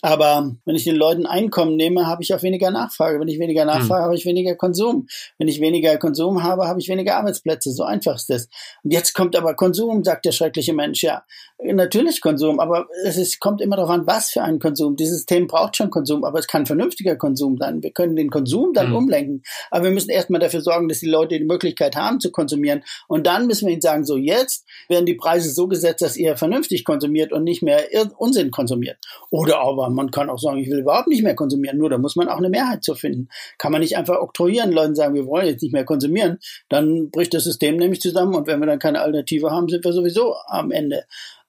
Aber 0.00 0.56
wenn 0.64 0.74
ich 0.74 0.82
den 0.82 0.96
Leuten 0.96 1.26
Einkommen 1.26 1.76
nehme, 1.76 2.08
habe 2.08 2.24
ich 2.24 2.34
auch 2.34 2.42
weniger 2.42 2.72
Nachfrage. 2.72 3.20
Wenn 3.20 3.28
ich 3.28 3.38
weniger 3.38 3.64
Nachfrage, 3.64 4.00
mhm. 4.00 4.06
habe 4.06 4.16
ich 4.16 4.26
weniger 4.26 4.56
Konsum. 4.56 5.06
Wenn 5.38 5.46
ich 5.46 5.60
weniger 5.60 5.96
Konsum 5.96 6.42
habe, 6.42 6.66
habe 6.66 6.80
ich 6.80 6.88
weniger 6.88 7.16
Arbeitsplätze. 7.16 7.70
So 7.70 7.84
einfach 7.84 8.16
ist 8.16 8.28
das. 8.28 8.48
Und 8.82 8.92
jetzt 8.92 9.12
kommt 9.14 9.36
aber 9.36 9.54
Konsum, 9.54 10.02
sagt 10.02 10.24
der 10.24 10.32
schreckliche 10.32 10.72
Mensch. 10.72 11.04
Ja, 11.04 11.22
natürlich 11.62 12.20
Konsum, 12.20 12.58
aber 12.58 12.88
es 13.04 13.16
ist, 13.16 13.38
kommt 13.38 13.60
immer 13.60 13.76
darauf 13.76 13.90
an, 13.90 14.06
was 14.06 14.30
für 14.30 14.42
ein 14.42 14.58
Konsum. 14.58 14.96
Dieses 14.96 15.18
System 15.18 15.46
braucht 15.46 15.76
schon 15.76 15.90
Konsum, 15.90 16.24
aber 16.24 16.40
es 16.40 16.48
kann 16.48 16.66
vernünftiger 16.66 17.14
Konsum 17.14 17.56
sein. 17.58 17.80
Wir 17.82 17.92
können 17.92 18.16
den 18.16 18.30
Konsum 18.30 18.72
dann 18.72 18.88
mhm. 18.88 18.96
umlenken. 18.96 19.42
Aber 19.70 19.84
wir 19.84 19.92
müssen 19.92 20.10
erstmal 20.10 20.40
dafür 20.40 20.62
sorgen, 20.62 20.88
dass 20.88 20.98
die 20.98 21.08
Leute 21.08 21.38
die 21.38 21.44
Möglichkeit 21.44 21.94
haben 21.94 22.18
zu 22.18 22.32
konsumieren. 22.32 22.82
Und 23.06 23.28
dann 23.28 23.46
müssen 23.46 23.66
wir 23.66 23.72
ihnen 23.72 23.82
sagen, 23.82 24.04
so 24.04 24.16
jetzt 24.16 24.66
werden 24.88 25.06
die 25.06 25.14
Preise 25.14 25.50
so 25.50 25.68
gesetzt, 25.68 26.02
dass 26.02 26.16
ihr 26.16 26.36
vernünftig 26.36 26.84
konsumiert 26.84 27.32
und 27.32 27.44
nicht 27.44 27.62
mehr 27.62 27.84
Unsinn 28.18 28.50
konsumiert. 28.50 28.98
Oder 29.30 29.60
aber 29.60 29.81
Aber 29.82 29.94
man 29.94 30.10
kann 30.10 30.30
auch 30.30 30.38
sagen, 30.38 30.58
ich 30.58 30.70
will 30.70 30.80
überhaupt 30.80 31.08
nicht 31.08 31.22
mehr 31.22 31.34
konsumieren. 31.34 31.78
Nur 31.78 31.90
da 31.90 31.98
muss 31.98 32.16
man 32.16 32.28
auch 32.28 32.38
eine 32.38 32.48
Mehrheit 32.48 32.84
zu 32.84 32.94
finden. 32.94 33.28
Kann 33.58 33.72
man 33.72 33.80
nicht 33.80 33.96
einfach 33.96 34.20
oktroyieren, 34.20 34.72
Leuten 34.72 34.94
sagen, 34.94 35.14
wir 35.14 35.26
wollen 35.26 35.46
jetzt 35.46 35.62
nicht 35.62 35.72
mehr 35.72 35.84
konsumieren. 35.84 36.38
Dann 36.68 37.10
bricht 37.10 37.34
das 37.34 37.44
System 37.44 37.76
nämlich 37.76 38.00
zusammen 38.00 38.34
und 38.34 38.46
wenn 38.46 38.60
wir 38.60 38.66
dann 38.66 38.78
keine 38.78 39.00
Alternative 39.00 39.50
haben, 39.50 39.68
sind 39.68 39.84
wir 39.84 39.92
sowieso 39.92 40.34
am 40.46 40.70
Ende. 40.70 41.04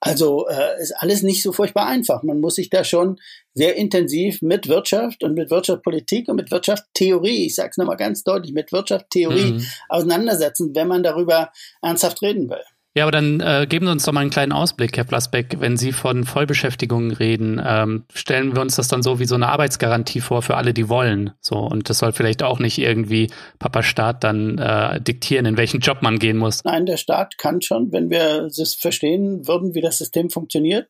Also 0.06 0.48
äh, 0.50 0.82
ist 0.82 0.91
alles 0.98 1.24
nicht 1.24 1.41
so 1.41 1.54
furchtbar 1.54 1.88
einfach. 1.88 2.24
Man 2.24 2.41
muss 2.41 2.56
sich 2.56 2.69
da 2.69 2.84
schon 2.84 3.22
sehr 3.54 3.78
intensiv 3.78 4.41
mit 4.41 4.67
Wirtschaft 4.67 5.24
und 5.24 5.34
mit 5.34 5.50
Wirtschaftspolitik 5.50 6.28
und 6.28 6.36
mit 6.36 6.52
Wirtschaftstheorie, 6.52 7.46
ich 7.46 7.56
sage 7.56 7.69
es 7.72 7.78
nochmal 7.78 7.96
ganz 7.96 8.26
deutlich, 8.26 8.54
mit 8.54 8.74
Wirtschaftstheorie 8.74 9.54
mhm. 9.54 9.65
auseinandersetzen, 9.88 10.76
wenn 10.76 10.89
man 10.89 11.04
darüber 11.04 11.52
ernsthaft 11.82 12.22
reden 12.22 12.50
will. 12.50 12.63
Ja, 12.96 13.06
aber 13.06 13.12
dann 13.12 13.40
äh, 13.40 13.66
geben 13.68 13.88
Sie 13.88 13.92
uns 13.92 14.06
doch 14.06 14.14
mal 14.14 14.22
einen 14.22 14.30
kleinen 14.30 14.52
Ausblick, 14.52 14.96
Herr 14.96 15.04
Plasbeck. 15.04 15.60
Wenn 15.60 15.78
Sie 15.78 15.92
von 15.92 16.26
Vollbeschäftigung 16.26 17.10
reden, 17.12 17.60
ähm, 17.66 18.06
stellen 18.14 18.56
wir 18.56 18.62
uns 18.62 18.76
das 18.76 18.88
dann 18.88 19.02
so 19.02 19.20
wie 19.20 19.26
so 19.26 19.34
eine 19.34 19.48
Arbeitsgarantie 19.48 20.22
vor 20.22 20.44
für 20.44 20.58
alle, 20.58 20.76
die 20.76 20.90
wollen. 20.90 21.32
So 21.42 21.56
und 21.56 21.90
das 21.90 21.98
soll 21.98 22.14
vielleicht 22.14 22.44
auch 22.44 22.60
nicht 22.60 22.78
irgendwie 22.78 23.32
Papa 23.58 23.82
Staat 23.82 24.24
dann 24.24 24.60
äh, 24.60 25.02
diktieren, 25.02 25.48
in 25.48 25.58
welchen 25.58 25.80
Job 25.80 26.04
man 26.04 26.20
gehen 26.20 26.38
muss. 26.38 26.64
Nein, 26.64 26.86
der 26.86 26.98
Staat 26.98 27.40
kann 27.40 27.64
schon, 27.64 27.92
wenn 27.92 28.12
wir 28.12 28.50
verstehen 28.80 29.48
würden, 29.48 29.74
wie 29.74 29.82
das 29.82 29.98
System 29.98 30.30
funktioniert, 30.30 30.88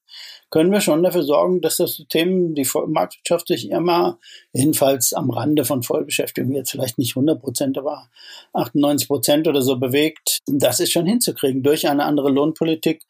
können 0.54 0.72
wir 0.72 0.82
schon 0.82 1.02
dafür 1.02 1.24
sorgen, 1.24 1.62
dass 1.62 1.78
das 1.78 1.96
System, 1.96 2.54
die 2.54 2.68
Marktwirtschaft 2.86 3.48
sich 3.48 3.72
immer, 3.72 4.20
jedenfalls 4.54 5.12
am 5.12 5.32
Rande 5.32 5.66
von 5.66 5.82
Vollbeschäftigung, 5.82 6.54
jetzt 6.54 6.70
vielleicht 6.70 7.00
nicht 7.00 7.18
100 7.18 7.42
Prozent, 7.42 7.76
aber 7.76 8.08
98 8.54 9.08
Prozent 9.08 9.47
oder 9.47 9.64
so 9.64 9.78
bewegt. 9.78 10.41
Das 10.45 10.80
ist 10.80 10.91
schon 10.91 11.08
hinzukriegen 11.08 11.64
durch 11.64 11.88
eine 11.88 12.04
andere 12.04 12.30
Lohnpolitik, 12.30 13.01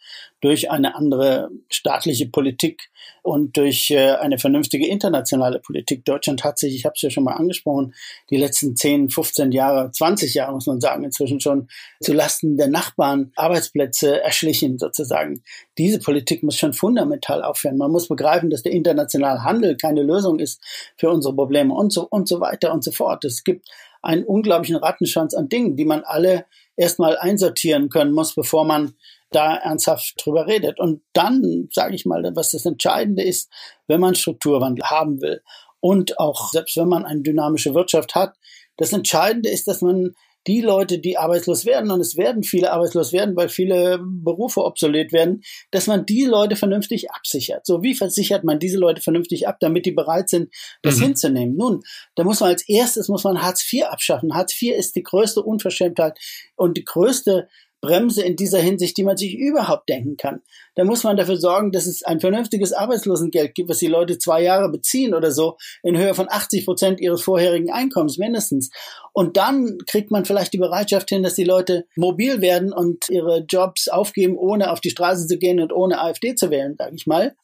durch 0.43 0.69
eine 0.69 0.95
andere 0.95 1.49
staatliche 1.69 2.27
Politik 2.27 2.89
und 3.21 3.55
durch 3.55 3.91
äh, 3.91 4.11
eine 4.11 4.37
vernünftige 4.37 4.85
internationale 4.85 5.59
Politik. 5.59 6.03
Deutschland 6.03 6.43
hat 6.43 6.59
sich, 6.59 6.75
ich 6.75 6.83
habe 6.83 6.95
es 6.97 7.01
ja 7.01 7.09
schon 7.09 7.23
mal 7.23 7.35
angesprochen, 7.35 7.93
die 8.29 8.35
letzten 8.35 8.75
10, 8.75 9.09
15 9.09 9.53
Jahre, 9.53 9.89
20 9.91 10.33
Jahre 10.33 10.51
muss 10.51 10.67
man 10.67 10.81
sagen, 10.81 11.05
inzwischen 11.05 11.39
schon 11.39 11.69
zu 12.01 12.11
Lasten 12.11 12.57
der 12.57 12.67
Nachbarn 12.67 13.31
Arbeitsplätze 13.37 14.21
erschlichen 14.21 14.77
sozusagen. 14.79 15.43
Diese 15.77 15.99
Politik 15.99 16.43
muss 16.43 16.57
schon 16.57 16.73
fundamental 16.73 17.41
aufhören. 17.41 17.77
Man 17.77 17.91
muss 17.91 18.09
begreifen, 18.09 18.49
dass 18.49 18.63
der 18.63 18.73
internationale 18.73 19.45
Handel 19.45 19.77
keine 19.77 20.03
Lösung 20.03 20.39
ist 20.39 20.61
für 20.97 21.09
unsere 21.09 21.33
Probleme 21.33 21.73
und 21.73 21.93
so 21.93 22.05
und 22.09 22.27
so 22.27 22.41
weiter 22.41 22.73
und 22.73 22.83
so 22.83 22.91
fort. 22.91 23.23
Es 23.23 23.45
gibt 23.45 23.69
einen 24.01 24.25
unglaublichen 24.25 24.75
Rattenschwanz 24.75 25.33
an 25.35 25.47
Dingen, 25.47 25.77
die 25.77 25.85
man 25.85 26.03
alle 26.03 26.45
erstmal 26.75 27.17
einsortieren 27.17 27.87
können 27.87 28.11
muss, 28.11 28.35
bevor 28.35 28.65
man 28.65 28.95
da 29.35 29.55
ernsthaft 29.55 30.15
drüber 30.23 30.47
redet. 30.47 30.79
Und 30.79 31.01
dann, 31.13 31.67
sage 31.71 31.95
ich 31.95 32.05
mal, 32.05 32.23
was 32.35 32.51
das 32.51 32.65
Entscheidende 32.65 33.23
ist, 33.23 33.51
wenn 33.87 33.99
man 33.99 34.15
Strukturwandel 34.15 34.85
haben 34.85 35.21
will 35.21 35.41
und 35.79 36.19
auch 36.19 36.51
selbst 36.51 36.77
wenn 36.77 36.87
man 36.87 37.05
eine 37.05 37.21
dynamische 37.21 37.73
Wirtschaft 37.75 38.15
hat, 38.15 38.35
das 38.77 38.93
Entscheidende 38.93 39.49
ist, 39.49 39.67
dass 39.67 39.81
man 39.81 40.13
die 40.47 40.61
Leute, 40.61 40.99
die 40.99 41.17
arbeitslos 41.17 41.65
werden, 41.65 41.91
und 41.91 42.01
es 42.01 42.17
werden 42.17 42.43
viele 42.43 42.71
arbeitslos 42.71 43.13
werden, 43.13 43.35
weil 43.35 43.49
viele 43.49 43.99
Berufe 44.01 44.63
obsolet 44.63 45.13
werden, 45.13 45.41
dass 45.71 45.87
man 45.87 46.05
die 46.05 46.25
Leute 46.25 46.55
vernünftig 46.55 47.11
absichert. 47.11 47.65
So, 47.65 47.81
wie 47.81 47.95
versichert 47.95 48.43
man 48.43 48.59
diese 48.59 48.77
Leute 48.77 49.01
vernünftig 49.01 49.47
ab, 49.47 49.57
damit 49.59 49.85
die 49.85 49.91
bereit 49.91 50.29
sind, 50.29 50.53
das 50.81 50.97
mhm. 50.97 51.03
hinzunehmen? 51.03 51.55
Nun, 51.55 51.83
da 52.15 52.23
muss 52.23 52.41
man 52.41 52.49
als 52.49 52.67
erstes, 52.67 53.07
muss 53.07 53.23
man 53.23 53.41
Hartz 53.41 53.65
IV 53.71 53.85
abschaffen. 53.85 54.33
Hartz 54.33 54.61
IV 54.61 54.75
ist 54.75 54.95
die 54.95 55.03
größte 55.03 55.41
Unverschämtheit 55.41 56.19
und 56.55 56.77
die 56.77 56.83
größte 56.83 57.47
Bremse 57.83 58.23
in 58.23 58.37
dieser 58.37 58.59
Hinsicht, 58.59 58.95
die 58.95 59.03
man 59.03 59.17
sich 59.17 59.35
überhaupt 59.35 59.89
denken 59.89 60.15
kann. 60.15 60.41
Da 60.75 60.85
muss 60.85 61.03
man 61.03 61.17
dafür 61.17 61.35
sorgen, 61.35 61.73
dass 61.73 61.85
es 61.85 62.01
ein 62.01 62.21
vernünftiges 62.21 62.71
Arbeitslosengeld 62.71 63.53
gibt, 63.53 63.69
was 63.69 63.79
die 63.79 63.87
Leute 63.87 64.17
zwei 64.17 64.41
Jahre 64.41 64.69
beziehen 64.69 65.13
oder 65.13 65.31
so, 65.31 65.57
in 65.83 65.97
Höhe 65.97 66.13
von 66.13 66.27
80 66.29 66.63
Prozent 66.63 67.01
ihres 67.01 67.21
vorherigen 67.21 67.71
Einkommens 67.71 68.17
mindestens. 68.17 68.71
Und 69.11 69.35
dann 69.35 69.79
kriegt 69.85 70.11
man 70.11 70.23
vielleicht 70.23 70.53
die 70.53 70.59
Bereitschaft 70.59 71.09
hin, 71.09 71.23
dass 71.23 71.35
die 71.35 71.43
Leute 71.43 71.85
mobil 71.97 72.39
werden 72.39 72.71
und 72.71 73.09
ihre 73.09 73.39
Jobs 73.39 73.89
aufgeben, 73.89 74.37
ohne 74.37 74.71
auf 74.71 74.79
die 74.79 74.91
Straße 74.91 75.27
zu 75.27 75.37
gehen 75.37 75.59
und 75.59 75.73
ohne 75.73 75.99
AfD 75.99 76.35
zu 76.35 76.49
wählen, 76.49 76.75
sage 76.77 76.95
ich 76.95 77.05
mal. 77.05 77.35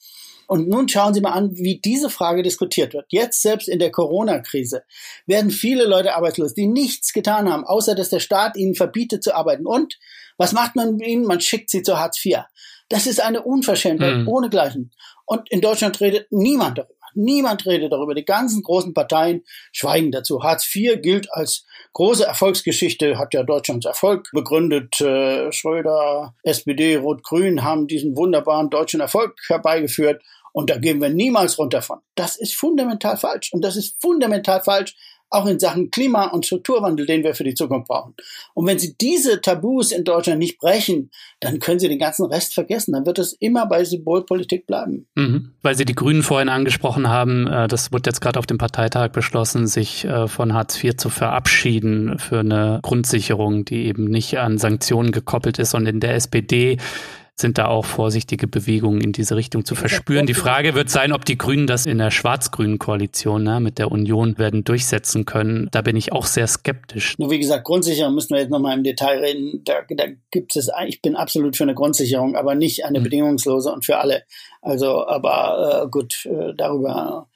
Und 0.47 0.67
nun 0.67 0.87
schauen 0.87 1.13
Sie 1.13 1.21
mal 1.21 1.33
an, 1.33 1.51
wie 1.53 1.79
diese 1.79 2.09
Frage 2.09 2.41
diskutiert 2.41 2.95
wird. 2.95 3.05
Jetzt 3.09 3.43
selbst 3.43 3.69
in 3.69 3.77
der 3.77 3.91
Corona-Krise 3.91 4.81
werden 5.27 5.51
viele 5.51 5.85
Leute 5.85 6.15
arbeitslos, 6.15 6.55
die 6.55 6.65
nichts 6.65 7.13
getan 7.13 7.51
haben, 7.51 7.65
außer 7.65 7.93
dass 7.93 8.09
der 8.09 8.19
Staat 8.19 8.57
ihnen 8.57 8.73
verbietet 8.73 9.23
zu 9.23 9.35
arbeiten. 9.35 9.67
Und 9.67 9.99
was 10.39 10.53
macht 10.53 10.75
man 10.75 10.95
mit 10.95 11.05
ihnen? 11.05 11.25
Man 11.25 11.41
schickt 11.41 11.69
sie 11.69 11.83
zu 11.83 11.99
Hartz 11.99 12.25
IV. 12.25 12.39
Das 12.87 13.05
ist 13.05 13.21
eine 13.21 13.43
Unverschämtheit 13.43 14.19
mhm. 14.19 14.27
ohnegleichen. 14.27 14.91
Und 15.25 15.51
in 15.51 15.61
Deutschland 15.61 16.01
redet 16.01 16.31
niemand 16.31 16.79
darüber. 16.79 16.95
Niemand 17.13 17.65
redet 17.65 17.91
darüber. 17.91 18.15
Die 18.15 18.25
ganzen 18.25 18.63
großen 18.63 18.93
Parteien 18.93 19.43
schweigen 19.71 20.11
dazu. 20.11 20.41
Hartz 20.41 20.73
IV 20.73 21.01
gilt 21.01 21.31
als 21.33 21.65
große 21.93 22.25
Erfolgsgeschichte, 22.25 23.17
hat 23.17 23.33
ja 23.33 23.43
Deutschlands 23.43 23.85
Erfolg 23.85 24.29
begründet. 24.31 25.01
Äh, 25.01 25.51
Schröder, 25.51 26.35
SPD, 26.43 26.95
Rot-Grün 26.95 27.63
haben 27.63 27.87
diesen 27.87 28.15
wunderbaren 28.15 28.69
deutschen 28.69 29.01
Erfolg 29.01 29.37
herbeigeführt. 29.47 30.23
Und 30.53 30.69
da 30.69 30.77
gehen 30.77 31.01
wir 31.01 31.09
niemals 31.09 31.57
runter 31.57 31.81
von. 31.81 31.99
Das 32.15 32.35
ist 32.35 32.55
fundamental 32.55 33.17
falsch. 33.17 33.51
Und 33.53 33.63
das 33.63 33.75
ist 33.75 34.01
fundamental 34.01 34.61
falsch, 34.61 34.95
auch 35.29 35.45
in 35.45 35.59
Sachen 35.59 35.91
Klima- 35.91 36.27
und 36.27 36.45
Strukturwandel, 36.45 37.05
den 37.05 37.23
wir 37.23 37.35
für 37.35 37.43
die 37.43 37.53
Zukunft 37.53 37.87
brauchen. 37.87 38.15
Und 38.53 38.65
wenn 38.65 38.79
Sie 38.79 38.95
diese 38.99 39.41
Tabus 39.41 39.91
in 39.91 40.03
Deutschland 40.03 40.39
nicht 40.39 40.59
brechen, 40.59 41.11
dann 41.39 41.59
können 41.59 41.79
Sie 41.79 41.87
den 41.87 41.99
ganzen 41.99 42.25
Rest 42.25 42.53
vergessen. 42.53 42.93
Dann 42.93 43.05
wird 43.05 43.19
es 43.19 43.33
immer 43.33 43.65
bei 43.67 43.83
Symbolpolitik 43.83 44.65
bleiben. 44.65 45.07
Mhm. 45.15 45.53
Weil 45.61 45.75
Sie 45.75 45.85
die 45.85 45.95
Grünen 45.95 46.23
vorhin 46.23 46.49
angesprochen 46.49 47.09
haben, 47.09 47.47
äh, 47.47 47.67
das 47.67 47.91
wird 47.91 48.07
jetzt 48.07 48.21
gerade 48.21 48.39
auf 48.39 48.47
dem 48.47 48.57
Parteitag 48.57 49.11
beschlossen, 49.11 49.67
sich 49.67 50.05
äh, 50.05 50.27
von 50.27 50.53
Hartz 50.53 50.83
IV 50.83 50.97
zu 50.97 51.09
verabschieden 51.09 52.17
für 52.17 52.39
eine 52.39 52.79
Grundsicherung, 52.81 53.65
die 53.65 53.85
eben 53.85 54.05
nicht 54.05 54.39
an 54.39 54.57
Sanktionen 54.57 55.11
gekoppelt 55.11 55.59
ist. 55.59 55.73
Und 55.73 55.85
in 55.85 55.99
der 55.99 56.15
SPD 56.15 56.77
sind 57.39 57.57
da 57.57 57.67
auch 57.67 57.85
vorsichtige 57.85 58.47
Bewegungen 58.47 59.01
in 59.01 59.11
diese 59.11 59.35
Richtung 59.35 59.65
zu 59.65 59.75
verspüren. 59.75 60.25
Die 60.25 60.33
Frage 60.33 60.75
wird 60.75 60.89
sein, 60.89 61.13
ob 61.13 61.25
die 61.25 61.37
Grünen 61.37 61.67
das 61.67 61.85
in 61.85 61.97
der 61.97 62.11
schwarz-grünen 62.11 62.79
Koalition 62.79 63.43
ne, 63.43 63.59
mit 63.59 63.79
der 63.79 63.91
Union 63.91 64.37
werden 64.37 64.63
durchsetzen 64.63 65.25
können. 65.25 65.69
Da 65.71 65.81
bin 65.81 65.95
ich 65.95 66.11
auch 66.11 66.25
sehr 66.25 66.47
skeptisch. 66.47 67.17
Nur 67.17 67.31
wie 67.31 67.39
gesagt, 67.39 67.65
Grundsicherung 67.65 68.13
müssen 68.13 68.31
wir 68.31 68.41
jetzt 68.41 68.51
nochmal 68.51 68.77
im 68.77 68.83
Detail 68.83 69.19
reden. 69.19 69.61
Da, 69.63 69.75
da 69.89 70.05
gibt 70.31 70.55
es, 70.55 70.69
ich 70.87 71.01
bin 71.01 71.15
absolut 71.15 71.55
für 71.55 71.63
eine 71.63 71.75
Grundsicherung, 71.75 72.35
aber 72.35 72.55
nicht 72.55 72.85
eine 72.85 72.97
hm. 72.97 73.03
bedingungslose 73.03 73.71
und 73.71 73.85
für 73.85 73.97
alle. 73.97 74.23
Also, 74.61 75.07
aber 75.07 75.83
äh, 75.85 75.89
gut, 75.89 76.25
äh, 76.25 76.53
darüber 76.55 77.27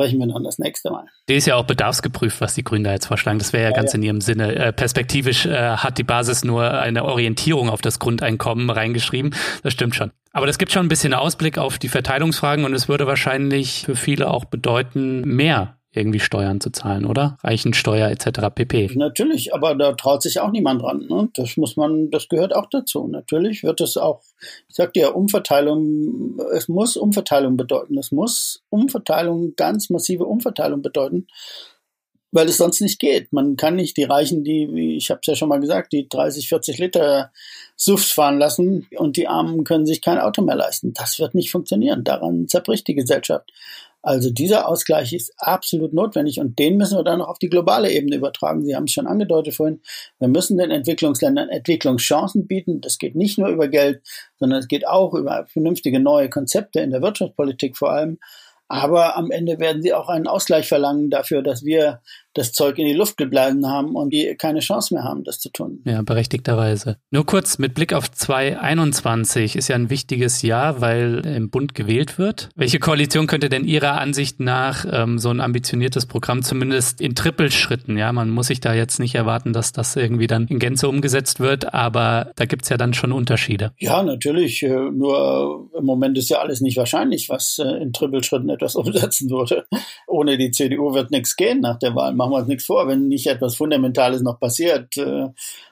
sprechen 0.00 0.18
wir 0.18 0.26
dann 0.32 0.44
das 0.44 0.58
nächste 0.58 0.90
Mal. 0.90 1.04
Die 1.28 1.34
ist 1.34 1.46
ja 1.46 1.56
auch 1.56 1.64
bedarfsgeprüft, 1.64 2.40
was 2.40 2.54
die 2.54 2.64
Grünen 2.64 2.84
da 2.84 2.92
jetzt 2.92 3.06
vorschlagen. 3.06 3.38
Das 3.38 3.52
wäre 3.52 3.64
ja, 3.64 3.70
ja, 3.70 3.76
ganz 3.76 3.92
ja. 3.92 3.98
in 3.98 4.02
ihrem 4.02 4.20
Sinne. 4.20 4.54
Äh, 4.54 4.72
perspektivisch 4.72 5.46
äh, 5.46 5.76
hat 5.76 5.98
die 5.98 6.04
Basis 6.04 6.44
nur 6.44 6.72
eine 6.72 7.04
Orientierung 7.04 7.68
auf 7.68 7.82
das 7.82 7.98
Grundeinkommen 7.98 8.70
reingeschrieben. 8.70 9.34
Das 9.62 9.72
stimmt 9.72 9.94
schon. 9.94 10.10
Aber 10.32 10.46
das 10.46 10.58
gibt 10.58 10.72
schon 10.72 10.86
ein 10.86 10.88
bisschen 10.88 11.12
Ausblick 11.12 11.58
auf 11.58 11.78
die 11.78 11.88
Verteilungsfragen 11.88 12.64
und 12.64 12.72
es 12.72 12.88
würde 12.88 13.06
wahrscheinlich 13.06 13.82
für 13.84 13.96
viele 13.96 14.30
auch 14.30 14.44
bedeuten, 14.44 15.22
mehr 15.22 15.76
irgendwie 15.92 16.20
Steuern 16.20 16.60
zu 16.60 16.70
zahlen, 16.70 17.04
oder? 17.04 17.36
Reichensteuer 17.42 18.08
etc. 18.10 18.48
pp. 18.54 18.90
Natürlich, 18.94 19.52
aber 19.52 19.74
da 19.74 19.92
traut 19.92 20.22
sich 20.22 20.38
auch 20.38 20.50
niemand 20.52 20.82
dran. 20.82 21.06
Ne? 21.08 21.28
Das 21.34 21.56
muss 21.56 21.76
man, 21.76 22.10
das 22.10 22.28
gehört 22.28 22.54
auch 22.54 22.66
dazu. 22.70 23.08
Natürlich 23.08 23.64
wird 23.64 23.80
es 23.80 23.96
auch, 23.96 24.22
ich 24.68 24.76
sagte 24.76 25.00
ja, 25.00 25.08
Umverteilung, 25.08 26.38
es 26.54 26.68
muss 26.68 26.96
Umverteilung 26.96 27.56
bedeuten. 27.56 27.98
Es 27.98 28.12
muss 28.12 28.62
Umverteilung, 28.70 29.54
ganz 29.56 29.90
massive 29.90 30.26
Umverteilung 30.26 30.80
bedeuten, 30.80 31.26
weil 32.30 32.48
es 32.48 32.58
sonst 32.58 32.80
nicht 32.80 33.00
geht. 33.00 33.32
Man 33.32 33.56
kann 33.56 33.74
nicht 33.74 33.96
die 33.96 34.04
Reichen, 34.04 34.44
die, 34.44 34.68
wie 34.72 34.96
ich 34.96 35.10
habe 35.10 35.18
es 35.22 35.26
ja 35.26 35.34
schon 35.34 35.48
mal 35.48 35.58
gesagt, 35.58 35.92
die 35.92 36.08
30, 36.08 36.48
40 36.48 36.78
Liter 36.78 37.32
Suft 37.74 38.12
fahren 38.12 38.38
lassen 38.38 38.86
und 38.96 39.16
die 39.16 39.26
Armen 39.26 39.64
können 39.64 39.86
sich 39.86 40.02
kein 40.02 40.18
Auto 40.18 40.42
mehr 40.42 40.54
leisten. 40.54 40.92
Das 40.92 41.18
wird 41.18 41.34
nicht 41.34 41.50
funktionieren. 41.50 42.04
Daran 42.04 42.46
zerbricht 42.46 42.86
die 42.86 42.94
Gesellschaft. 42.94 43.50
Also 44.02 44.30
dieser 44.30 44.66
Ausgleich 44.66 45.12
ist 45.12 45.32
absolut 45.36 45.92
notwendig 45.92 46.40
und 46.40 46.58
den 46.58 46.78
müssen 46.78 46.96
wir 46.96 47.04
dann 47.04 47.18
noch 47.18 47.28
auf 47.28 47.38
die 47.38 47.50
globale 47.50 47.92
Ebene 47.92 48.16
übertragen. 48.16 48.64
Sie 48.64 48.74
haben 48.74 48.84
es 48.84 48.92
schon 48.92 49.06
angedeutet 49.06 49.54
vorhin. 49.54 49.82
Wir 50.18 50.28
müssen 50.28 50.56
den 50.56 50.70
Entwicklungsländern 50.70 51.50
Entwicklungschancen 51.50 52.46
bieten. 52.46 52.80
Das 52.80 52.98
geht 52.98 53.14
nicht 53.14 53.38
nur 53.38 53.48
über 53.48 53.68
Geld, 53.68 54.02
sondern 54.38 54.60
es 54.60 54.68
geht 54.68 54.86
auch 54.86 55.12
über 55.12 55.46
vernünftige 55.48 56.00
neue 56.00 56.30
Konzepte 56.30 56.80
in 56.80 56.90
der 56.90 57.02
Wirtschaftspolitik 57.02 57.76
vor 57.76 57.92
allem. 57.92 58.18
Aber 58.68 59.16
am 59.16 59.32
Ende 59.32 59.58
werden 59.58 59.82
sie 59.82 59.92
auch 59.92 60.08
einen 60.08 60.28
Ausgleich 60.28 60.68
verlangen 60.68 61.10
dafür, 61.10 61.42
dass 61.42 61.64
wir 61.64 62.00
das 62.34 62.52
Zeug 62.52 62.78
in 62.78 62.86
die 62.86 62.94
Luft 62.94 63.16
geblasen 63.16 63.66
haben 63.66 63.96
und 63.96 64.12
die 64.12 64.34
keine 64.36 64.60
Chance 64.60 64.94
mehr 64.94 65.04
haben, 65.04 65.24
das 65.24 65.40
zu 65.40 65.50
tun. 65.50 65.80
Ja, 65.84 66.02
berechtigterweise. 66.02 66.96
Nur 67.10 67.26
kurz 67.26 67.58
mit 67.58 67.74
Blick 67.74 67.92
auf 67.92 68.10
2021 68.10 69.56
ist 69.56 69.68
ja 69.68 69.76
ein 69.76 69.90
wichtiges 69.90 70.42
Jahr, 70.42 70.80
weil 70.80 71.26
im 71.26 71.50
Bund 71.50 71.74
gewählt 71.74 72.18
wird. 72.18 72.50
Welche 72.54 72.78
Koalition 72.78 73.26
könnte 73.26 73.48
denn 73.48 73.64
Ihrer 73.64 74.00
Ansicht 74.00 74.40
nach 74.40 74.86
ähm, 74.90 75.18
so 75.18 75.30
ein 75.30 75.40
ambitioniertes 75.40 76.06
Programm 76.06 76.42
zumindest 76.42 77.00
in 77.00 77.14
Trippelschritten, 77.14 77.98
ja, 77.98 78.12
man 78.12 78.30
muss 78.30 78.46
sich 78.46 78.60
da 78.60 78.74
jetzt 78.74 79.00
nicht 79.00 79.14
erwarten, 79.14 79.52
dass 79.52 79.72
das 79.72 79.96
irgendwie 79.96 80.26
dann 80.26 80.46
in 80.46 80.58
Gänze 80.58 80.88
umgesetzt 80.88 81.40
wird, 81.40 81.74
aber 81.74 82.32
da 82.36 82.44
gibt's 82.46 82.68
ja 82.68 82.76
dann 82.76 82.94
schon 82.94 83.12
Unterschiede. 83.12 83.72
Ja, 83.78 84.02
natürlich. 84.02 84.62
Äh, 84.62 84.68
nur 84.68 85.70
im 85.76 85.84
Moment 85.84 86.16
ist 86.18 86.28
ja 86.28 86.38
alles 86.38 86.60
nicht 86.60 86.76
wahrscheinlich, 86.76 87.28
was 87.28 87.58
äh, 87.58 87.68
in 87.82 87.92
Trippelschritten 87.92 88.50
etwas 88.50 88.76
umsetzen 88.80 89.30
würde. 89.30 89.66
Ohne 90.06 90.38
die 90.38 90.50
CDU 90.50 90.94
wird 90.94 91.10
nichts 91.10 91.36
gehen 91.36 91.60
nach 91.60 91.78
der 91.78 91.94
Wahl 91.94 92.14
machen 92.20 92.32
wir 92.32 92.38
uns 92.38 92.48
nichts 92.48 92.66
vor, 92.66 92.86
wenn 92.86 93.08
nicht 93.08 93.26
etwas 93.26 93.56
Fundamentales 93.56 94.20
noch 94.20 94.38
passiert, 94.38 94.96
äh, 94.98 95.28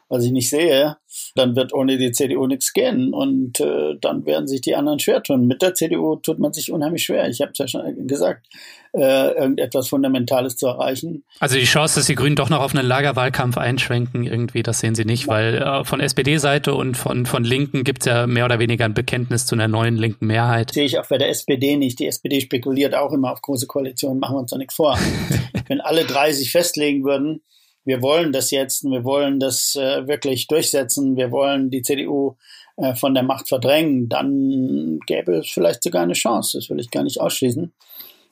was 0.08 0.24
ich 0.24 0.32
nicht 0.32 0.48
sehe, 0.48 0.96
dann 1.34 1.56
wird 1.56 1.72
ohne 1.72 1.98
die 1.98 2.12
CDU 2.12 2.46
nichts 2.46 2.72
gehen 2.72 3.12
und 3.12 3.60
äh, 3.60 3.96
dann 4.00 4.26
werden 4.26 4.48
sich 4.48 4.60
die 4.60 4.74
anderen 4.74 4.98
schwer 4.98 5.22
tun. 5.22 5.46
Mit 5.46 5.62
der 5.62 5.74
CDU 5.74 6.16
tut 6.16 6.38
man 6.38 6.52
sich 6.52 6.72
unheimlich 6.72 7.04
schwer. 7.04 7.28
Ich 7.28 7.40
habe 7.40 7.52
es 7.52 7.58
ja 7.58 7.68
schon 7.68 8.06
gesagt, 8.06 8.46
äh, 8.92 9.32
irgendetwas 9.34 9.88
Fundamentales 9.88 10.56
zu 10.56 10.66
erreichen. 10.66 11.24
Also 11.40 11.56
die 11.56 11.64
Chance, 11.64 11.96
dass 11.96 12.06
die 12.06 12.14
Grünen 12.14 12.36
doch 12.36 12.50
noch 12.50 12.60
auf 12.60 12.74
einen 12.74 12.86
Lagerwahlkampf 12.86 13.58
einschwenken, 13.58 14.24
irgendwie, 14.24 14.62
das 14.62 14.80
sehen 14.80 14.94
Sie 14.94 15.04
nicht, 15.04 15.28
weil 15.28 15.56
äh, 15.56 15.84
von 15.84 16.00
SPD-Seite 16.00 16.74
und 16.74 16.96
von, 16.96 17.26
von 17.26 17.44
Linken 17.44 17.84
gibt 17.84 18.02
es 18.02 18.06
ja 18.06 18.26
mehr 18.26 18.44
oder 18.44 18.58
weniger 18.58 18.84
ein 18.84 18.94
Bekenntnis 18.94 19.46
zu 19.46 19.54
einer 19.54 19.68
neuen 19.68 19.96
linken 19.96 20.26
Mehrheit. 20.26 20.72
Sehe 20.72 20.84
ich 20.84 20.98
auch 20.98 21.06
bei 21.06 21.18
der 21.18 21.28
SPD 21.28 21.76
nicht. 21.76 21.98
Die 21.98 22.06
SPD 22.06 22.40
spekuliert 22.40 22.94
auch 22.94 23.12
immer 23.12 23.32
auf 23.32 23.42
große 23.42 23.66
Koalitionen, 23.66 24.20
machen 24.20 24.36
wir 24.36 24.40
uns 24.40 24.50
doch 24.50 24.58
nichts 24.58 24.74
vor. 24.74 24.98
Wenn 25.68 25.80
alle 25.80 26.04
drei 26.04 26.32
sich 26.32 26.50
festlegen 26.50 27.04
würden, 27.04 27.42
wir 27.84 28.02
wollen 28.02 28.32
das 28.32 28.50
jetzt, 28.50 28.84
wir 28.84 29.04
wollen 29.04 29.40
das 29.40 29.74
äh, 29.76 30.06
wirklich 30.06 30.46
durchsetzen, 30.46 31.16
wir 31.16 31.30
wollen 31.30 31.70
die 31.70 31.82
CDU 31.82 32.36
äh, 32.76 32.94
von 32.94 33.14
der 33.14 33.22
Macht 33.22 33.48
verdrängen, 33.48 34.08
dann 34.08 35.00
gäbe 35.06 35.38
es 35.38 35.48
vielleicht 35.50 35.82
sogar 35.82 36.02
eine 36.02 36.12
Chance. 36.12 36.58
Das 36.58 36.70
will 36.70 36.80
ich 36.80 36.90
gar 36.90 37.02
nicht 37.02 37.20
ausschließen. 37.20 37.72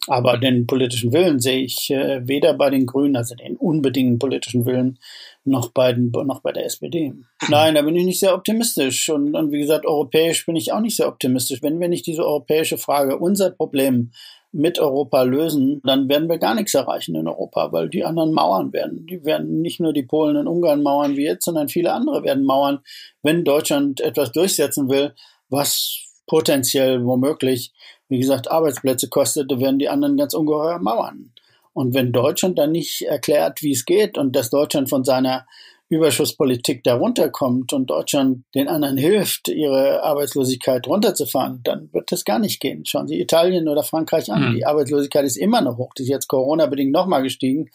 Aber 0.09 0.39
den 0.39 0.67
politischen 0.67 1.13
Willen 1.13 1.41
sehe 1.41 1.63
ich 1.63 1.91
äh, 1.91 2.27
weder 2.27 2.55
bei 2.55 2.71
den 2.71 2.87
Grünen, 2.87 3.17
also 3.17 3.35
den 3.35 3.57
unbedingten 3.57 4.19
politischen 4.19 4.65
Willen, 4.65 4.99
noch 5.45 5.71
bei, 5.71 5.93
den, 5.93 6.11
noch 6.11 6.43
bei 6.43 6.53
der 6.53 6.65
SPD. 6.65 7.13
Nein, 7.49 7.75
da 7.75 7.83
bin 7.83 7.97
ich 7.97 8.05
nicht 8.05 8.21
sehr 8.21 8.35
optimistisch. 8.35 9.09
Und, 9.09 9.35
und 9.35 9.51
wie 9.51 9.59
gesagt, 9.59 9.85
europäisch 9.85 10.47
bin 10.47 10.57
ich 10.57 10.73
auch 10.73 10.81
nicht 10.81 10.97
sehr 10.97 11.09
optimistisch. 11.09 11.63
Wenn 11.63 11.81
wir 11.81 11.89
nicht 11.89 12.07
diese 12.07 12.25
europäische 12.25 12.79
Frage, 12.79 13.19
unser 13.19 13.51
Problem 13.51 14.13
mit 14.53 14.79
Europa 14.79 15.23
lösen, 15.23 15.81
dann 15.85 16.09
werden 16.09 16.29
wir 16.29 16.39
gar 16.39 16.55
nichts 16.55 16.75
erreichen 16.75 17.15
in 17.15 17.29
Europa, 17.29 17.73
weil 17.73 17.89
die 17.91 18.05
anderen 18.05 18.33
mauern 18.33 18.73
werden. 18.73 19.07
Die 19.07 19.25
werden 19.25 19.61
nicht 19.61 19.81
nur 19.81 19.93
die 19.93 20.05
Polen 20.05 20.37
und 20.37 20.47
Ungarn 20.47 20.83
mauern 20.83 21.17
wie 21.17 21.25
jetzt, 21.25 21.45
sondern 21.45 21.69
viele 21.69 21.93
andere 21.93 22.25
werden 22.25 22.45
mauern, 22.45 22.81
wenn 23.23 23.45
Deutschland 23.45 24.01
etwas 24.01 24.33
durchsetzen 24.33 24.89
will, 24.89 25.15
was 25.49 26.07
potenziell 26.27 27.05
womöglich, 27.05 27.73
wie 28.09 28.19
gesagt, 28.19 28.51
Arbeitsplätze 28.51 29.09
kostet, 29.09 29.51
werden 29.51 29.79
die 29.79 29.89
anderen 29.89 30.17
ganz 30.17 30.35
ungeheuer 30.35 30.79
mauern. 30.79 31.33
Und 31.73 31.93
wenn 31.93 32.13
Deutschland 32.13 32.59
dann 32.59 32.73
nicht 32.73 33.03
erklärt, 33.03 33.63
wie 33.63 33.73
es 33.73 33.85
geht 33.85 34.17
und 34.17 34.35
dass 34.35 34.49
Deutschland 34.49 34.89
von 34.89 35.05
seiner 35.05 35.47
Überschusspolitik 35.89 36.82
darunter 36.82 37.30
kommt 37.30 37.72
und 37.72 37.91
Deutschland 37.91 38.45
den 38.55 38.66
anderen 38.66 38.97
hilft, 38.97 39.49
ihre 39.49 40.03
Arbeitslosigkeit 40.03 40.87
runterzufahren, 40.87 41.61
dann 41.62 41.93
wird 41.93 42.11
das 42.11 42.24
gar 42.24 42.41
nicht 42.41 42.61
gehen. 42.61 42.84
Schauen 42.84 43.07
Sie 43.07 43.20
Italien 43.20 43.68
oder 43.68 43.84
Frankreich 43.84 44.30
an. 44.32 44.51
Mhm. 44.51 44.55
Die 44.57 44.66
Arbeitslosigkeit 44.66 45.24
ist 45.24 45.37
immer 45.37 45.61
noch 45.61 45.76
hoch. 45.76 45.95
Die 45.95 46.03
ist 46.03 46.09
jetzt 46.09 46.26
Corona-bedingt 46.26 46.91
nochmal 46.91 47.22
gestiegen. 47.22 47.70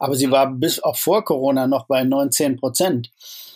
Aber 0.00 0.16
sie 0.16 0.30
war 0.30 0.52
bis 0.52 0.82
auch 0.82 0.96
vor 0.96 1.24
Corona 1.24 1.68
noch 1.68 1.86
bei 1.86 2.02
19 2.02 2.56
Prozent. 2.56 3.10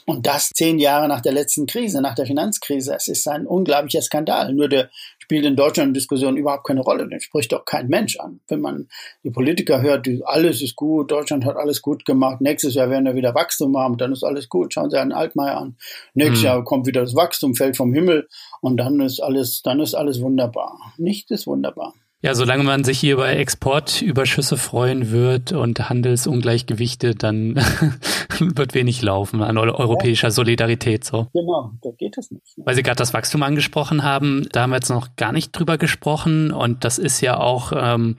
Und 0.07 0.25
das 0.25 0.51
zehn 0.51 0.79
Jahre 0.79 1.09
nach 1.09 1.21
der 1.21 1.33
letzten 1.33 1.67
Krise, 1.67 2.01
nach 2.01 2.15
der 2.15 2.27
Finanzkrise. 2.27 2.95
Es 2.95 3.09
ist 3.09 3.27
ein 3.27 3.45
unglaublicher 3.45 4.03
Skandal. 4.03 4.55
Nur 4.55 4.69
der 4.69 4.89
spielt 5.27 5.45
in 5.45 5.57
Deutschland 5.57 5.89
in 5.89 5.95
Diskussionen 5.95 6.37
überhaupt 6.37 6.65
keine 6.69 6.83
Rolle. 6.83 7.09
Den 7.09 7.21
spricht 7.21 7.51
doch 7.51 7.65
kein 7.65 7.89
Mensch 7.89 8.17
an. 8.21 8.39
Wenn 8.47 8.61
man 8.61 8.87
die 9.25 9.31
Politiker 9.31 9.83
hört, 9.83 10.07
die, 10.07 10.23
alles 10.25 10.63
ist 10.63 10.77
gut, 10.77 11.11
Deutschland 11.11 11.45
hat 11.45 11.57
alles 11.57 11.83
gut 11.83 12.05
gemacht, 12.05 12.41
nächstes 12.41 12.77
Jahr 12.77 12.91
werden 12.91 13.07
wir 13.07 13.17
wieder 13.17 13.35
Wachstum 13.35 13.77
haben, 13.77 13.99
dann 13.99 14.13
ist 14.13 14.23
alles 14.23 14.49
gut. 14.49 14.73
Schauen 14.73 14.89
Sie 14.89 15.01
einen 15.01 15.11
Altmaier 15.11 15.59
an. 15.59 15.77
Nächstes 16.15 16.43
mhm. 16.43 16.45
Jahr 16.45 16.65
kommt 16.65 16.87
wieder 16.87 17.01
das 17.01 17.17
Wachstum, 17.17 17.57
fällt 17.57 17.77
vom 17.77 17.93
Himmel 17.93 18.29
und 18.61 18.77
dann 18.77 19.01
ist 19.01 19.19
alles, 19.19 19.63
dann 19.63 19.81
ist 19.81 19.95
alles 19.95 20.21
wunderbar. 20.21 20.95
Nichts 20.97 21.33
ist 21.33 21.49
wunderbar. 21.49 21.93
Ja, 22.27 22.35
solange 22.35 22.65
man 22.65 22.83
sich 22.83 22.99
hier 22.99 23.13
über 23.13 23.29
Exportüberschüsse 23.29 24.57
freuen 24.57 25.13
wird 25.13 25.53
und 25.53 25.89
Handelsungleichgewichte, 25.89 27.15
dann 27.15 27.55
wird 28.41 28.75
wenig 28.75 29.01
laufen 29.01 29.45
an 29.45 29.57
europäischer 29.57 30.33
Solidarität 30.33 31.05
so. 31.05 31.29
Genau, 31.33 31.71
da 31.83 31.91
geht 31.97 32.19
es 32.19 32.33
nicht. 32.33 32.43
Weil 32.57 32.75
Sie 32.75 32.83
gerade 32.83 32.97
das 32.97 33.15
Wachstum 33.15 33.45
angesprochen 33.45 34.03
haben, 34.03 34.49
da 34.51 34.63
haben 34.63 34.71
wir 34.71 34.77
jetzt 34.79 34.89
noch 34.89 35.15
gar 35.15 35.31
nicht 35.31 35.53
drüber 35.53 35.79
gesprochen 35.79 36.51
und 36.51 36.83
das 36.83 36.99
ist 36.99 37.21
ja 37.21 37.39
auch 37.39 37.71
ähm, 37.73 38.17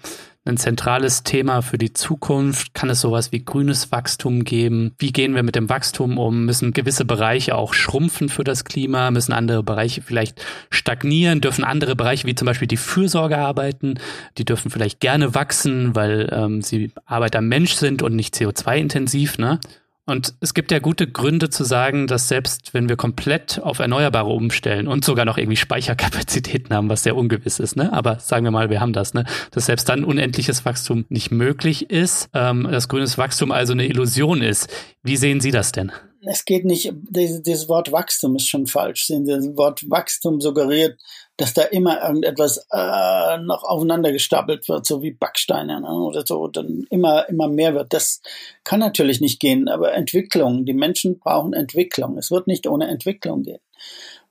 ein 0.48 0.58
zentrales 0.58 1.24
Thema 1.24 1.62
für 1.62 1.78
die 1.78 1.94
Zukunft? 1.94 2.74
Kann 2.74 2.90
es 2.90 3.02
sowas 3.02 3.32
wie 3.32 3.44
grünes 3.44 3.92
Wachstum 3.92 4.44
geben? 4.44 4.94
Wie 4.98 5.12
gehen 5.12 5.36
wir 5.36 5.44
mit 5.44 5.56
dem 5.56 5.70
Wachstum 5.70 6.18
um? 6.18 6.46
Müssen 6.46 6.74
gewisse 6.74 7.06
Bereiche 7.06 7.56
auch 7.56 7.74
schrumpfen 7.74 8.30
für 8.30 8.44
das 8.44 8.64
Klima? 8.64 9.12
Müssen 9.12 9.34
andere 9.34 9.64
Bereiche 9.64 10.02
vielleicht 10.02 10.44
stagnieren? 10.70 11.42
Dürfen 11.42 11.64
andere 11.64 11.96
Bereiche 11.96 12.26
wie 12.28 12.36
zum 12.36 12.46
Beispiel 12.46 12.68
die 12.68 12.78
Fürsorge 12.78 13.38
arbeiten? 13.38 14.00
Die 14.38 14.46
dürfen 14.46 14.72
vielleicht 14.72 15.00
gerne 15.00 15.36
wachsen, 15.36 15.96
weil 15.96 16.30
ähm, 16.32 16.62
sie 16.62 16.92
Arbeit 17.06 17.36
am 17.36 17.48
Mensch 17.48 17.74
sind 17.74 18.02
und 18.02 18.16
nicht 18.16 18.36
CO2-intensiv, 18.36 19.38
ne? 19.38 19.60
Und 20.08 20.36
es 20.40 20.54
gibt 20.54 20.72
ja 20.72 20.80
gute 20.80 21.06
Gründe 21.06 21.50
zu 21.50 21.66
sagen, 21.66 22.08
dass 22.08 22.30
selbst 22.30 22.74
wenn 22.74 22.88
wir 22.88 22.96
komplett 22.96 23.60
auf 23.62 23.80
Erneuerbare 23.80 24.30
umstellen 24.30 24.88
und 24.88 25.04
sogar 25.04 25.26
noch 25.26 25.38
irgendwie 25.38 25.58
Speicherkapazitäten 25.58 26.74
haben, 26.74 26.90
was 26.90 27.04
sehr 27.04 27.18
ungewiss 27.18 27.60
ist, 27.60 27.76
ne? 27.76 27.92
Aber 27.92 28.18
sagen 28.20 28.46
wir 28.46 28.52
mal, 28.52 28.70
wir 28.70 28.80
haben 28.80 28.94
das, 28.94 29.14
ne? 29.14 29.26
Dass 29.52 29.66
selbst 29.66 29.90
dann 29.90 30.06
unendliches 30.06 30.64
Wachstum 30.64 31.04
nicht 31.10 31.32
möglich 31.32 31.90
ist, 31.90 32.30
ähm, 32.34 32.70
dass 32.72 32.88
grünes 32.88 33.18
Wachstum 33.18 33.52
also 33.52 33.74
eine 33.74 33.86
Illusion 33.86 34.42
ist. 34.42 34.74
Wie 35.04 35.18
sehen 35.18 35.42
Sie 35.42 35.52
das 35.52 35.74
denn? 35.74 35.92
Es 36.22 36.46
geht 36.46 36.64
nicht, 36.64 36.94
dieses 37.10 37.68
Wort 37.68 37.92
Wachstum 37.92 38.38
ist 38.38 38.48
schon 38.48 38.66
falsch. 38.66 39.08
Das 39.08 39.58
Wort 39.58 39.90
Wachstum 39.90 40.40
suggeriert, 40.40 40.98
dass 41.38 41.54
da 41.54 41.62
immer 41.62 42.02
irgendetwas 42.02 42.66
äh, 42.72 43.38
noch 43.38 43.64
aufeinander 43.64 44.12
gestapelt 44.12 44.68
wird, 44.68 44.88
so 44.88 45.04
wie 45.04 45.12
Backsteine 45.12 45.82
ne, 45.82 45.88
oder 45.88 46.26
so, 46.26 46.48
dann 46.48 46.86
immer, 46.90 47.30
immer 47.30 47.48
mehr 47.48 47.76
wird. 47.76 47.94
Das 47.94 48.22
kann 48.64 48.80
natürlich 48.80 49.22
nicht 49.22 49.40
gehen, 49.40 49.70
aber 49.70 49.94
Entwicklung, 49.94 50.66
die 50.66 50.74
Menschen 50.74 51.20
brauchen 51.20 51.54
Entwicklung. 51.54 52.18
Es 52.18 52.32
wird 52.32 52.48
nicht 52.48 52.68
ohne 52.68 52.88
Entwicklung 52.88 53.44
gehen. 53.44 53.60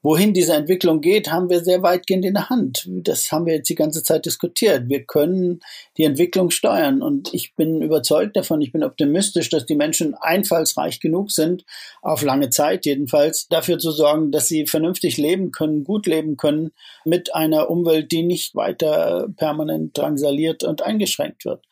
Wohin 0.06 0.34
diese 0.34 0.54
Entwicklung 0.54 1.00
geht, 1.00 1.32
haben 1.32 1.50
wir 1.50 1.64
sehr 1.64 1.82
weitgehend 1.82 2.24
in 2.24 2.34
der 2.34 2.48
Hand. 2.48 2.86
Das 2.88 3.32
haben 3.32 3.44
wir 3.44 3.54
jetzt 3.54 3.68
die 3.68 3.74
ganze 3.74 4.04
Zeit 4.04 4.24
diskutiert. 4.24 4.88
Wir 4.88 5.02
können 5.02 5.58
die 5.96 6.04
Entwicklung 6.04 6.50
steuern 6.50 7.02
und 7.02 7.34
ich 7.34 7.56
bin 7.56 7.82
überzeugt 7.82 8.36
davon, 8.36 8.60
ich 8.60 8.70
bin 8.70 8.84
optimistisch, 8.84 9.48
dass 9.48 9.66
die 9.66 9.74
Menschen 9.74 10.14
einfallsreich 10.14 11.00
genug 11.00 11.32
sind, 11.32 11.64
auf 12.02 12.22
lange 12.22 12.50
Zeit 12.50 12.86
jedenfalls, 12.86 13.48
dafür 13.48 13.80
zu 13.80 13.90
sorgen, 13.90 14.30
dass 14.30 14.46
sie 14.46 14.68
vernünftig 14.68 15.16
leben 15.16 15.50
können, 15.50 15.82
gut 15.82 16.06
leben 16.06 16.36
können 16.36 16.70
mit 17.04 17.34
einer 17.34 17.68
Umwelt, 17.68 18.12
die 18.12 18.22
nicht 18.22 18.54
weiter 18.54 19.26
permanent 19.36 19.98
drangsaliert 19.98 20.62
und 20.62 20.82
eingeschränkt 20.82 21.44
wird 21.44 21.66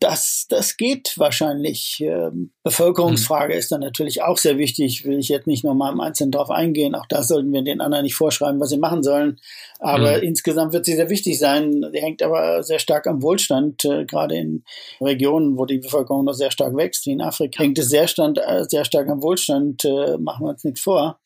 das, 0.00 0.46
das 0.48 0.78
geht 0.78 1.14
wahrscheinlich. 1.18 2.00
Ähm, 2.00 2.52
Bevölkerungsfrage 2.62 3.52
mhm. 3.52 3.58
ist 3.58 3.70
dann 3.70 3.80
natürlich 3.80 4.22
auch 4.22 4.38
sehr 4.38 4.56
wichtig. 4.56 5.04
Will 5.04 5.18
ich 5.18 5.28
jetzt 5.28 5.46
nicht 5.46 5.62
nochmal 5.62 5.92
im 5.92 6.00
Einzelnen 6.00 6.32
drauf 6.32 6.50
eingehen. 6.50 6.94
Auch 6.94 7.06
da 7.06 7.22
sollten 7.22 7.52
wir 7.52 7.62
den 7.62 7.79
anderen 7.80 8.04
nicht 8.04 8.14
vorschreiben, 8.14 8.60
was 8.60 8.70
sie 8.70 8.78
machen 8.78 9.02
sollen. 9.02 9.40
Aber 9.78 10.18
mhm. 10.18 10.22
insgesamt 10.22 10.72
wird 10.72 10.84
sie 10.84 10.94
sehr 10.94 11.10
wichtig 11.10 11.38
sein. 11.38 11.84
Die 11.94 12.00
hängt 12.00 12.22
aber 12.22 12.62
sehr 12.62 12.78
stark 12.78 13.06
am 13.06 13.22
Wohlstand. 13.22 13.84
Äh, 13.84 14.04
gerade 14.04 14.36
in 14.36 14.64
Regionen, 15.00 15.56
wo 15.56 15.66
die 15.66 15.78
Bevölkerung 15.78 16.24
noch 16.24 16.34
sehr 16.34 16.50
stark 16.50 16.76
wächst, 16.76 17.06
wie 17.06 17.12
in 17.12 17.20
Afrika, 17.20 17.62
hängt 17.62 17.78
es 17.78 17.88
sehr, 17.88 18.06
stand, 18.08 18.38
äh, 18.38 18.64
sehr 18.68 18.84
stark 18.84 19.08
am 19.08 19.22
Wohlstand. 19.22 19.84
Äh, 19.84 20.18
machen 20.18 20.46
wir 20.46 20.50
uns 20.50 20.64
nichts 20.64 20.80
vor. 20.80 21.18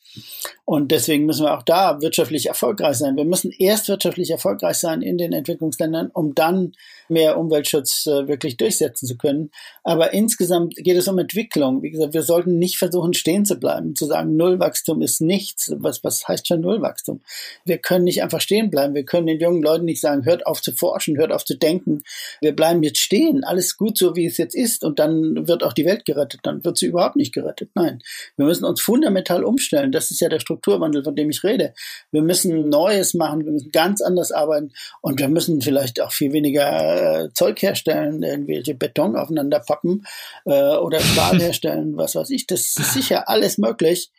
Und 0.65 0.93
deswegen 0.93 1.27
müssen 1.27 1.45
wir 1.45 1.57
auch 1.57 1.63
da 1.63 2.01
wirtschaftlich 2.01 2.47
erfolgreich 2.47 2.97
sein. 2.97 3.17
Wir 3.17 3.25
müssen 3.25 3.51
erst 3.51 3.89
wirtschaftlich 3.89 4.31
erfolgreich 4.31 4.77
sein 4.77 5.03
in 5.03 5.19
den 5.19 5.33
Entwicklungsländern, 5.33 6.11
um 6.13 6.35
dann 6.35 6.73
mehr 7.09 7.39
Umweltschutz 7.39 8.07
äh, 8.07 8.29
wirklich 8.29 8.57
durchsetzen 8.57 9.07
zu 9.07 9.17
können. 9.17 9.51
Aber 9.83 10.15
insgesamt 10.15 10.77
geht 10.77 10.97
es 10.97 11.09
um 11.09 11.19
Entwicklung. 11.19 11.83
Wie 11.83 11.91
gesagt, 11.91 12.15
wir 12.15 12.23
sollten 12.23 12.59
nicht 12.59 12.79
versuchen, 12.79 13.13
stehen 13.13 13.45
zu 13.45 13.57
bleiben, 13.57 13.95
zu 13.95 14.07
sagen, 14.07 14.37
Nullwachstum 14.37 15.03
ist 15.03 15.21
nichts. 15.21 15.73
Was, 15.77 16.03
was 16.03 16.27
heißt 16.27 16.49
schon 16.49 16.63
Nullwachstum? 16.63 17.21
Wir 17.65 17.79
können 17.79 18.05
nicht 18.05 18.23
einfach 18.23 18.41
stehen 18.41 18.71
bleiben. 18.71 18.95
Wir 18.95 19.05
können 19.05 19.27
den 19.27 19.41
jungen 19.41 19.63
Leuten 19.63 19.85
nicht 19.85 20.01
sagen, 20.01 20.25
hört 20.25 20.47
auf 20.47 20.63
zu 20.63 20.73
forschen, 20.73 21.19
hört 21.19 21.33
auf 21.33 21.45
zu 21.45 21.59
denken. 21.59 22.05
Wir 22.41 22.57
bleiben 22.57 22.83
jetzt 22.83 22.99
stehen. 22.99 23.45
Alles 23.45 23.77
gut 23.77 23.99
so, 23.99 24.17
wie 24.17 24.27
es 24.27 24.39
jetzt 24.39 24.55
ist. 24.55 24.85
Und 24.85 24.99
dann 24.99 25.47
wird 25.47 25.63
auch 25.63 25.75
die 25.75 25.85
Welt 25.85 26.07
gerettet. 26.07 26.41
Dann 26.43 26.65
wird 26.65 26.79
sie 26.79 26.87
überhaupt 26.87 27.17
nicht 27.17 27.35
gerettet. 27.35 27.71
Nein. 27.75 28.03
Wir 28.37 28.47
müssen 28.47 28.65
uns 28.65 28.81
fundamental 28.81 29.45
umstellen. 29.45 29.93
Das 29.93 30.04
das 30.05 30.11
ist 30.11 30.21
ja 30.21 30.29
der 30.29 30.41
Strukturwandel, 30.41 31.03
von 31.03 31.17
dem 31.17 31.31
ich 31.31 31.43
rede. 31.43 31.73
Wir 32.11 32.23
müssen 32.23 32.69
Neues 32.69 33.15
machen, 33.15 33.45
wir 33.45 33.53
müssen 33.53 33.71
ganz 33.71 34.03
anders 34.03 34.33
arbeiten 34.33 34.73
und 35.01 35.19
wir 35.19 35.29
müssen 35.29 35.63
vielleicht 35.63 36.01
auch 36.01 36.13
viel 36.13 36.33
weniger 36.33 37.25
äh, 37.25 37.33
Zeug 37.33 37.63
herstellen, 37.63 38.23
irgendwelche 38.23 38.75
Beton 38.75 39.17
aufeinander 39.17 39.61
pappen 39.61 40.05
äh, 40.45 40.77
oder 40.77 41.01
Stahl 41.01 41.39
herstellen, 41.41 41.97
was 41.97 42.15
weiß 42.15 42.31
ich. 42.31 42.47
Das 42.47 42.61
ist 42.61 42.93
sicher 42.93 43.29
alles 43.29 43.57
möglich. 43.57 44.11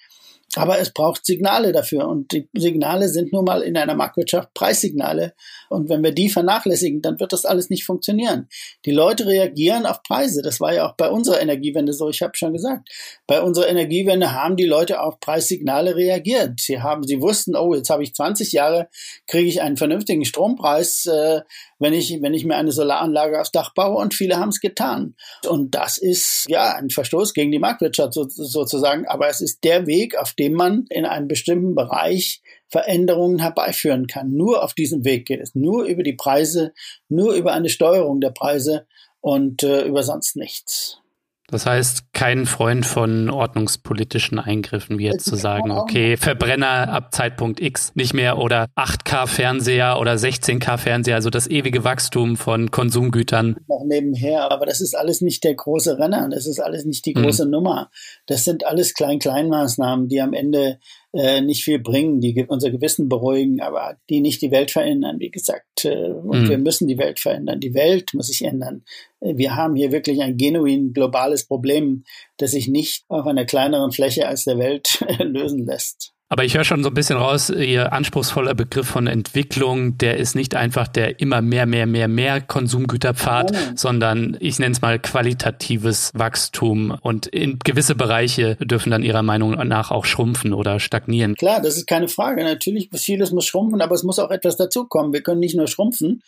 Aber 0.56 0.80
es 0.80 0.94
braucht 0.94 1.26
Signale 1.26 1.72
dafür 1.72 2.08
und 2.08 2.32
die 2.32 2.48
Signale 2.54 3.10
sind 3.10 3.34
nun 3.34 3.44
mal 3.44 3.62
in 3.62 3.76
einer 3.76 3.96
Marktwirtschaft 3.96 4.54
Preissignale. 4.54 5.34
Und 5.70 5.90
wenn 5.90 6.04
wir 6.04 6.14
die 6.14 6.30
vernachlässigen, 6.30 7.02
dann 7.02 7.20
wird 7.20 7.34
das 7.34 7.46
alles 7.46 7.70
nicht 7.70 7.84
funktionieren. 7.84 8.48
Die 8.86 8.92
Leute 8.92 9.26
reagieren 9.26 9.86
auf 9.86 10.02
Preise. 10.04 10.42
Das 10.42 10.62
war 10.62 10.74
ja 10.74 10.88
auch 10.88 10.96
bei 10.96 11.10
unserer 11.10 11.42
Energiewende 11.42 11.92
so. 11.92 12.10
Ich 12.10 12.22
habe 12.22 12.38
schon 12.38 12.54
gesagt, 12.54 12.90
bei 13.28 13.42
unserer 13.42 13.68
Energiewende 13.68 14.32
haben 14.34 14.56
die 14.56 14.66
Leute 14.66 15.02
auf 15.02 15.20
Preissignale 15.20 15.96
reagiert. 15.96 16.60
Sie 16.62 16.82
haben, 16.82 17.04
sie 17.04 17.22
wussten, 17.22 17.56
oh, 17.56 17.74
jetzt 17.74 17.90
habe 17.90 18.04
ich 18.04 18.16
20 18.16 18.54
Jahre, 18.54 18.88
kriege 19.28 19.50
ich 19.50 19.62
einen 19.62 19.78
vernünftigen 19.78 20.24
Strompreis. 20.24 21.06
Äh, 21.08 21.42
wenn 21.80 21.94
ich, 21.94 22.22
wenn 22.22 22.34
ich 22.34 22.46
mir 22.46 22.56
eine 22.56 22.72
Solaranlage 22.72 23.40
aufs 23.40 23.52
Dach 23.52 23.74
baue 23.74 23.98
und 23.98 24.14
viele 24.14 24.38
haben 24.38 24.50
es 24.50 24.60
getan. 24.60 25.16
Und 25.48 25.76
das 25.76 25.98
ist 25.98 26.46
ja 26.48 26.76
ein 26.76 26.90
Verstoß 26.90 27.34
gegen 27.34 27.52
die 27.52 27.60
Marktwirtschaft 27.60 28.14
so, 28.14 28.28
sozusagen, 28.28 29.06
aber 29.08 29.30
es 29.30 29.42
ist 29.42 29.64
der 29.64 29.88
Weg, 29.88 30.18
auf 30.18 30.34
dem 30.34 30.54
man 30.54 30.86
in 30.90 31.06
einem 31.06 31.28
bestimmten 31.28 31.76
Bereich 31.76 32.42
Veränderungen 32.70 33.40
herbeiführen 33.40 34.08
kann. 34.08 34.32
Nur 34.32 34.64
auf 34.64 34.74
diesem 34.74 35.06
Weg 35.06 35.26
geht 35.26 35.42
es, 35.42 35.56
nur 35.56 35.86
über 35.86 36.04
die 36.04 36.14
Preise, 36.14 36.74
nur 37.10 37.34
über 37.34 37.54
eine 37.54 37.70
Steuerung 37.70 38.22
der 38.22 38.32
Preise 38.32 38.88
und 39.22 39.64
äh, 39.64 39.84
über 39.86 40.04
sonst 40.04 40.36
nichts. 40.36 41.00
Das 41.48 41.68
heißt, 41.68 42.12
kein 42.12 42.48
Freund 42.48 42.86
von 42.86 43.30
ordnungspolitischen 43.30 44.40
Eingriffen, 44.40 44.98
wie 44.98 45.06
jetzt 45.06 45.26
zu 45.26 45.36
sagen, 45.36 45.72
okay, 45.72 46.18
Verbrenner 46.18 46.90
ab 46.90 47.14
Zeitpunkt 47.14 47.62
X 47.62 47.92
nicht 47.94 48.16
mehr 48.16 48.40
oder 48.40 48.66
8K-Fernseher 48.76 50.00
oder 50.00 50.14
16K-Fernseher, 50.14 51.16
also 51.16 51.30
das 51.30 51.48
ewige 51.48 51.84
Wachstum 51.84 52.36
von 52.36 52.72
Konsumgütern. 52.72 53.58
Noch 53.68 53.84
nebenher, 53.86 54.52
aber 54.52 54.66
das 54.66 54.82
ist 54.82 54.98
alles 54.98 55.22
nicht 55.22 55.44
der 55.44 55.54
große 55.54 56.00
Renner, 56.00 56.30
das 56.30 56.48
ist 56.48 56.60
alles 56.60 56.84
nicht 56.86 57.06
die 57.06 57.14
mhm. 57.16 57.24
große 57.24 57.46
mhm. 57.46 57.52
Nummer. 57.52 57.92
Das 58.26 58.44
sind 58.44 58.66
alles 58.66 58.96
Klein-Klein-Maßnahmen, 58.96 60.08
die 60.08 60.22
am 60.22 60.34
Ende 60.34 60.80
äh, 61.16 61.42
nicht 61.42 61.64
viel 61.64 61.80
bringen, 61.80 62.20
die 62.20 62.46
unser 62.48 62.72
Gewissen 62.72 63.08
beruhigen, 63.08 63.62
aber 63.62 63.98
die 64.10 64.20
nicht 64.20 64.42
die 64.42 64.52
Welt 64.52 64.72
verändern, 64.72 65.20
wie 65.20 65.32
gesagt. 65.32 65.86
Äh, 65.86 66.12
und 66.12 66.44
mhm. 66.44 66.50
wir 66.50 66.58
müssen 66.58 66.88
die 66.88 66.98
Welt 66.98 67.20
verändern. 67.20 67.60
Die 67.60 67.74
Welt 67.74 68.14
muss 68.14 68.28
sich 68.28 68.44
ändern. 68.44 68.84
Äh, 69.22 69.38
wir 69.38 69.56
haben 69.56 69.76
hier 69.76 69.92
wirklich 69.92 70.22
ein 70.22 70.38
genuin 70.38 70.94
globales 70.94 71.46
Problem, 71.46 72.04
das 72.38 72.52
sich 72.52 72.68
nicht 72.68 73.06
auf 73.08 73.26
einer 73.26 73.46
kleineren 73.46 73.92
Fläche 73.92 74.28
als 74.28 74.44
der 74.44 74.58
Welt 74.58 75.06
lösen 75.20 75.66
lässt. 75.66 76.15
Aber 76.28 76.44
ich 76.44 76.56
höre 76.56 76.64
schon 76.64 76.84
so 76.84 76.90
ein 76.90 76.96
bisschen 76.96 77.18
raus, 77.18 77.52
Ihr 77.52 77.94
anspruchsvoller 77.94 78.56
Begriff 78.56 78.88
von 78.88 79.06
Entwicklung, 79.06 80.00
der 80.00 80.18
ist 80.18 80.36
nicht 80.36 80.56
einfach 80.56 80.88
der 80.88 81.20
immer 81.20 81.44
mehr, 81.44 81.68
mehr, 81.68 81.86
mehr, 81.86 82.08
mehr 82.08 82.42
Konsumgüterpfad, 82.42 83.52
oh. 83.52 83.58
sondern 83.76 84.36
ich 84.40 84.58
nenne 84.58 84.72
es 84.72 84.82
mal 84.82 84.98
qualitatives 84.98 86.12
Wachstum. 86.16 86.98
Und 87.02 87.28
in 87.28 87.60
gewisse 87.60 87.94
Bereiche 87.94 88.56
dürfen 88.56 88.90
dann 88.90 89.04
Ihrer 89.04 89.22
Meinung 89.22 89.52
nach 89.68 89.92
auch 89.92 90.06
schrumpfen 90.06 90.54
oder 90.54 90.80
stagnieren. 90.80 91.36
Klar, 91.36 91.62
das 91.62 91.78
ist 91.78 91.86
keine 91.86 92.08
Frage. 92.08 92.44
Natürlich, 92.44 92.90
vieles 92.94 93.32
muss 93.32 93.46
schrumpfen, 93.46 93.82
aber 93.82 93.94
es 93.94 94.02
muss 94.02 94.18
auch 94.18 94.32
etwas 94.32 94.58
dazukommen. 94.58 95.14
Wir 95.14 95.22
können 95.22 95.40
nicht 95.40 95.56
nur 95.56 95.68
schrumpfen. 95.68 96.24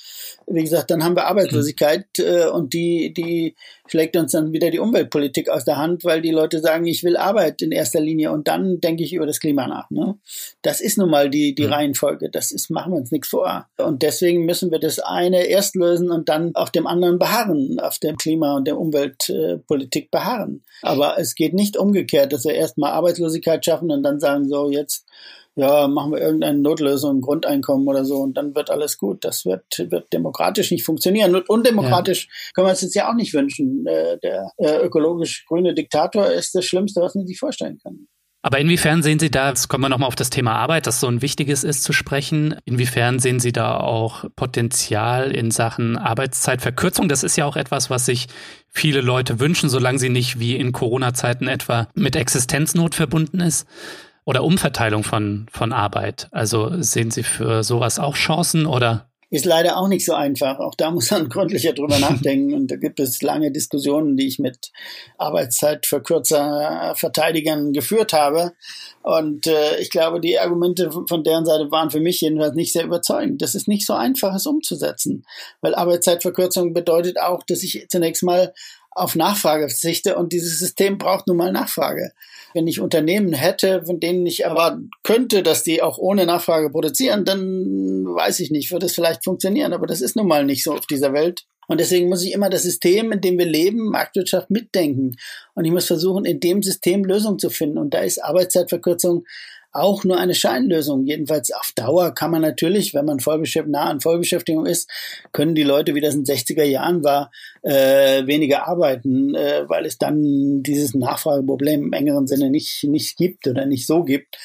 Wie 0.46 0.62
gesagt, 0.62 0.92
dann 0.92 1.04
haben 1.04 1.16
wir 1.16 1.26
Arbeitslosigkeit 1.26 2.06
hm. 2.18 2.54
und 2.54 2.74
die, 2.74 3.16
die 3.16 3.56
schlägt 3.88 4.16
uns 4.16 4.32
dann 4.32 4.54
wieder 4.54 4.70
die 4.72 4.80
Umweltpolitik 4.80 5.50
aus 5.50 5.66
der 5.66 5.78
Hand, 5.78 6.04
weil 6.04 6.22
die 6.22 6.32
Leute 6.32 6.60
sagen, 6.60 6.86
ich 6.86 7.04
will 7.04 7.18
Arbeit 7.18 7.62
in 7.62 7.72
erster 7.72 8.00
Linie 8.00 8.32
und 8.32 8.48
dann 8.48 8.80
denke 8.80 9.04
ich 9.04 9.14
über 9.14 9.26
das 9.26 9.40
Klima 9.40 9.68
nach. 9.68 9.90
Ne? 9.90 10.16
Das 10.62 10.82
ist 10.82 10.98
nun 10.98 11.10
mal 11.10 11.30
die, 11.30 11.56
die 11.56 11.66
mhm. 11.66 11.74
Reihenfolge. 11.74 12.30
Das 12.30 12.52
ist, 12.52 12.70
machen 12.70 12.94
wir 12.94 12.98
uns 12.98 13.12
nichts 13.12 13.30
vor. 13.30 13.68
Und 13.78 14.04
deswegen 14.04 14.46
müssen 14.46 14.72
wir 14.72 14.80
das 14.80 15.00
eine 15.00 15.46
erst 15.46 15.76
lösen 15.76 16.12
und 16.12 16.30
dann 16.30 16.56
auf 16.56 16.72
dem 16.72 16.88
anderen 16.88 17.20
beharren, 17.20 17.80
auf 17.80 18.00
dem 18.00 18.18
Klima- 18.18 18.56
und 18.56 18.68
der 18.68 18.78
Umweltpolitik 18.78 20.12
beharren. 20.12 20.64
Aber 20.82 21.18
es 21.20 21.36
geht 21.36 21.54
nicht 21.54 21.78
umgekehrt, 21.78 22.34
dass 22.34 22.46
wir 22.46 22.54
erstmal 22.54 22.92
Arbeitslosigkeit 22.92 23.64
schaffen 23.64 23.92
und 23.92 24.04
dann 24.04 24.20
sagen, 24.20 24.48
so 24.48 24.70
jetzt 24.70 25.06
ja, 25.58 25.88
machen 25.88 26.12
wir 26.12 26.22
irgendeine 26.22 26.60
Notlösung, 26.60 27.20
Grundeinkommen 27.20 27.88
oder 27.88 28.06
so 28.06 28.18
und 28.18 28.38
dann 28.38 28.54
wird 28.54 28.70
alles 28.70 29.00
gut. 29.00 29.26
Das 29.26 29.44
wird, 29.44 29.64
wird 29.90 30.14
demokratisch 30.14 30.70
nicht 30.70 30.86
funktionieren. 30.86 31.36
Und 31.36 31.50
undemokratisch 31.50 32.26
ja. 32.26 32.52
können 32.54 32.68
wir 32.68 32.72
uns 32.72 32.82
jetzt 32.82 32.94
ja 32.94 33.10
auch 33.10 33.16
nicht 33.16 33.34
wünschen. 33.34 33.84
Äh, 33.88 34.20
der 34.20 34.52
äh, 34.58 34.86
ökologisch 34.86 35.46
grüne 35.48 35.74
Diktator 35.74 36.28
ist 36.28 36.54
das 36.54 36.64
Schlimmste, 36.64 37.02
was 37.02 37.16
man 37.16 37.26
sich 37.26 37.40
vorstellen 37.40 37.80
kann. 37.82 38.08
Aber 38.44 38.60
inwiefern 38.60 39.02
sehen 39.02 39.18
Sie 39.18 39.32
da, 39.32 39.50
jetzt 39.50 39.68
kommen 39.68 39.84
wir 39.84 39.90
nochmal 39.90 40.08
auf 40.08 40.16
das 40.16 40.30
Thema 40.30 40.54
Arbeit, 40.54 40.86
das 40.86 41.00
so 41.00 41.08
ein 41.08 41.24
wichtiges 41.24 41.64
ist 41.64 41.84
zu 41.84 41.92
sprechen, 41.92 42.56
inwiefern 42.64 43.18
sehen 43.18 43.40
Sie 43.40 43.52
da 43.52 43.78
auch 43.78 44.26
Potenzial 44.36 45.32
in 45.32 45.50
Sachen 45.50 45.98
Arbeitszeitverkürzung? 45.98 47.10
Das 47.10 47.24
ist 47.24 47.36
ja 47.36 47.46
auch 47.46 47.56
etwas, 47.56 47.90
was 47.90 48.06
sich 48.06 48.28
viele 48.70 49.02
Leute 49.02 49.40
wünschen, 49.40 49.70
solange 49.70 49.98
sie 49.98 50.10
nicht 50.10 50.40
wie 50.40 50.56
in 50.56 50.72
Corona-Zeiten 50.72 51.48
etwa 51.48 51.88
mit 51.96 52.16
Existenznot 52.16 52.94
verbunden 52.94 53.40
ist 53.40 53.66
oder 54.28 54.44
Umverteilung 54.44 55.04
von, 55.06 55.48
von 55.54 55.72
Arbeit. 55.72 56.28
Also 56.32 56.82
sehen 56.82 57.12
Sie 57.12 57.24
für 57.24 57.64
sowas 57.64 57.98
auch 57.98 58.16
Chancen 58.16 58.66
oder 58.66 59.08
ist 59.30 59.46
leider 59.46 59.78
auch 59.78 59.90
nicht 59.90 60.06
so 60.06 60.14
einfach. 60.14 60.60
Auch 60.60 60.74
da 60.76 60.90
muss 60.96 61.12
man 61.12 61.28
gründlicher 61.30 61.72
drüber 61.74 62.00
nachdenken. 62.00 62.54
Und 62.54 62.72
da 62.72 62.76
gibt 62.76 63.00
es 63.00 63.22
lange 63.22 63.54
Diskussionen, 63.54 64.18
die 64.18 64.28
ich 64.28 64.40
mit 64.40 64.74
Arbeitszeitverkürzer-Verteidigern 65.18 67.72
geführt 67.72 68.12
habe. 68.12 68.52
Und 69.02 69.48
äh, 69.48 69.80
ich 69.80 69.92
glaube, 69.92 70.22
die 70.22 70.40
Argumente 70.40 70.92
von 70.92 71.24
deren 71.24 71.46
Seite 71.46 71.72
waren 71.72 71.90
für 71.90 72.02
mich 72.02 72.20
jedenfalls 72.22 72.56
nicht 72.56 72.74
sehr 72.74 72.84
überzeugend. 72.84 73.42
Das 73.42 73.56
ist 73.56 73.70
nicht 73.70 73.86
so 73.86 73.94
einfach, 73.94 74.36
es 74.36 74.46
umzusetzen. 74.46 75.26
Weil 75.62 75.74
Arbeitszeitverkürzung 75.76 76.74
bedeutet 76.74 77.18
auch, 77.20 77.44
dass 77.44 77.64
ich 77.64 77.88
zunächst 77.90 78.24
mal 78.24 78.54
auf 78.92 79.16
Nachfrage 79.16 79.70
verzichte 79.70 80.18
und 80.18 80.34
dieses 80.34 80.60
System 80.60 80.98
braucht 80.98 81.28
nun 81.28 81.38
mal 81.38 81.52
Nachfrage. 81.52 82.12
Wenn 82.58 82.66
ich 82.66 82.82
Unternehmen 82.82 83.34
hätte, 83.34 83.86
von 83.86 84.00
denen 84.00 84.26
ich 84.26 84.44
erwarten 84.44 84.90
könnte, 85.04 85.44
dass 85.44 85.62
die 85.62 85.84
auch 85.84 86.00
ohne 86.00 86.26
Nachfrage 86.26 86.72
produzieren, 86.72 87.24
dann 87.24 88.04
weiß 88.04 88.40
ich 88.40 88.50
nicht, 88.50 88.72
würde 88.72 88.88
es 88.88 88.96
vielleicht 88.96 89.24
funktionieren, 89.24 89.74
aber 89.74 89.86
das 89.86 90.02
ist 90.02 90.16
nun 90.16 90.28
mal 90.28 90.44
nicht 90.44 90.64
so 90.64 90.74
auf 90.74 90.88
dieser 90.88 91.14
Welt. 91.14 91.46
Und 91.68 91.80
deswegen 91.80 92.10
muss 92.10 92.24
ich 92.24 92.34
immer 92.34 92.50
das 92.50 92.64
System, 92.64 93.12
in 93.12 93.22
dem 93.22 93.38
wir 93.38 93.46
leben, 93.46 93.92
Marktwirtschaft 93.92 94.50
mitdenken. 94.50 95.18
Und 95.54 95.66
ich 95.66 95.72
muss 95.72 95.86
versuchen, 95.86 96.26
in 96.26 96.40
dem 96.40 96.64
System 96.64 97.06
Lösungen 97.06 97.38
zu 97.38 97.52
finden. 97.52 97.78
Und 97.78 97.94
da 97.94 98.00
ist 98.00 98.24
Arbeitszeitverkürzung 98.24 99.26
auch 99.72 100.04
nur 100.04 100.18
eine 100.18 100.34
Scheinlösung. 100.34 101.06
Jedenfalls 101.06 101.52
auf 101.52 101.72
Dauer 101.76 102.14
kann 102.14 102.32
man 102.32 102.42
natürlich, 102.42 102.94
wenn 102.94 103.06
man 103.06 103.20
Vollbeschäftigung, 103.20 103.72
nah 103.72 103.90
an 103.90 104.02
Vollbeschäftigung 104.02 104.66
ist, 104.66 104.90
können 105.32 105.56
die 105.56 105.64
Leute, 105.64 105.94
wie 105.94 106.02
das 106.02 106.16
in 106.16 106.24
den 106.24 106.36
60er 106.36 106.64
Jahren 106.64 107.04
war, 107.04 107.32
äh, 107.62 108.26
weniger 108.26 108.68
arbeiten, 108.68 109.36
äh, 109.36 109.68
weil 109.68 109.86
es 109.86 109.98
dann 109.98 110.64
dieses 110.64 110.94
Nachfrageproblem 110.94 111.84
im 111.84 111.94
engeren 111.94 112.28
Sinne 112.28 112.50
nicht, 112.50 112.84
nicht 112.86 113.18
gibt 113.18 113.48
oder 113.48 113.66
nicht 113.66 113.86
so 113.86 114.04
gibt. 114.04 114.38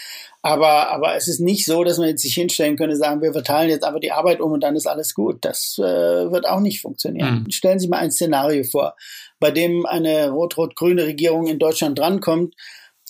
Aber, 0.45 0.91
aber 0.91 1.15
es 1.15 1.29
ist 1.29 1.39
nicht 1.39 1.65
so, 1.65 1.85
dass 1.85 1.99
man 1.99 2.09
jetzt 2.09 2.23
sich 2.23 2.35
hinstellen 2.35 2.77
könnte, 2.77 2.97
sagen, 2.97 3.23
wir 3.23 3.33
verteilen 3.33 3.71
jetzt 3.71 3.85
einfach 3.85 4.01
die 4.01 4.11
Arbeit 4.11 4.41
um 4.41 4.51
und 4.51 4.65
dann 4.65 4.75
ist 4.75 4.89
alles 4.89 5.15
gut. 5.15 5.39
Das 5.43 5.79
äh, 5.79 5.83
wird 5.83 6.49
auch 6.49 6.59
nicht 6.59 6.81
funktionieren. 6.81 7.45
Mhm. 7.45 7.51
Stellen 7.53 7.79
Sie 7.79 7.87
mal 7.87 7.99
ein 7.99 8.11
Szenario 8.11 8.65
vor, 8.65 8.97
bei 9.39 9.53
dem 9.53 9.87
eine 9.87 10.31
rot-rot-grüne 10.31 11.05
Regierung 11.05 11.47
in 11.47 11.61
Deutschland 11.61 11.97
drankommt, 11.97 12.55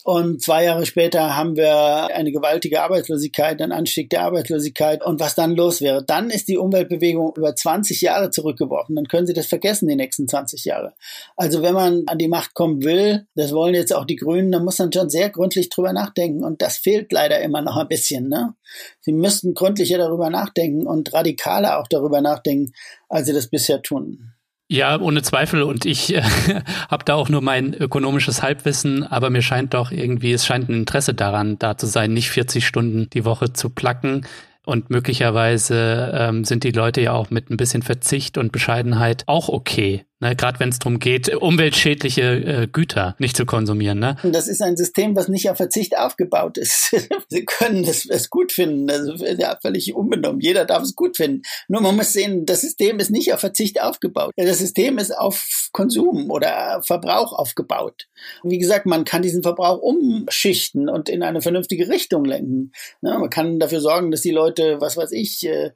und 0.05 0.43
zwei 0.43 0.65
Jahre 0.65 0.85
später 0.85 1.37
haben 1.37 1.57
wir 1.57 2.09
eine 2.13 2.33
gewaltige 2.33 2.83
Arbeitslosigkeit, 2.83 3.63
einen 3.63 3.71
Anstieg 3.71 4.11
der 4.11 4.23
Arbeitslosigkeit. 4.23 5.05
Und 5.05 5.21
was 5.21 5.37
dann 5.37 5.55
los 5.55 5.81
wäre, 5.81 6.05
dann 6.05 6.31
ist 6.31 6.49
die 6.49 6.57
Umweltbewegung 6.57 7.35
über 7.37 7.55
20 7.55 8.01
Jahre 8.01 8.31
zurückgeworfen. 8.31 8.97
Dann 8.97 9.07
können 9.07 9.29
Sie 9.29 9.33
das 9.33 9.47
vergessen, 9.47 9.87
die 9.87 9.95
nächsten 9.95 10.27
20 10.27 10.65
Jahre. 10.65 10.95
Also 11.37 11.63
wenn 11.63 11.75
man 11.75 12.03
an 12.07 12.19
die 12.19 12.27
Macht 12.27 12.55
kommen 12.55 12.83
will, 12.83 13.27
das 13.37 13.53
wollen 13.53 13.75
jetzt 13.75 13.95
auch 13.95 14.05
die 14.05 14.17
Grünen, 14.17 14.51
dann 14.51 14.65
muss 14.65 14.81
man 14.81 14.93
schon 14.93 15.09
sehr 15.09 15.31
gründlich 15.31 15.69
drüber 15.69 15.93
nachdenken. 15.93 16.43
Und 16.43 16.63
das 16.63 16.79
fehlt 16.79 17.13
leider 17.13 17.41
immer 17.41 17.63
noch 17.63 17.77
ein 17.77 17.87
bisschen. 17.87 18.29
Ne? 18.29 18.55
Sie 19.03 19.13
müssten 19.13 19.55
gründlicher 19.55 19.99
darüber 19.99 20.31
nachdenken 20.31 20.89
und 20.89 21.13
radikaler 21.13 21.79
auch 21.79 21.87
darüber 21.87 22.21
nachdenken, 22.21 22.73
als 23.09 23.29
Sie 23.29 23.33
das 23.33 23.47
bisher 23.47 23.83
tun. 23.83 24.32
Ja, 24.73 24.99
ohne 24.99 25.21
Zweifel. 25.21 25.65
Und 25.65 25.85
ich 25.85 26.15
äh, 26.15 26.23
habe 26.91 27.05
da 27.05 27.13
auch 27.13 27.29
nur 27.29 27.43
mein 27.43 27.75
ökonomisches 27.75 28.43
Halbwissen, 28.43 29.05
aber 29.05 29.29
mir 29.29 29.43
scheint 29.43 29.75
doch 29.75 29.93
irgendwie, 29.93 30.33
es 30.33 30.47
scheint 30.47 30.71
ein 30.71 30.75
Interesse 30.75 31.13
daran, 31.13 31.59
da 31.59 31.77
zu 31.77 31.85
sein, 31.85 32.15
nicht 32.15 32.31
40 32.31 32.67
Stunden 32.67 33.11
die 33.11 33.27
Woche 33.27 33.53
zu 33.53 33.69
placken. 33.69 34.27
Und 34.65 34.89
möglicherweise 34.89 36.11
ähm, 36.15 36.47
sind 36.47 36.65
die 36.65 36.71
Leute 36.71 37.03
ja 37.03 37.13
auch 37.13 37.29
mit 37.29 37.51
ein 37.51 37.59
bisschen 37.59 37.83
Verzicht 37.83 38.39
und 38.39 38.51
Bescheidenheit 38.51 39.25
auch 39.27 39.51
okay. 39.51 40.07
Ne, 40.23 40.37
Gerade 40.37 40.61
wenn 40.61 40.69
es 40.69 40.79
darum 40.79 41.01
geht, 41.01 41.35
umweltschädliche 41.35 42.23
äh, 42.23 42.67
Güter 42.69 43.17
nicht 43.19 43.37
zu 43.37 43.45
konsumieren. 43.45 43.99
Ne? 43.99 44.15
Das 44.23 44.47
ist 44.47 44.63
ein 44.63 44.77
System, 44.77 45.17
was 45.17 45.27
nicht 45.27 45.51
auf 45.51 45.57
Verzicht 45.57 45.99
aufgebaut 45.99 46.59
ist. 46.59 46.95
Sie 47.29 47.45
können 47.45 47.83
es, 47.83 48.07
es 48.07 48.31
gut 48.31 48.53
finden. 48.53 48.89
Also 48.89 49.15
ja, 49.17 49.59
völlig 49.61 49.93
unbenommen. 49.97 50.41
Jeder 50.41 50.65
darf 50.65 50.85
es 50.85 50.95
gut 50.95 51.17
finden. 51.17 51.43
Nur 51.67 51.81
man 51.81 51.97
muss 51.97 52.13
sehen, 52.13 52.47
das 52.47 52.61
System 52.61 53.01
ist 53.01 53.11
nicht 53.11 53.35
auf 53.35 53.41
Verzicht 53.41 53.83
aufgebaut. 53.83 54.33
Das 54.37 54.59
System 54.59 54.99
ist 54.99 55.11
auf 55.11 55.71
Konsum 55.73 56.31
oder 56.31 56.81
Verbrauch 56.85 57.33
aufgebaut. 57.33 58.07
Wie 58.45 58.59
gesagt, 58.59 58.87
man 58.87 59.05
kann 59.05 59.23
diesen 59.23 59.43
Verbrauch 59.43 59.79
umschichten 59.79 60.89
und 60.89 61.09
in 61.09 61.25
eine 61.25 61.41
vernünftige 61.41 61.89
Richtung 61.89 62.25
lenken. 62.25 62.71
Ne? 63.01 63.19
Man 63.19 63.29
kann 63.29 63.59
dafür 63.59 63.81
sorgen, 63.81 64.13
dass 64.13 64.21
die 64.21 64.31
Leute, 64.31 64.81
was 64.81 64.97
weiß 64.97 65.11
ich, 65.11 65.45
äh, 65.49 65.73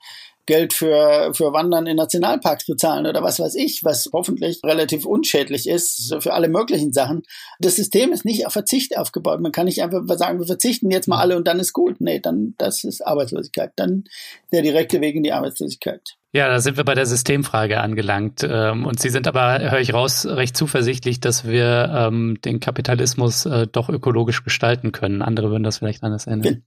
Geld 0.46 0.72
für, 0.72 1.32
für 1.34 1.52
Wandern 1.52 1.86
in 1.86 1.96
Nationalparks 1.96 2.66
bezahlen 2.66 3.06
oder 3.06 3.22
was 3.22 3.38
weiß 3.38 3.56
ich, 3.56 3.84
was 3.84 4.08
hoffentlich 4.12 4.60
relativ 4.64 5.04
unschädlich 5.04 5.68
ist 5.68 6.14
für 6.20 6.32
alle 6.32 6.48
möglichen 6.48 6.92
Sachen. 6.92 7.22
Das 7.58 7.76
System 7.76 8.12
ist 8.12 8.24
nicht 8.24 8.46
auf 8.46 8.52
Verzicht 8.52 8.96
aufgebaut. 8.96 9.40
Man 9.40 9.52
kann 9.52 9.66
nicht 9.66 9.82
einfach 9.82 10.02
sagen, 10.16 10.38
wir 10.38 10.46
verzichten 10.46 10.90
jetzt 10.90 11.08
mal 11.08 11.18
alle 11.18 11.36
und 11.36 11.46
dann 11.46 11.60
ist 11.60 11.72
gut. 11.72 12.00
Nee, 12.00 12.20
dann, 12.20 12.54
das 12.58 12.84
ist 12.84 13.06
Arbeitslosigkeit. 13.06 13.72
Dann 13.76 14.04
der 14.52 14.62
direkte 14.62 15.00
Weg 15.00 15.16
in 15.16 15.24
die 15.24 15.32
Arbeitslosigkeit. 15.32 16.16
Ja, 16.36 16.48
da 16.48 16.60
sind 16.60 16.76
wir 16.76 16.84
bei 16.84 16.94
der 16.94 17.06
Systemfrage 17.06 17.80
angelangt. 17.80 18.46
Ähm, 18.46 18.84
und 18.84 19.00
Sie 19.00 19.08
sind 19.08 19.26
aber, 19.26 19.58
höre 19.58 19.80
ich 19.80 19.94
raus, 19.94 20.26
recht 20.26 20.54
zuversichtlich, 20.54 21.18
dass 21.18 21.46
wir 21.46 21.90
ähm, 21.96 22.36
den 22.44 22.60
Kapitalismus 22.60 23.46
äh, 23.46 23.66
doch 23.66 23.88
ökologisch 23.88 24.44
gestalten 24.44 24.92
können. 24.92 25.22
Andere 25.22 25.50
würden 25.50 25.62
das 25.62 25.78
vielleicht 25.78 26.02
anders 26.02 26.26
ändern. 26.26 26.62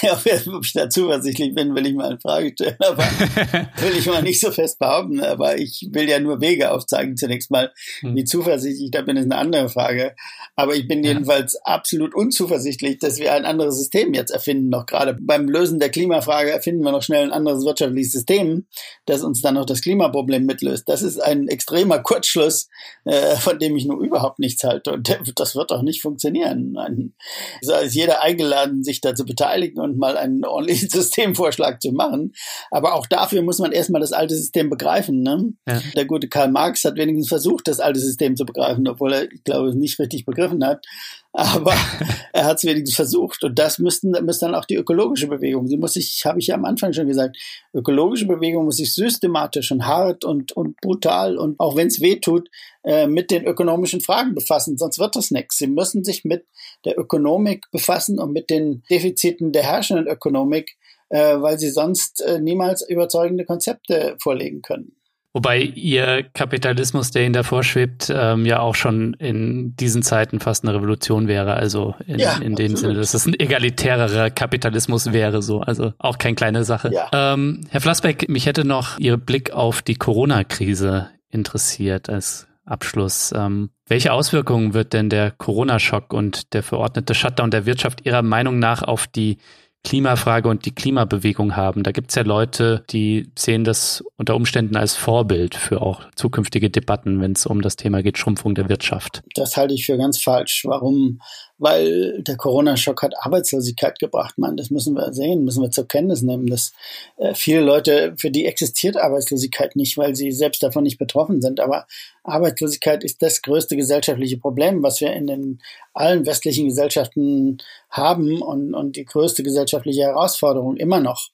Ja, 0.00 0.14
ob 0.14 0.64
ich 0.64 0.72
da 0.72 0.90
zuversichtlich 0.90 1.54
bin, 1.54 1.72
will 1.76 1.86
ich 1.86 1.94
mal 1.94 2.10
in 2.10 2.18
Frage 2.18 2.50
stellen. 2.52 2.74
Aber 2.80 3.04
will 3.76 3.96
ich 3.96 4.06
mal 4.06 4.24
nicht 4.24 4.40
so 4.40 4.50
fest 4.50 4.80
behaupten. 4.80 5.20
Aber 5.20 5.56
ich 5.56 5.86
will 5.92 6.08
ja 6.08 6.18
nur 6.18 6.40
Wege 6.40 6.72
aufzeigen 6.72 7.16
zunächst 7.16 7.52
mal. 7.52 7.70
Hm. 8.00 8.16
Wie 8.16 8.24
zuversichtlich 8.24 8.90
da 8.90 9.02
bin, 9.02 9.16
ist 9.16 9.26
eine 9.26 9.36
andere 9.36 9.68
Frage. 9.68 10.16
Aber 10.56 10.74
ich 10.74 10.88
bin 10.88 11.04
jedenfalls 11.04 11.56
absolut 11.64 12.12
unzuversichtlich, 12.12 12.98
dass 12.98 13.20
wir 13.20 13.32
ein 13.34 13.44
anderes 13.44 13.78
System 13.78 14.14
jetzt 14.14 14.30
erfinden. 14.30 14.68
Noch 14.68 14.86
gerade 14.86 15.16
beim 15.20 15.48
Lösen 15.48 15.78
der 15.78 15.90
Klimafrage 15.90 16.50
erfinden 16.50 16.82
wir 16.82 16.90
noch 16.90 17.04
schnell 17.04 17.22
ein 17.22 17.32
anderes 17.32 17.64
wirtschaftliches 17.64 18.10
System 18.10 18.66
das 19.12 19.22
uns 19.22 19.42
dann 19.42 19.54
noch 19.54 19.66
das 19.66 19.82
Klimaproblem 19.82 20.44
mitlöst. 20.44 20.88
Das 20.88 21.02
ist 21.02 21.18
ein 21.18 21.48
extremer 21.48 21.98
Kurzschluss, 21.98 22.68
äh, 23.04 23.36
von 23.36 23.58
dem 23.58 23.76
ich 23.76 23.84
nur 23.84 24.02
überhaupt 24.02 24.38
nichts 24.38 24.64
halte. 24.64 24.92
Und 24.92 25.14
das 25.36 25.54
wird 25.54 25.70
auch 25.70 25.82
nicht 25.82 26.02
funktionieren. 26.02 26.76
Ein, 26.76 27.14
so 27.60 27.74
ist 27.74 27.94
jeder 27.94 28.22
eingeladen, 28.22 28.82
sich 28.82 29.00
da 29.00 29.14
zu 29.14 29.24
beteiligen 29.24 29.80
und 29.80 29.98
mal 29.98 30.16
einen 30.16 30.44
ordentlichen 30.44 30.88
Systemvorschlag 30.88 31.80
zu 31.80 31.92
machen. 31.92 32.32
Aber 32.70 32.94
auch 32.94 33.06
dafür 33.06 33.42
muss 33.42 33.58
man 33.58 33.72
erstmal 33.72 34.00
das 34.00 34.12
alte 34.12 34.34
System 34.34 34.70
begreifen. 34.70 35.22
Ne? 35.22 35.52
Ja. 35.68 35.80
Der 35.94 36.06
gute 36.06 36.28
Karl 36.28 36.50
Marx 36.50 36.84
hat 36.84 36.96
wenigstens 36.96 37.28
versucht, 37.28 37.68
das 37.68 37.80
alte 37.80 38.00
System 38.00 38.36
zu 38.36 38.46
begreifen, 38.46 38.88
obwohl 38.88 39.12
er, 39.12 39.30
ich 39.30 39.44
glaube, 39.44 39.68
es 39.68 39.74
nicht 39.74 39.98
richtig 39.98 40.24
begriffen 40.24 40.64
hat 40.64 40.86
aber 41.32 41.72
er 42.32 42.44
hat 42.44 42.58
es 42.58 42.64
wenigstens 42.64 42.96
versucht. 42.96 43.42
Und 43.44 43.58
das 43.58 43.78
müssten, 43.78 44.10
müsste 44.24 44.46
dann 44.46 44.54
auch 44.54 44.66
die 44.66 44.76
ökologische 44.76 45.28
Bewegung. 45.28 45.66
Sie 45.66 45.76
muss 45.78 45.94
sich, 45.94 46.22
habe 46.24 46.38
ich 46.38 46.48
ja 46.48 46.54
am 46.54 46.64
Anfang 46.64 46.92
schon 46.92 47.08
gesagt, 47.08 47.36
ökologische 47.72 48.26
Bewegung 48.26 48.66
muss 48.66 48.76
sich 48.76 48.94
systematisch 48.94 49.72
und 49.72 49.86
hart 49.86 50.24
und, 50.24 50.52
und 50.52 50.80
brutal 50.80 51.38
und 51.38 51.58
auch 51.58 51.76
wenn 51.76 51.86
es 51.88 52.00
weh 52.00 52.16
tut, 52.16 52.50
äh, 52.84 53.06
mit 53.06 53.30
den 53.30 53.44
ökonomischen 53.44 54.00
Fragen 54.00 54.34
befassen, 54.34 54.76
sonst 54.76 54.98
wird 54.98 55.16
das 55.16 55.30
nichts. 55.30 55.58
Sie 55.58 55.66
müssen 55.66 56.04
sich 56.04 56.24
mit 56.24 56.46
der 56.84 56.98
Ökonomik 56.98 57.70
befassen 57.70 58.18
und 58.18 58.32
mit 58.32 58.50
den 58.50 58.82
Defiziten 58.90 59.52
der 59.52 59.62
herrschenden 59.62 60.08
Ökonomik, 60.08 60.76
äh, 61.08 61.40
weil 61.40 61.58
sie 61.58 61.70
sonst 61.70 62.20
äh, 62.20 62.40
niemals 62.40 62.86
überzeugende 62.86 63.44
Konzepte 63.44 64.16
vorlegen 64.20 64.60
können. 64.60 64.96
Wobei 65.34 65.60
ihr 65.60 66.24
Kapitalismus, 66.34 67.10
der 67.10 67.24
Ihnen 67.24 67.32
davor 67.32 67.62
schwebt, 67.62 68.12
ähm, 68.14 68.44
ja 68.44 68.60
auch 68.60 68.74
schon 68.74 69.14
in 69.14 69.74
diesen 69.76 70.02
Zeiten 70.02 70.40
fast 70.40 70.62
eine 70.64 70.74
Revolution 70.74 71.26
wäre. 71.26 71.54
Also 71.54 71.94
in, 72.06 72.18
ja, 72.18 72.36
in 72.36 72.54
dem 72.54 72.72
absolut. 72.72 72.78
Sinne, 72.78 72.94
dass 72.94 73.14
es 73.14 73.26
ein 73.26 73.38
egalitärerer 73.38 74.28
Kapitalismus 74.28 75.12
wäre, 75.12 75.40
so. 75.40 75.60
Also 75.60 75.94
auch 75.98 76.18
keine 76.18 76.34
kleine 76.34 76.64
Sache. 76.64 76.90
Ja. 76.92 77.08
Ähm, 77.12 77.62
Herr 77.70 77.80
Flassbeck, 77.80 78.28
mich 78.28 78.44
hätte 78.44 78.66
noch 78.66 78.98
Ihr 78.98 79.16
Blick 79.16 79.52
auf 79.52 79.80
die 79.80 79.94
Corona-Krise 79.94 81.08
interessiert 81.30 82.10
als 82.10 82.46
Abschluss. 82.66 83.32
Ähm, 83.34 83.70
welche 83.86 84.12
Auswirkungen 84.12 84.74
wird 84.74 84.92
denn 84.92 85.08
der 85.08 85.30
Corona-Schock 85.30 86.12
und 86.12 86.52
der 86.52 86.62
verordnete 86.62 87.14
Shutdown 87.14 87.50
der 87.50 87.64
Wirtschaft 87.64 88.04
Ihrer 88.04 88.22
Meinung 88.22 88.58
nach 88.58 88.82
auf 88.82 89.06
die 89.06 89.38
Klimafrage 89.84 90.48
und 90.48 90.64
die 90.64 90.74
Klimabewegung 90.74 91.56
haben. 91.56 91.82
Da 91.82 91.90
gibt 91.90 92.10
es 92.10 92.14
ja 92.14 92.22
Leute, 92.22 92.84
die 92.90 93.30
sehen 93.36 93.64
das 93.64 94.04
unter 94.16 94.36
Umständen 94.36 94.76
als 94.76 94.94
Vorbild 94.94 95.54
für 95.54 95.82
auch 95.82 96.02
zukünftige 96.14 96.70
Debatten, 96.70 97.20
wenn 97.20 97.32
es 97.32 97.46
um 97.46 97.62
das 97.62 97.76
Thema 97.76 98.02
geht, 98.02 98.16
Schrumpfung 98.16 98.54
der 98.54 98.68
Wirtschaft. 98.68 99.22
Das 99.34 99.56
halte 99.56 99.74
ich 99.74 99.84
für 99.86 99.98
ganz 99.98 100.22
falsch. 100.22 100.62
Warum? 100.66 101.20
Weil 101.62 102.22
der 102.22 102.36
Corona-Schock 102.36 103.02
hat 103.02 103.14
Arbeitslosigkeit 103.16 104.00
gebracht. 104.00 104.36
Man, 104.36 104.56
das 104.56 104.70
müssen 104.70 104.94
wir 104.94 105.12
sehen, 105.12 105.44
müssen 105.44 105.62
wir 105.62 105.70
zur 105.70 105.86
Kenntnis 105.86 106.20
nehmen, 106.20 106.48
dass 106.48 106.72
äh, 107.18 107.34
viele 107.34 107.60
Leute, 107.60 108.14
für 108.16 108.32
die 108.32 108.46
existiert 108.46 108.96
Arbeitslosigkeit 108.96 109.76
nicht, 109.76 109.96
weil 109.96 110.16
sie 110.16 110.32
selbst 110.32 110.62
davon 110.64 110.82
nicht 110.82 110.98
betroffen 110.98 111.40
sind. 111.40 111.60
Aber 111.60 111.86
Arbeitslosigkeit 112.24 113.04
ist 113.04 113.22
das 113.22 113.42
größte 113.42 113.76
gesellschaftliche 113.76 114.38
Problem, 114.38 114.82
was 114.82 115.00
wir 115.00 115.12
in 115.12 115.28
den 115.28 115.60
allen 115.94 116.26
westlichen 116.26 116.66
Gesellschaften 116.66 117.58
haben 117.90 118.42
und, 118.42 118.74
und 118.74 118.96
die 118.96 119.04
größte 119.04 119.44
gesellschaftliche 119.44 120.02
Herausforderung 120.02 120.76
immer 120.76 120.98
noch. 120.98 121.30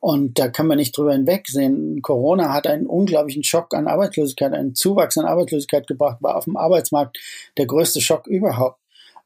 Und 0.00 0.38
da 0.38 0.48
kann 0.48 0.66
man 0.66 0.78
nicht 0.78 0.96
drüber 0.96 1.12
hinwegsehen. 1.12 2.00
Corona 2.02 2.52
hat 2.52 2.66
einen 2.66 2.86
unglaublichen 2.86 3.44
Schock 3.44 3.74
an 3.74 3.86
Arbeitslosigkeit, 3.86 4.52
einen 4.52 4.74
Zuwachs 4.74 5.18
an 5.18 5.26
Arbeitslosigkeit 5.26 5.86
gebracht, 5.86 6.18
war 6.20 6.36
auf 6.36 6.44
dem 6.44 6.56
Arbeitsmarkt 6.56 7.18
der 7.56 7.66
größte 7.66 8.00
Schock 8.00 8.26
überhaupt. 8.26 8.79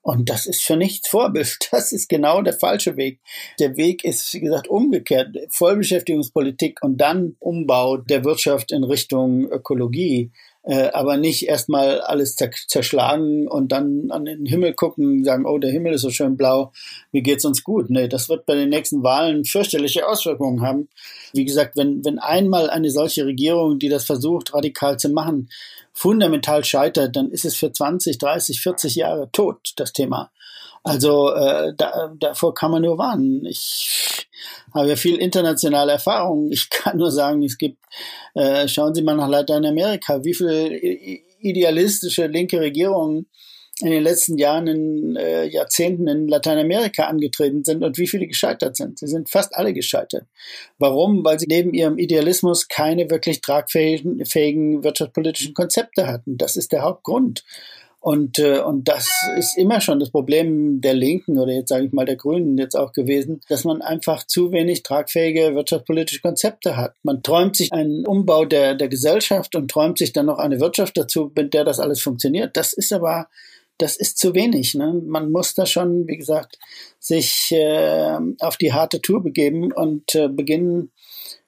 Und 0.05 0.29
das 0.29 0.45
ist 0.45 0.63
für 0.63 0.77
nichts 0.77 1.09
Vorbild. 1.09 1.59
Das 1.71 1.93
ist 1.93 2.09
genau 2.09 2.43
der 2.43 2.53
falsche 2.53 2.97
Weg. 2.97 3.21
Der 3.59 3.77
Weg 3.77 4.05
ist, 4.05 4.33
wie 4.35 4.41
gesagt, 4.41 4.69
umgekehrt. 4.69 5.35
Vollbeschäftigungspolitik 5.49 6.83
und 6.83 6.99
dann 6.99 7.37
Umbau 7.41 7.97
der 7.97 8.23
Wirtschaft 8.23 8.71
in 8.71 8.85
Richtung 8.85 9.51
Ökologie 9.51 10.31
äh, 10.65 10.89
aber 10.93 11.17
nicht 11.17 11.47
erstmal 11.47 12.01
alles 12.01 12.37
zerschlagen 12.37 13.47
und 13.47 13.71
dann 13.71 14.11
an 14.11 14.25
den 14.25 14.47
Himmel 14.47 14.73
gucken, 14.73 15.23
sagen, 15.23 15.47
oh, 15.47 15.59
der 15.59 15.71
Himmel 15.71 15.95
ist 15.95 16.03
so 16.03 16.11
schön 16.11 16.37
blau, 16.37 16.73
wie 17.13 17.23
geht's 17.23 17.45
uns 17.45 17.63
gut? 17.63 17.91
Nee, 17.91 18.09
das 18.09 18.29
wird 18.29 18.47
bei 18.47 18.55
den 18.55 18.71
nächsten 18.71 19.03
Wahlen 19.03 19.45
fürchterliche 19.45 20.09
Auswirkungen 20.09 20.63
haben. 20.63 20.89
Wie 21.33 21.45
gesagt, 21.45 21.77
wenn, 21.77 22.05
wenn 22.05 22.19
einmal 22.19 22.71
eine 22.71 22.91
solche 22.91 23.27
Regierung, 23.27 23.79
die 23.79 23.89
das 23.89 24.05
versucht, 24.07 24.55
radikal 24.55 24.99
zu 24.99 25.11
machen, 25.11 25.51
fundamental 25.93 26.65
scheitert, 26.65 27.15
dann 27.15 27.31
ist 27.31 27.45
es 27.45 27.57
für 27.57 27.71
20, 27.71 28.19
30, 28.19 28.61
40 28.61 28.95
Jahre 28.97 29.31
tot, 29.33 29.75
das 29.77 29.93
Thema. 29.93 30.31
Also 30.85 31.33
äh, 31.33 31.73
da, 31.77 32.15
davor 32.21 32.53
kann 32.55 32.71
man 32.71 32.83
nur 32.83 32.99
warnen. 32.99 33.45
Ich 33.47 34.29
habe 34.75 34.91
ja 34.91 34.97
viel 34.97 35.17
internationale 35.17 35.93
Erfahrung. 35.93 36.51
Ich 36.53 36.69
kann 36.71 36.99
nur 36.99 37.11
sagen, 37.11 37.43
es 37.43 37.57
gibt, 37.59 37.79
äh, 38.35 38.69
schauen 38.69 38.95
Sie 38.95 39.03
mal 39.03 39.17
nach 39.17 39.29
Lateinamerika, 39.29 40.23
wie 40.23 40.35
viele 40.35 40.77
idealistische 41.41 42.27
linke 42.27 42.61
Regierungen 42.61 43.27
in 43.81 43.91
den 43.91 44.03
letzten 44.05 44.39
Jahren, 44.39 44.67
in 44.67 45.17
äh, 45.17 45.47
Jahrzehnten 45.47 46.07
in 46.07 46.29
Lateinamerika 46.29 47.07
angetreten 47.07 47.65
sind 47.65 47.83
und 47.83 47.99
wie 47.99 48.07
viele 48.07 48.27
gescheitert 48.27 48.77
sind. 48.77 48.99
Sie 48.99 49.09
sind 49.09 49.31
fast 49.31 49.55
alle 49.55 49.73
gescheitert. 49.73 50.27
Warum? 50.79 51.25
Weil 51.25 51.41
sie 51.41 51.47
neben 51.49 51.75
ihrem 51.75 51.99
Idealismus 51.99 52.69
keine 52.69 53.11
wirklich 53.11 53.41
tragfähigen 53.41 54.25
fähigen 54.27 54.85
wirtschaftspolitischen 54.85 55.55
Konzepte 55.55 56.07
hatten. 56.07 56.37
Das 56.37 56.57
ist 56.57 56.73
der 56.73 56.83
Hauptgrund. 56.83 57.43
Und, 58.05 58.39
äh, 58.39 58.59
und 58.59 58.87
das 58.87 59.09
ist 59.39 59.57
immer 59.57 59.81
schon 59.81 59.99
das 59.99 60.11
Problem 60.11 60.83
der 60.83 60.93
Linken 60.93 61.39
oder 61.39 61.55
jetzt 61.55 61.71
sage 61.71 61.87
ich 61.87 61.93
mal 61.93 62.05
der 62.05 62.17
Grünen 62.17 62.59
jetzt 62.59 62.75
auch 62.75 62.93
gewesen, 62.93 63.41
dass 63.49 63.65
man 63.65 63.81
einfach 63.81 64.27
zu 64.27 64.53
wenig 64.53 64.83
tragfähige 64.83 65.55
wirtschaftspolitische 65.55 66.21
Konzepte 66.21 66.77
hat. 66.77 66.95
Man 67.03 67.23
träumt 67.23 67.57
sich 67.57 67.73
einen 67.73 68.07
Umbau 68.07 68.45
der, 68.45 68.75
der 68.75 68.89
Gesellschaft 68.89 69.57
und 69.57 69.71
träumt 69.71 69.97
sich 69.97 70.13
dann 70.13 70.27
noch 70.27 70.37
eine 70.37 70.61
Wirtschaft 70.61 70.99
dazu, 70.99 71.33
mit 71.35 71.55
der 71.55 71.65
das 71.65 71.81
alles 71.81 72.03
funktioniert. 72.03 72.59
Das 72.59 72.75
ist 72.75 72.93
aber 72.93 73.29
das 73.79 73.97
ist 73.97 74.19
zu 74.19 74.35
wenig. 74.35 74.75
Ne? 74.75 75.01
Man 75.07 75.33
muss 75.33 75.55
da 75.55 75.65
schon, 75.65 76.07
wie 76.07 76.19
gesagt, 76.19 76.59
sich 76.99 77.53
äh, 77.53 78.19
auf 78.41 78.59
die 78.59 78.75
harte 78.75 79.01
Tour 79.01 79.23
begeben 79.23 79.73
und 79.73 80.15
äh, 80.15 80.29
beginnen, 80.29 80.91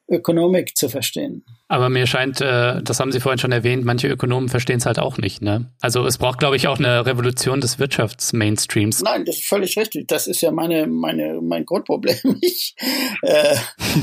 Ökonomik 0.09 0.77
zu 0.77 0.89
verstehen. 0.89 1.45
Aber 1.69 1.89
mir 1.89 2.07
scheint, 2.07 2.41
äh, 2.41 2.81
das 2.83 3.01
haben 3.01 3.11
Sie 3.11 3.19
vorhin 3.19 3.39
schon 3.39 3.51
erwähnt, 3.51 3.85
manche 3.85 4.07
Ökonomen 4.09 4.49
verstehen 4.49 4.79
es 4.79 4.87
halt 4.87 5.01
auch 5.01 5.19
nicht. 5.19 5.43
Ne? 5.43 5.73
Also 5.81 6.07
es 6.07 6.19
braucht, 6.19 6.39
glaube 6.39 6.55
ich, 6.55 6.69
auch 6.69 6.79
eine 6.79 7.05
Revolution 7.07 7.61
des 7.61 7.79
Wirtschaftsmainstreams. 7.79 9.03
Nein, 9.03 9.25
das 9.25 9.37
ist 9.37 9.47
völlig 9.47 9.77
richtig. 9.77 10.07
Das 10.07 10.29
ist 10.29 10.41
ja 10.43 10.53
meine, 10.53 10.87
meine, 10.87 11.41
mein 11.43 11.65
Grundproblem. 11.65 12.17
Ich 12.41 12.77
äh, 13.23 13.57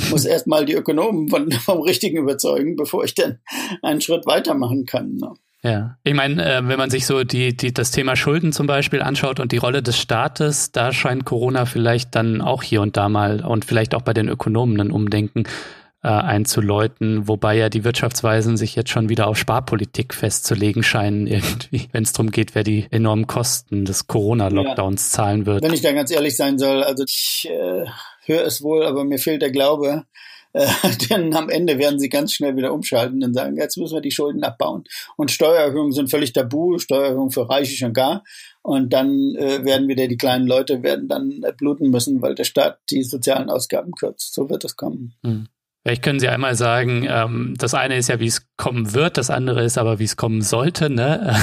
muss 0.10 0.26
erstmal 0.26 0.66
die 0.66 0.74
Ökonomen 0.74 1.30
von, 1.30 1.52
vom 1.52 1.82
Richtigen 1.82 2.18
überzeugen, 2.18 2.76
bevor 2.76 3.06
ich 3.06 3.14
dann 3.14 3.40
einen 3.82 4.02
Schritt 4.02 4.26
weitermachen 4.26 4.86
kann. 4.86 5.16
Ne? 5.16 5.34
Ja, 5.64 5.98
ich 6.04 6.14
meine, 6.14 6.44
äh, 6.44 6.68
wenn 6.68 6.78
man 6.78 6.90
sich 6.90 7.06
so 7.06 7.24
die, 7.24 7.56
die, 7.56 7.74
das 7.74 7.92
Thema 7.92 8.18
Schulden 8.18 8.52
zum 8.52 8.68
Beispiel 8.68 9.02
anschaut 9.02 9.40
und 9.40 9.54
die 9.54 9.58
Rolle 9.58 9.82
des 9.82 9.98
Staates, 9.98 10.74
da 10.74 10.92
scheint 10.92 11.24
Corona 11.24 11.66
vielleicht 11.66 12.16
dann 12.16 12.42
auch 12.42 12.64
hier 12.64 12.82
und 12.82 12.98
da 12.98 13.08
mal 13.08 13.46
und 13.46 13.64
vielleicht 13.64 13.96
auch 13.96 14.02
bei 14.02 14.14
den 14.14 14.28
Ökonomen 14.28 14.82
ein 14.82 14.92
Umdenken 14.92 15.46
äh, 16.04 16.10
einzuläuten, 16.10 17.28
wobei 17.28 17.56
ja 17.56 17.70
die 17.70 17.84
Wirtschaftsweisen 17.84 18.58
sich 18.58 18.76
jetzt 18.76 18.90
schon 18.90 19.10
wieder 19.10 19.28
auf 19.28 19.38
Sparpolitik 19.38 20.14
festzulegen 20.14 20.84
scheinen, 20.84 21.28
irgendwie, 21.28 21.88
wenn 21.92 22.04
es 22.04 22.12
darum 22.12 22.32
geht, 22.32 22.56
wer 22.56 22.64
die 22.64 22.88
enormen 22.92 23.26
Kosten 23.26 23.86
des 23.86 24.08
Corona-Lockdowns 24.08 25.12
ja. 25.12 25.18
zahlen 25.18 25.46
wird. 25.46 25.64
Wenn 25.64 25.74
ich 25.74 25.82
da 25.82 25.94
ganz 25.94 26.12
ehrlich 26.12 26.36
sein 26.36 26.60
soll, 26.60 26.84
also 26.84 27.06
ich 27.06 27.50
äh, 27.50 27.86
höre 28.26 28.46
es 28.46 28.62
wohl, 28.62 28.86
aber 28.86 29.06
mir 29.06 29.18
fehlt 29.18 29.42
der 29.42 29.52
Glaube, 29.52 30.04
äh, 30.54 30.68
denn 31.10 31.34
am 31.36 31.50
Ende 31.50 31.78
werden 31.78 32.00
sie 32.00 32.10
ganz 32.10 32.34
schnell 32.34 32.56
wieder 32.56 32.74
umschalten 32.74 33.24
und 33.24 33.34
sagen, 33.34 33.58
jetzt 33.58 33.78
müssen 33.78 33.96
wir 33.96 34.02
die 34.02 34.12
Schulden 34.12 34.44
abbauen. 34.44 34.84
Und 35.18 35.32
Steuererhöhungen 35.32 35.94
sind 35.94 36.10
völlig 36.10 36.34
tabu, 36.34 36.80
Steuererhöhungen 36.80 37.32
für 37.32 37.50
Reiche 37.50 37.76
schon 37.76 37.94
gar. 37.94 38.24
Und 38.62 38.94
dann 38.94 39.36
äh, 39.36 39.66
werden 39.66 39.88
wieder 39.88 40.08
die 40.08 40.18
kleinen 40.18 40.48
Leute 40.48 40.84
werden 40.84 41.08
dann 41.08 41.46
bluten 41.58 41.90
müssen, 41.90 42.22
weil 42.22 42.36
der 42.36 42.46
Staat 42.46 42.80
die 42.90 43.04
sozialen 43.04 43.50
Ausgaben 43.50 43.92
kürzt. 43.92 44.34
So 44.34 44.50
wird 44.50 44.64
es 44.64 44.76
kommen. 44.76 45.16
Hm. 45.24 45.48
Vielleicht 45.84 46.02
können 46.02 46.20
Sie 46.22 46.30
einmal 46.30 46.56
sagen, 46.56 47.06
ähm, 47.10 47.56
das 47.58 47.74
eine 47.74 47.98
ist 47.98 48.08
ja, 48.08 48.22
wie 48.22 48.28
es 48.28 48.48
kommen 48.56 48.94
wird, 48.94 49.18
das 49.18 49.30
andere 49.30 49.66
ist 49.66 49.78
aber, 49.78 50.00
wie 50.00 50.06
es 50.06 50.16
kommen 50.16 50.42
sollte. 50.42 50.90
Ne? 50.90 51.36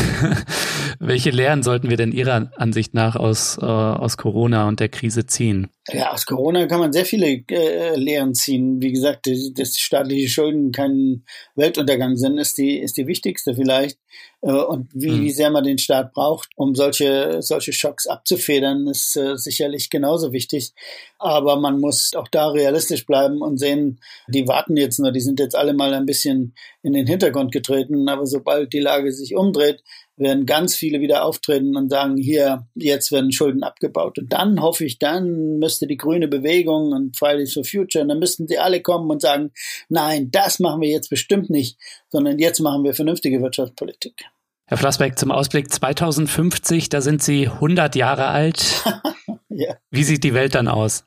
Welche 0.99 1.29
Lehren 1.29 1.63
sollten 1.63 1.91
wir 1.91 1.99
denn 1.99 2.11
Ihrer 2.11 2.51
Ansicht 2.57 2.95
nach 2.95 3.17
aus, 3.17 3.59
äh, 3.61 3.67
aus 3.67 4.17
Corona 4.17 4.67
und 4.67 4.81
der 4.81 4.89
Krise 4.89 5.27
ziehen? 5.27 5.69
Ja, 5.93 6.13
aus 6.13 6.27
Corona 6.27 6.67
kann 6.67 6.81
man 6.81 6.93
sehr 6.93 7.05
viele 7.05 7.43
äh, 7.49 7.97
Lehren 7.97 8.35
ziehen. 8.35 8.81
Wie 8.81 8.93
gesagt, 8.93 9.29
dass 9.55 9.79
staatliche 9.79 10.29
Schulden 10.29 10.73
kein 10.73 11.25
Weltuntergang 11.55 12.17
sind, 12.17 12.39
ist 12.39 12.59
die, 12.59 12.79
ist 12.79 12.97
die 12.97 13.07
wichtigste 13.07 13.55
vielleicht. 13.55 13.99
Äh, 14.43 14.53
und 14.53 14.89
wie, 14.95 15.11
mhm. 15.11 15.23
wie 15.23 15.31
sehr 15.31 15.51
man 15.51 15.65
den 15.65 15.79
Staat 15.79 16.13
braucht, 16.13 16.51
um 16.57 16.75
solche, 16.75 17.43
solche 17.43 17.73
Schocks 17.73 18.07
abzufedern, 18.07 18.87
ist 18.87 19.17
äh, 19.17 19.37
sicherlich 19.37 19.91
genauso 19.91 20.33
wichtig. 20.33 20.73
Aber 21.19 21.57
man 21.59 21.81
muss 21.81 22.15
auch 22.15 22.29
da 22.29 22.49
realistisch 22.49 23.07
bleiben 23.07 23.43
und 23.43 23.59
sehen, 23.59 24.01
die 24.29 24.49
warten 24.49 24.77
jetzt 24.77 24.99
nur, 24.99 25.13
die 25.13 25.21
sind 25.21 25.41
jetzt 25.41 25.57
alle 25.57 25.75
mal 25.75 25.93
ein 25.95 26.07
bisschen 26.07 26.55
in 26.83 26.93
den 26.93 27.07
Hintergrund 27.07 27.53
getreten. 27.53 28.09
Aber 28.09 28.27
sobald 28.27 28.73
die 28.73 28.81
Lage 28.81 29.13
sich 29.13 29.35
umdreht, 29.35 29.83
werden 30.21 30.47
ganz 30.47 30.77
viele 30.77 31.01
wieder 31.01 31.25
auftreten 31.25 31.77
und 31.77 31.91
sagen, 31.91 32.17
hier, 32.17 32.67
jetzt 32.75 33.11
werden 33.11 33.33
Schulden 33.33 33.63
abgebaut. 33.63 34.19
Und 34.19 34.33
dann 34.33 34.61
hoffe 34.61 34.85
ich, 34.85 34.99
dann 34.99 35.59
müsste 35.59 35.87
die 35.87 35.97
grüne 35.97 36.29
Bewegung 36.29 36.93
und 36.93 37.17
Fridays 37.17 37.55
for 37.55 37.65
Future, 37.65 38.03
und 38.03 38.09
dann 38.09 38.19
müssten 38.19 38.47
sie 38.47 38.59
alle 38.59 38.83
kommen 38.83 39.11
und 39.11 39.23
sagen, 39.23 39.51
nein, 39.89 40.31
das 40.31 40.61
machen 40.61 40.83
wir 40.83 40.91
jetzt 40.91 41.09
bestimmt 41.09 41.51
nicht, 41.51 41.79
sondern 42.09 42.39
jetzt 42.39 42.61
machen 42.61 42.85
wir 42.85 42.95
vernünftige 42.95 43.41
Wirtschaftspolitik. 43.41 44.25
Herr 44.67 44.77
Flassbeck, 44.77 45.19
zum 45.19 45.33
Ausblick 45.33 45.73
2050, 45.73 46.91
da 46.91 47.01
sind 47.01 47.23
Sie 47.23 47.49
100 47.49 47.97
Jahre 47.97 48.29
alt. 48.29 48.85
ja. 49.49 49.75
Wie 49.91 50.05
sieht 50.05 50.23
die 50.23 50.35
Welt 50.35 50.55
dann 50.55 50.69
aus? 50.69 51.05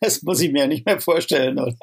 Das 0.00 0.22
muss 0.22 0.40
ich 0.40 0.50
mir 0.50 0.60
ja 0.60 0.66
nicht 0.66 0.86
mehr 0.86 1.00
vorstellen, 1.00 1.58
oder? 1.58 1.74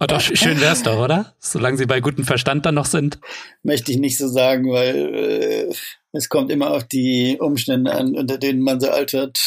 Oh, 0.00 0.06
doch, 0.06 0.20
schön 0.20 0.60
wär's 0.60 0.82
doch, 0.82 0.98
oder? 0.98 1.34
Solange 1.38 1.76
Sie 1.76 1.86
bei 1.86 2.00
gutem 2.00 2.24
Verstand 2.24 2.64
dann 2.64 2.74
noch 2.76 2.86
sind. 2.86 3.18
Möchte 3.62 3.92
ich 3.92 3.98
nicht 3.98 4.16
so 4.16 4.26
sagen, 4.26 4.70
weil 4.70 5.14
äh, 5.14 5.74
es 6.12 6.28
kommt 6.28 6.50
immer 6.50 6.72
auf 6.72 6.84
die 6.84 7.36
Umstände 7.38 7.92
an, 7.92 8.16
unter 8.16 8.38
denen 8.38 8.60
man 8.60 8.80
so 8.80 8.90
alt 8.90 9.12
wird. 9.12 9.38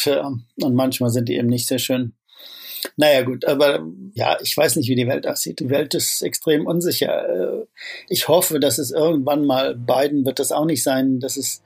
und 0.62 0.74
manchmal 0.74 1.10
sind 1.10 1.28
die 1.28 1.36
eben 1.36 1.48
nicht 1.48 1.66
sehr 1.66 1.80
schön. 1.80 2.14
Naja 2.96 3.22
gut, 3.22 3.44
aber 3.44 3.86
ja, 4.14 4.38
ich 4.42 4.56
weiß 4.56 4.76
nicht, 4.76 4.88
wie 4.88 4.96
die 4.96 5.06
Welt 5.06 5.26
aussieht. 5.26 5.60
Die 5.60 5.70
Welt 5.70 5.94
ist 5.94 6.22
extrem 6.22 6.66
unsicher. 6.66 7.28
Ich 8.08 8.28
hoffe, 8.28 8.60
dass 8.60 8.78
es 8.78 8.90
irgendwann 8.90 9.44
mal, 9.44 9.74
Biden 9.74 10.24
wird 10.24 10.38
das 10.38 10.52
auch 10.52 10.64
nicht 10.64 10.82
sein, 10.82 11.20
dass 11.20 11.36
es 11.36 11.62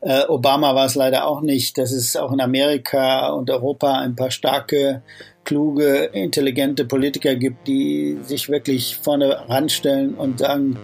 äh, 0.00 0.24
Obama 0.28 0.74
war 0.74 0.86
es 0.86 0.94
leider 0.94 1.26
auch 1.26 1.40
nicht, 1.40 1.78
dass 1.78 1.90
es 1.90 2.16
auch 2.16 2.32
in 2.32 2.40
Amerika 2.40 3.30
und 3.30 3.50
Europa 3.50 3.98
ein 3.98 4.14
paar 4.14 4.30
starke, 4.30 5.02
kluge, 5.44 6.10
intelligente 6.12 6.84
Politiker 6.84 7.34
gibt, 7.34 7.66
die 7.66 8.18
sich 8.22 8.48
wirklich 8.48 8.96
vorne 8.96 9.48
ranstellen 9.48 10.14
und 10.14 10.40
sagen, 10.40 10.78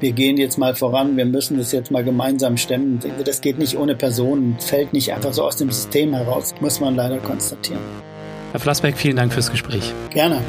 wir 0.00 0.12
gehen 0.12 0.36
jetzt 0.36 0.58
mal 0.58 0.74
voran, 0.74 1.16
wir 1.16 1.24
müssen 1.24 1.58
das 1.58 1.72
jetzt 1.72 1.90
mal 1.90 2.04
gemeinsam 2.04 2.56
stemmen. 2.56 3.00
Das 3.24 3.40
geht 3.40 3.58
nicht 3.58 3.76
ohne 3.76 3.96
Personen, 3.96 4.56
fällt 4.60 4.92
nicht 4.92 5.12
einfach 5.12 5.32
so 5.32 5.42
aus 5.42 5.56
dem 5.56 5.70
System 5.70 6.14
heraus, 6.14 6.54
muss 6.60 6.78
man 6.78 6.94
leider 6.94 7.18
konstatieren. 7.18 7.82
Herr 8.52 8.60
Flassbeck, 8.60 8.96
vielen 8.96 9.16
Dank 9.16 9.32
fürs 9.32 9.50
Gespräch. 9.50 9.92
Gerne. 10.10 10.40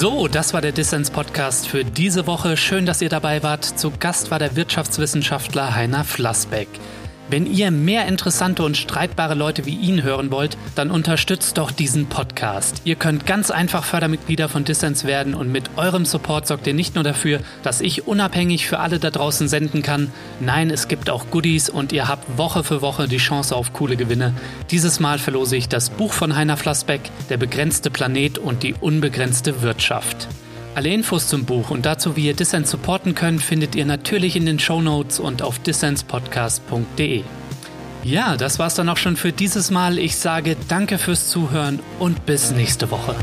So, 0.00 0.28
das 0.28 0.54
war 0.54 0.62
der 0.62 0.72
Dissens 0.72 1.10
Podcast 1.10 1.68
für 1.68 1.84
diese 1.84 2.26
Woche. 2.26 2.56
Schön, 2.56 2.86
dass 2.86 3.02
ihr 3.02 3.10
dabei 3.10 3.42
wart. 3.42 3.66
Zu 3.66 3.90
Gast 3.90 4.30
war 4.30 4.38
der 4.38 4.56
Wirtschaftswissenschaftler 4.56 5.74
Heiner 5.74 6.04
Flassbeck. 6.04 6.68
Wenn 7.30 7.46
ihr 7.46 7.70
mehr 7.70 8.08
interessante 8.08 8.64
und 8.64 8.76
streitbare 8.76 9.34
Leute 9.34 9.64
wie 9.64 9.76
ihn 9.76 10.02
hören 10.02 10.32
wollt, 10.32 10.58
dann 10.74 10.90
unterstützt 10.90 11.58
doch 11.58 11.70
diesen 11.70 12.06
Podcast. 12.06 12.82
Ihr 12.82 12.96
könnt 12.96 13.24
ganz 13.24 13.52
einfach 13.52 13.84
Fördermitglieder 13.84 14.48
von 14.48 14.64
Dissens 14.64 15.04
werden 15.04 15.36
und 15.36 15.52
mit 15.52 15.70
eurem 15.76 16.06
Support 16.06 16.48
sorgt 16.48 16.66
ihr 16.66 16.74
nicht 16.74 16.96
nur 16.96 17.04
dafür, 17.04 17.38
dass 17.62 17.82
ich 17.82 18.08
unabhängig 18.08 18.66
für 18.66 18.80
alle 18.80 18.98
da 18.98 19.10
draußen 19.10 19.46
senden 19.46 19.82
kann. 19.82 20.10
Nein, 20.40 20.70
es 20.70 20.88
gibt 20.88 21.08
auch 21.08 21.30
Goodies 21.30 21.70
und 21.70 21.92
ihr 21.92 22.08
habt 22.08 22.36
Woche 22.36 22.64
für 22.64 22.82
Woche 22.82 23.06
die 23.06 23.18
Chance 23.18 23.54
auf 23.54 23.72
coole 23.72 23.94
Gewinne. 23.94 24.34
Dieses 24.72 24.98
Mal 24.98 25.20
verlose 25.20 25.54
ich 25.54 25.68
das 25.68 25.88
Buch 25.88 26.12
von 26.12 26.34
Heiner 26.34 26.56
Flassbeck, 26.56 27.12
Der 27.28 27.36
begrenzte 27.36 27.92
Planet 27.92 28.38
und 28.38 28.64
die 28.64 28.74
unbegrenzte 28.74 29.62
Wirtschaft. 29.62 30.26
Alle 30.74 30.90
Infos 30.90 31.26
zum 31.26 31.44
Buch 31.44 31.70
und 31.70 31.84
dazu, 31.84 32.16
wie 32.16 32.26
ihr 32.26 32.34
Dissens 32.34 32.70
supporten 32.70 33.14
könnt, 33.14 33.42
findet 33.42 33.74
ihr 33.74 33.84
natürlich 33.84 34.36
in 34.36 34.46
den 34.46 34.58
Show 34.58 34.80
Notes 34.80 35.18
und 35.18 35.42
auf 35.42 35.58
dissenspodcast.de. 35.58 37.24
Ja, 38.04 38.36
das 38.36 38.58
war's 38.58 38.76
dann 38.76 38.88
auch 38.88 38.96
schon 38.96 39.16
für 39.16 39.32
dieses 39.32 39.70
Mal. 39.70 39.98
Ich 39.98 40.16
sage 40.16 40.56
danke 40.68 40.98
fürs 40.98 41.28
Zuhören 41.28 41.80
und 41.98 42.24
bis 42.24 42.52
nächste 42.52 42.90
Woche. 42.90 43.14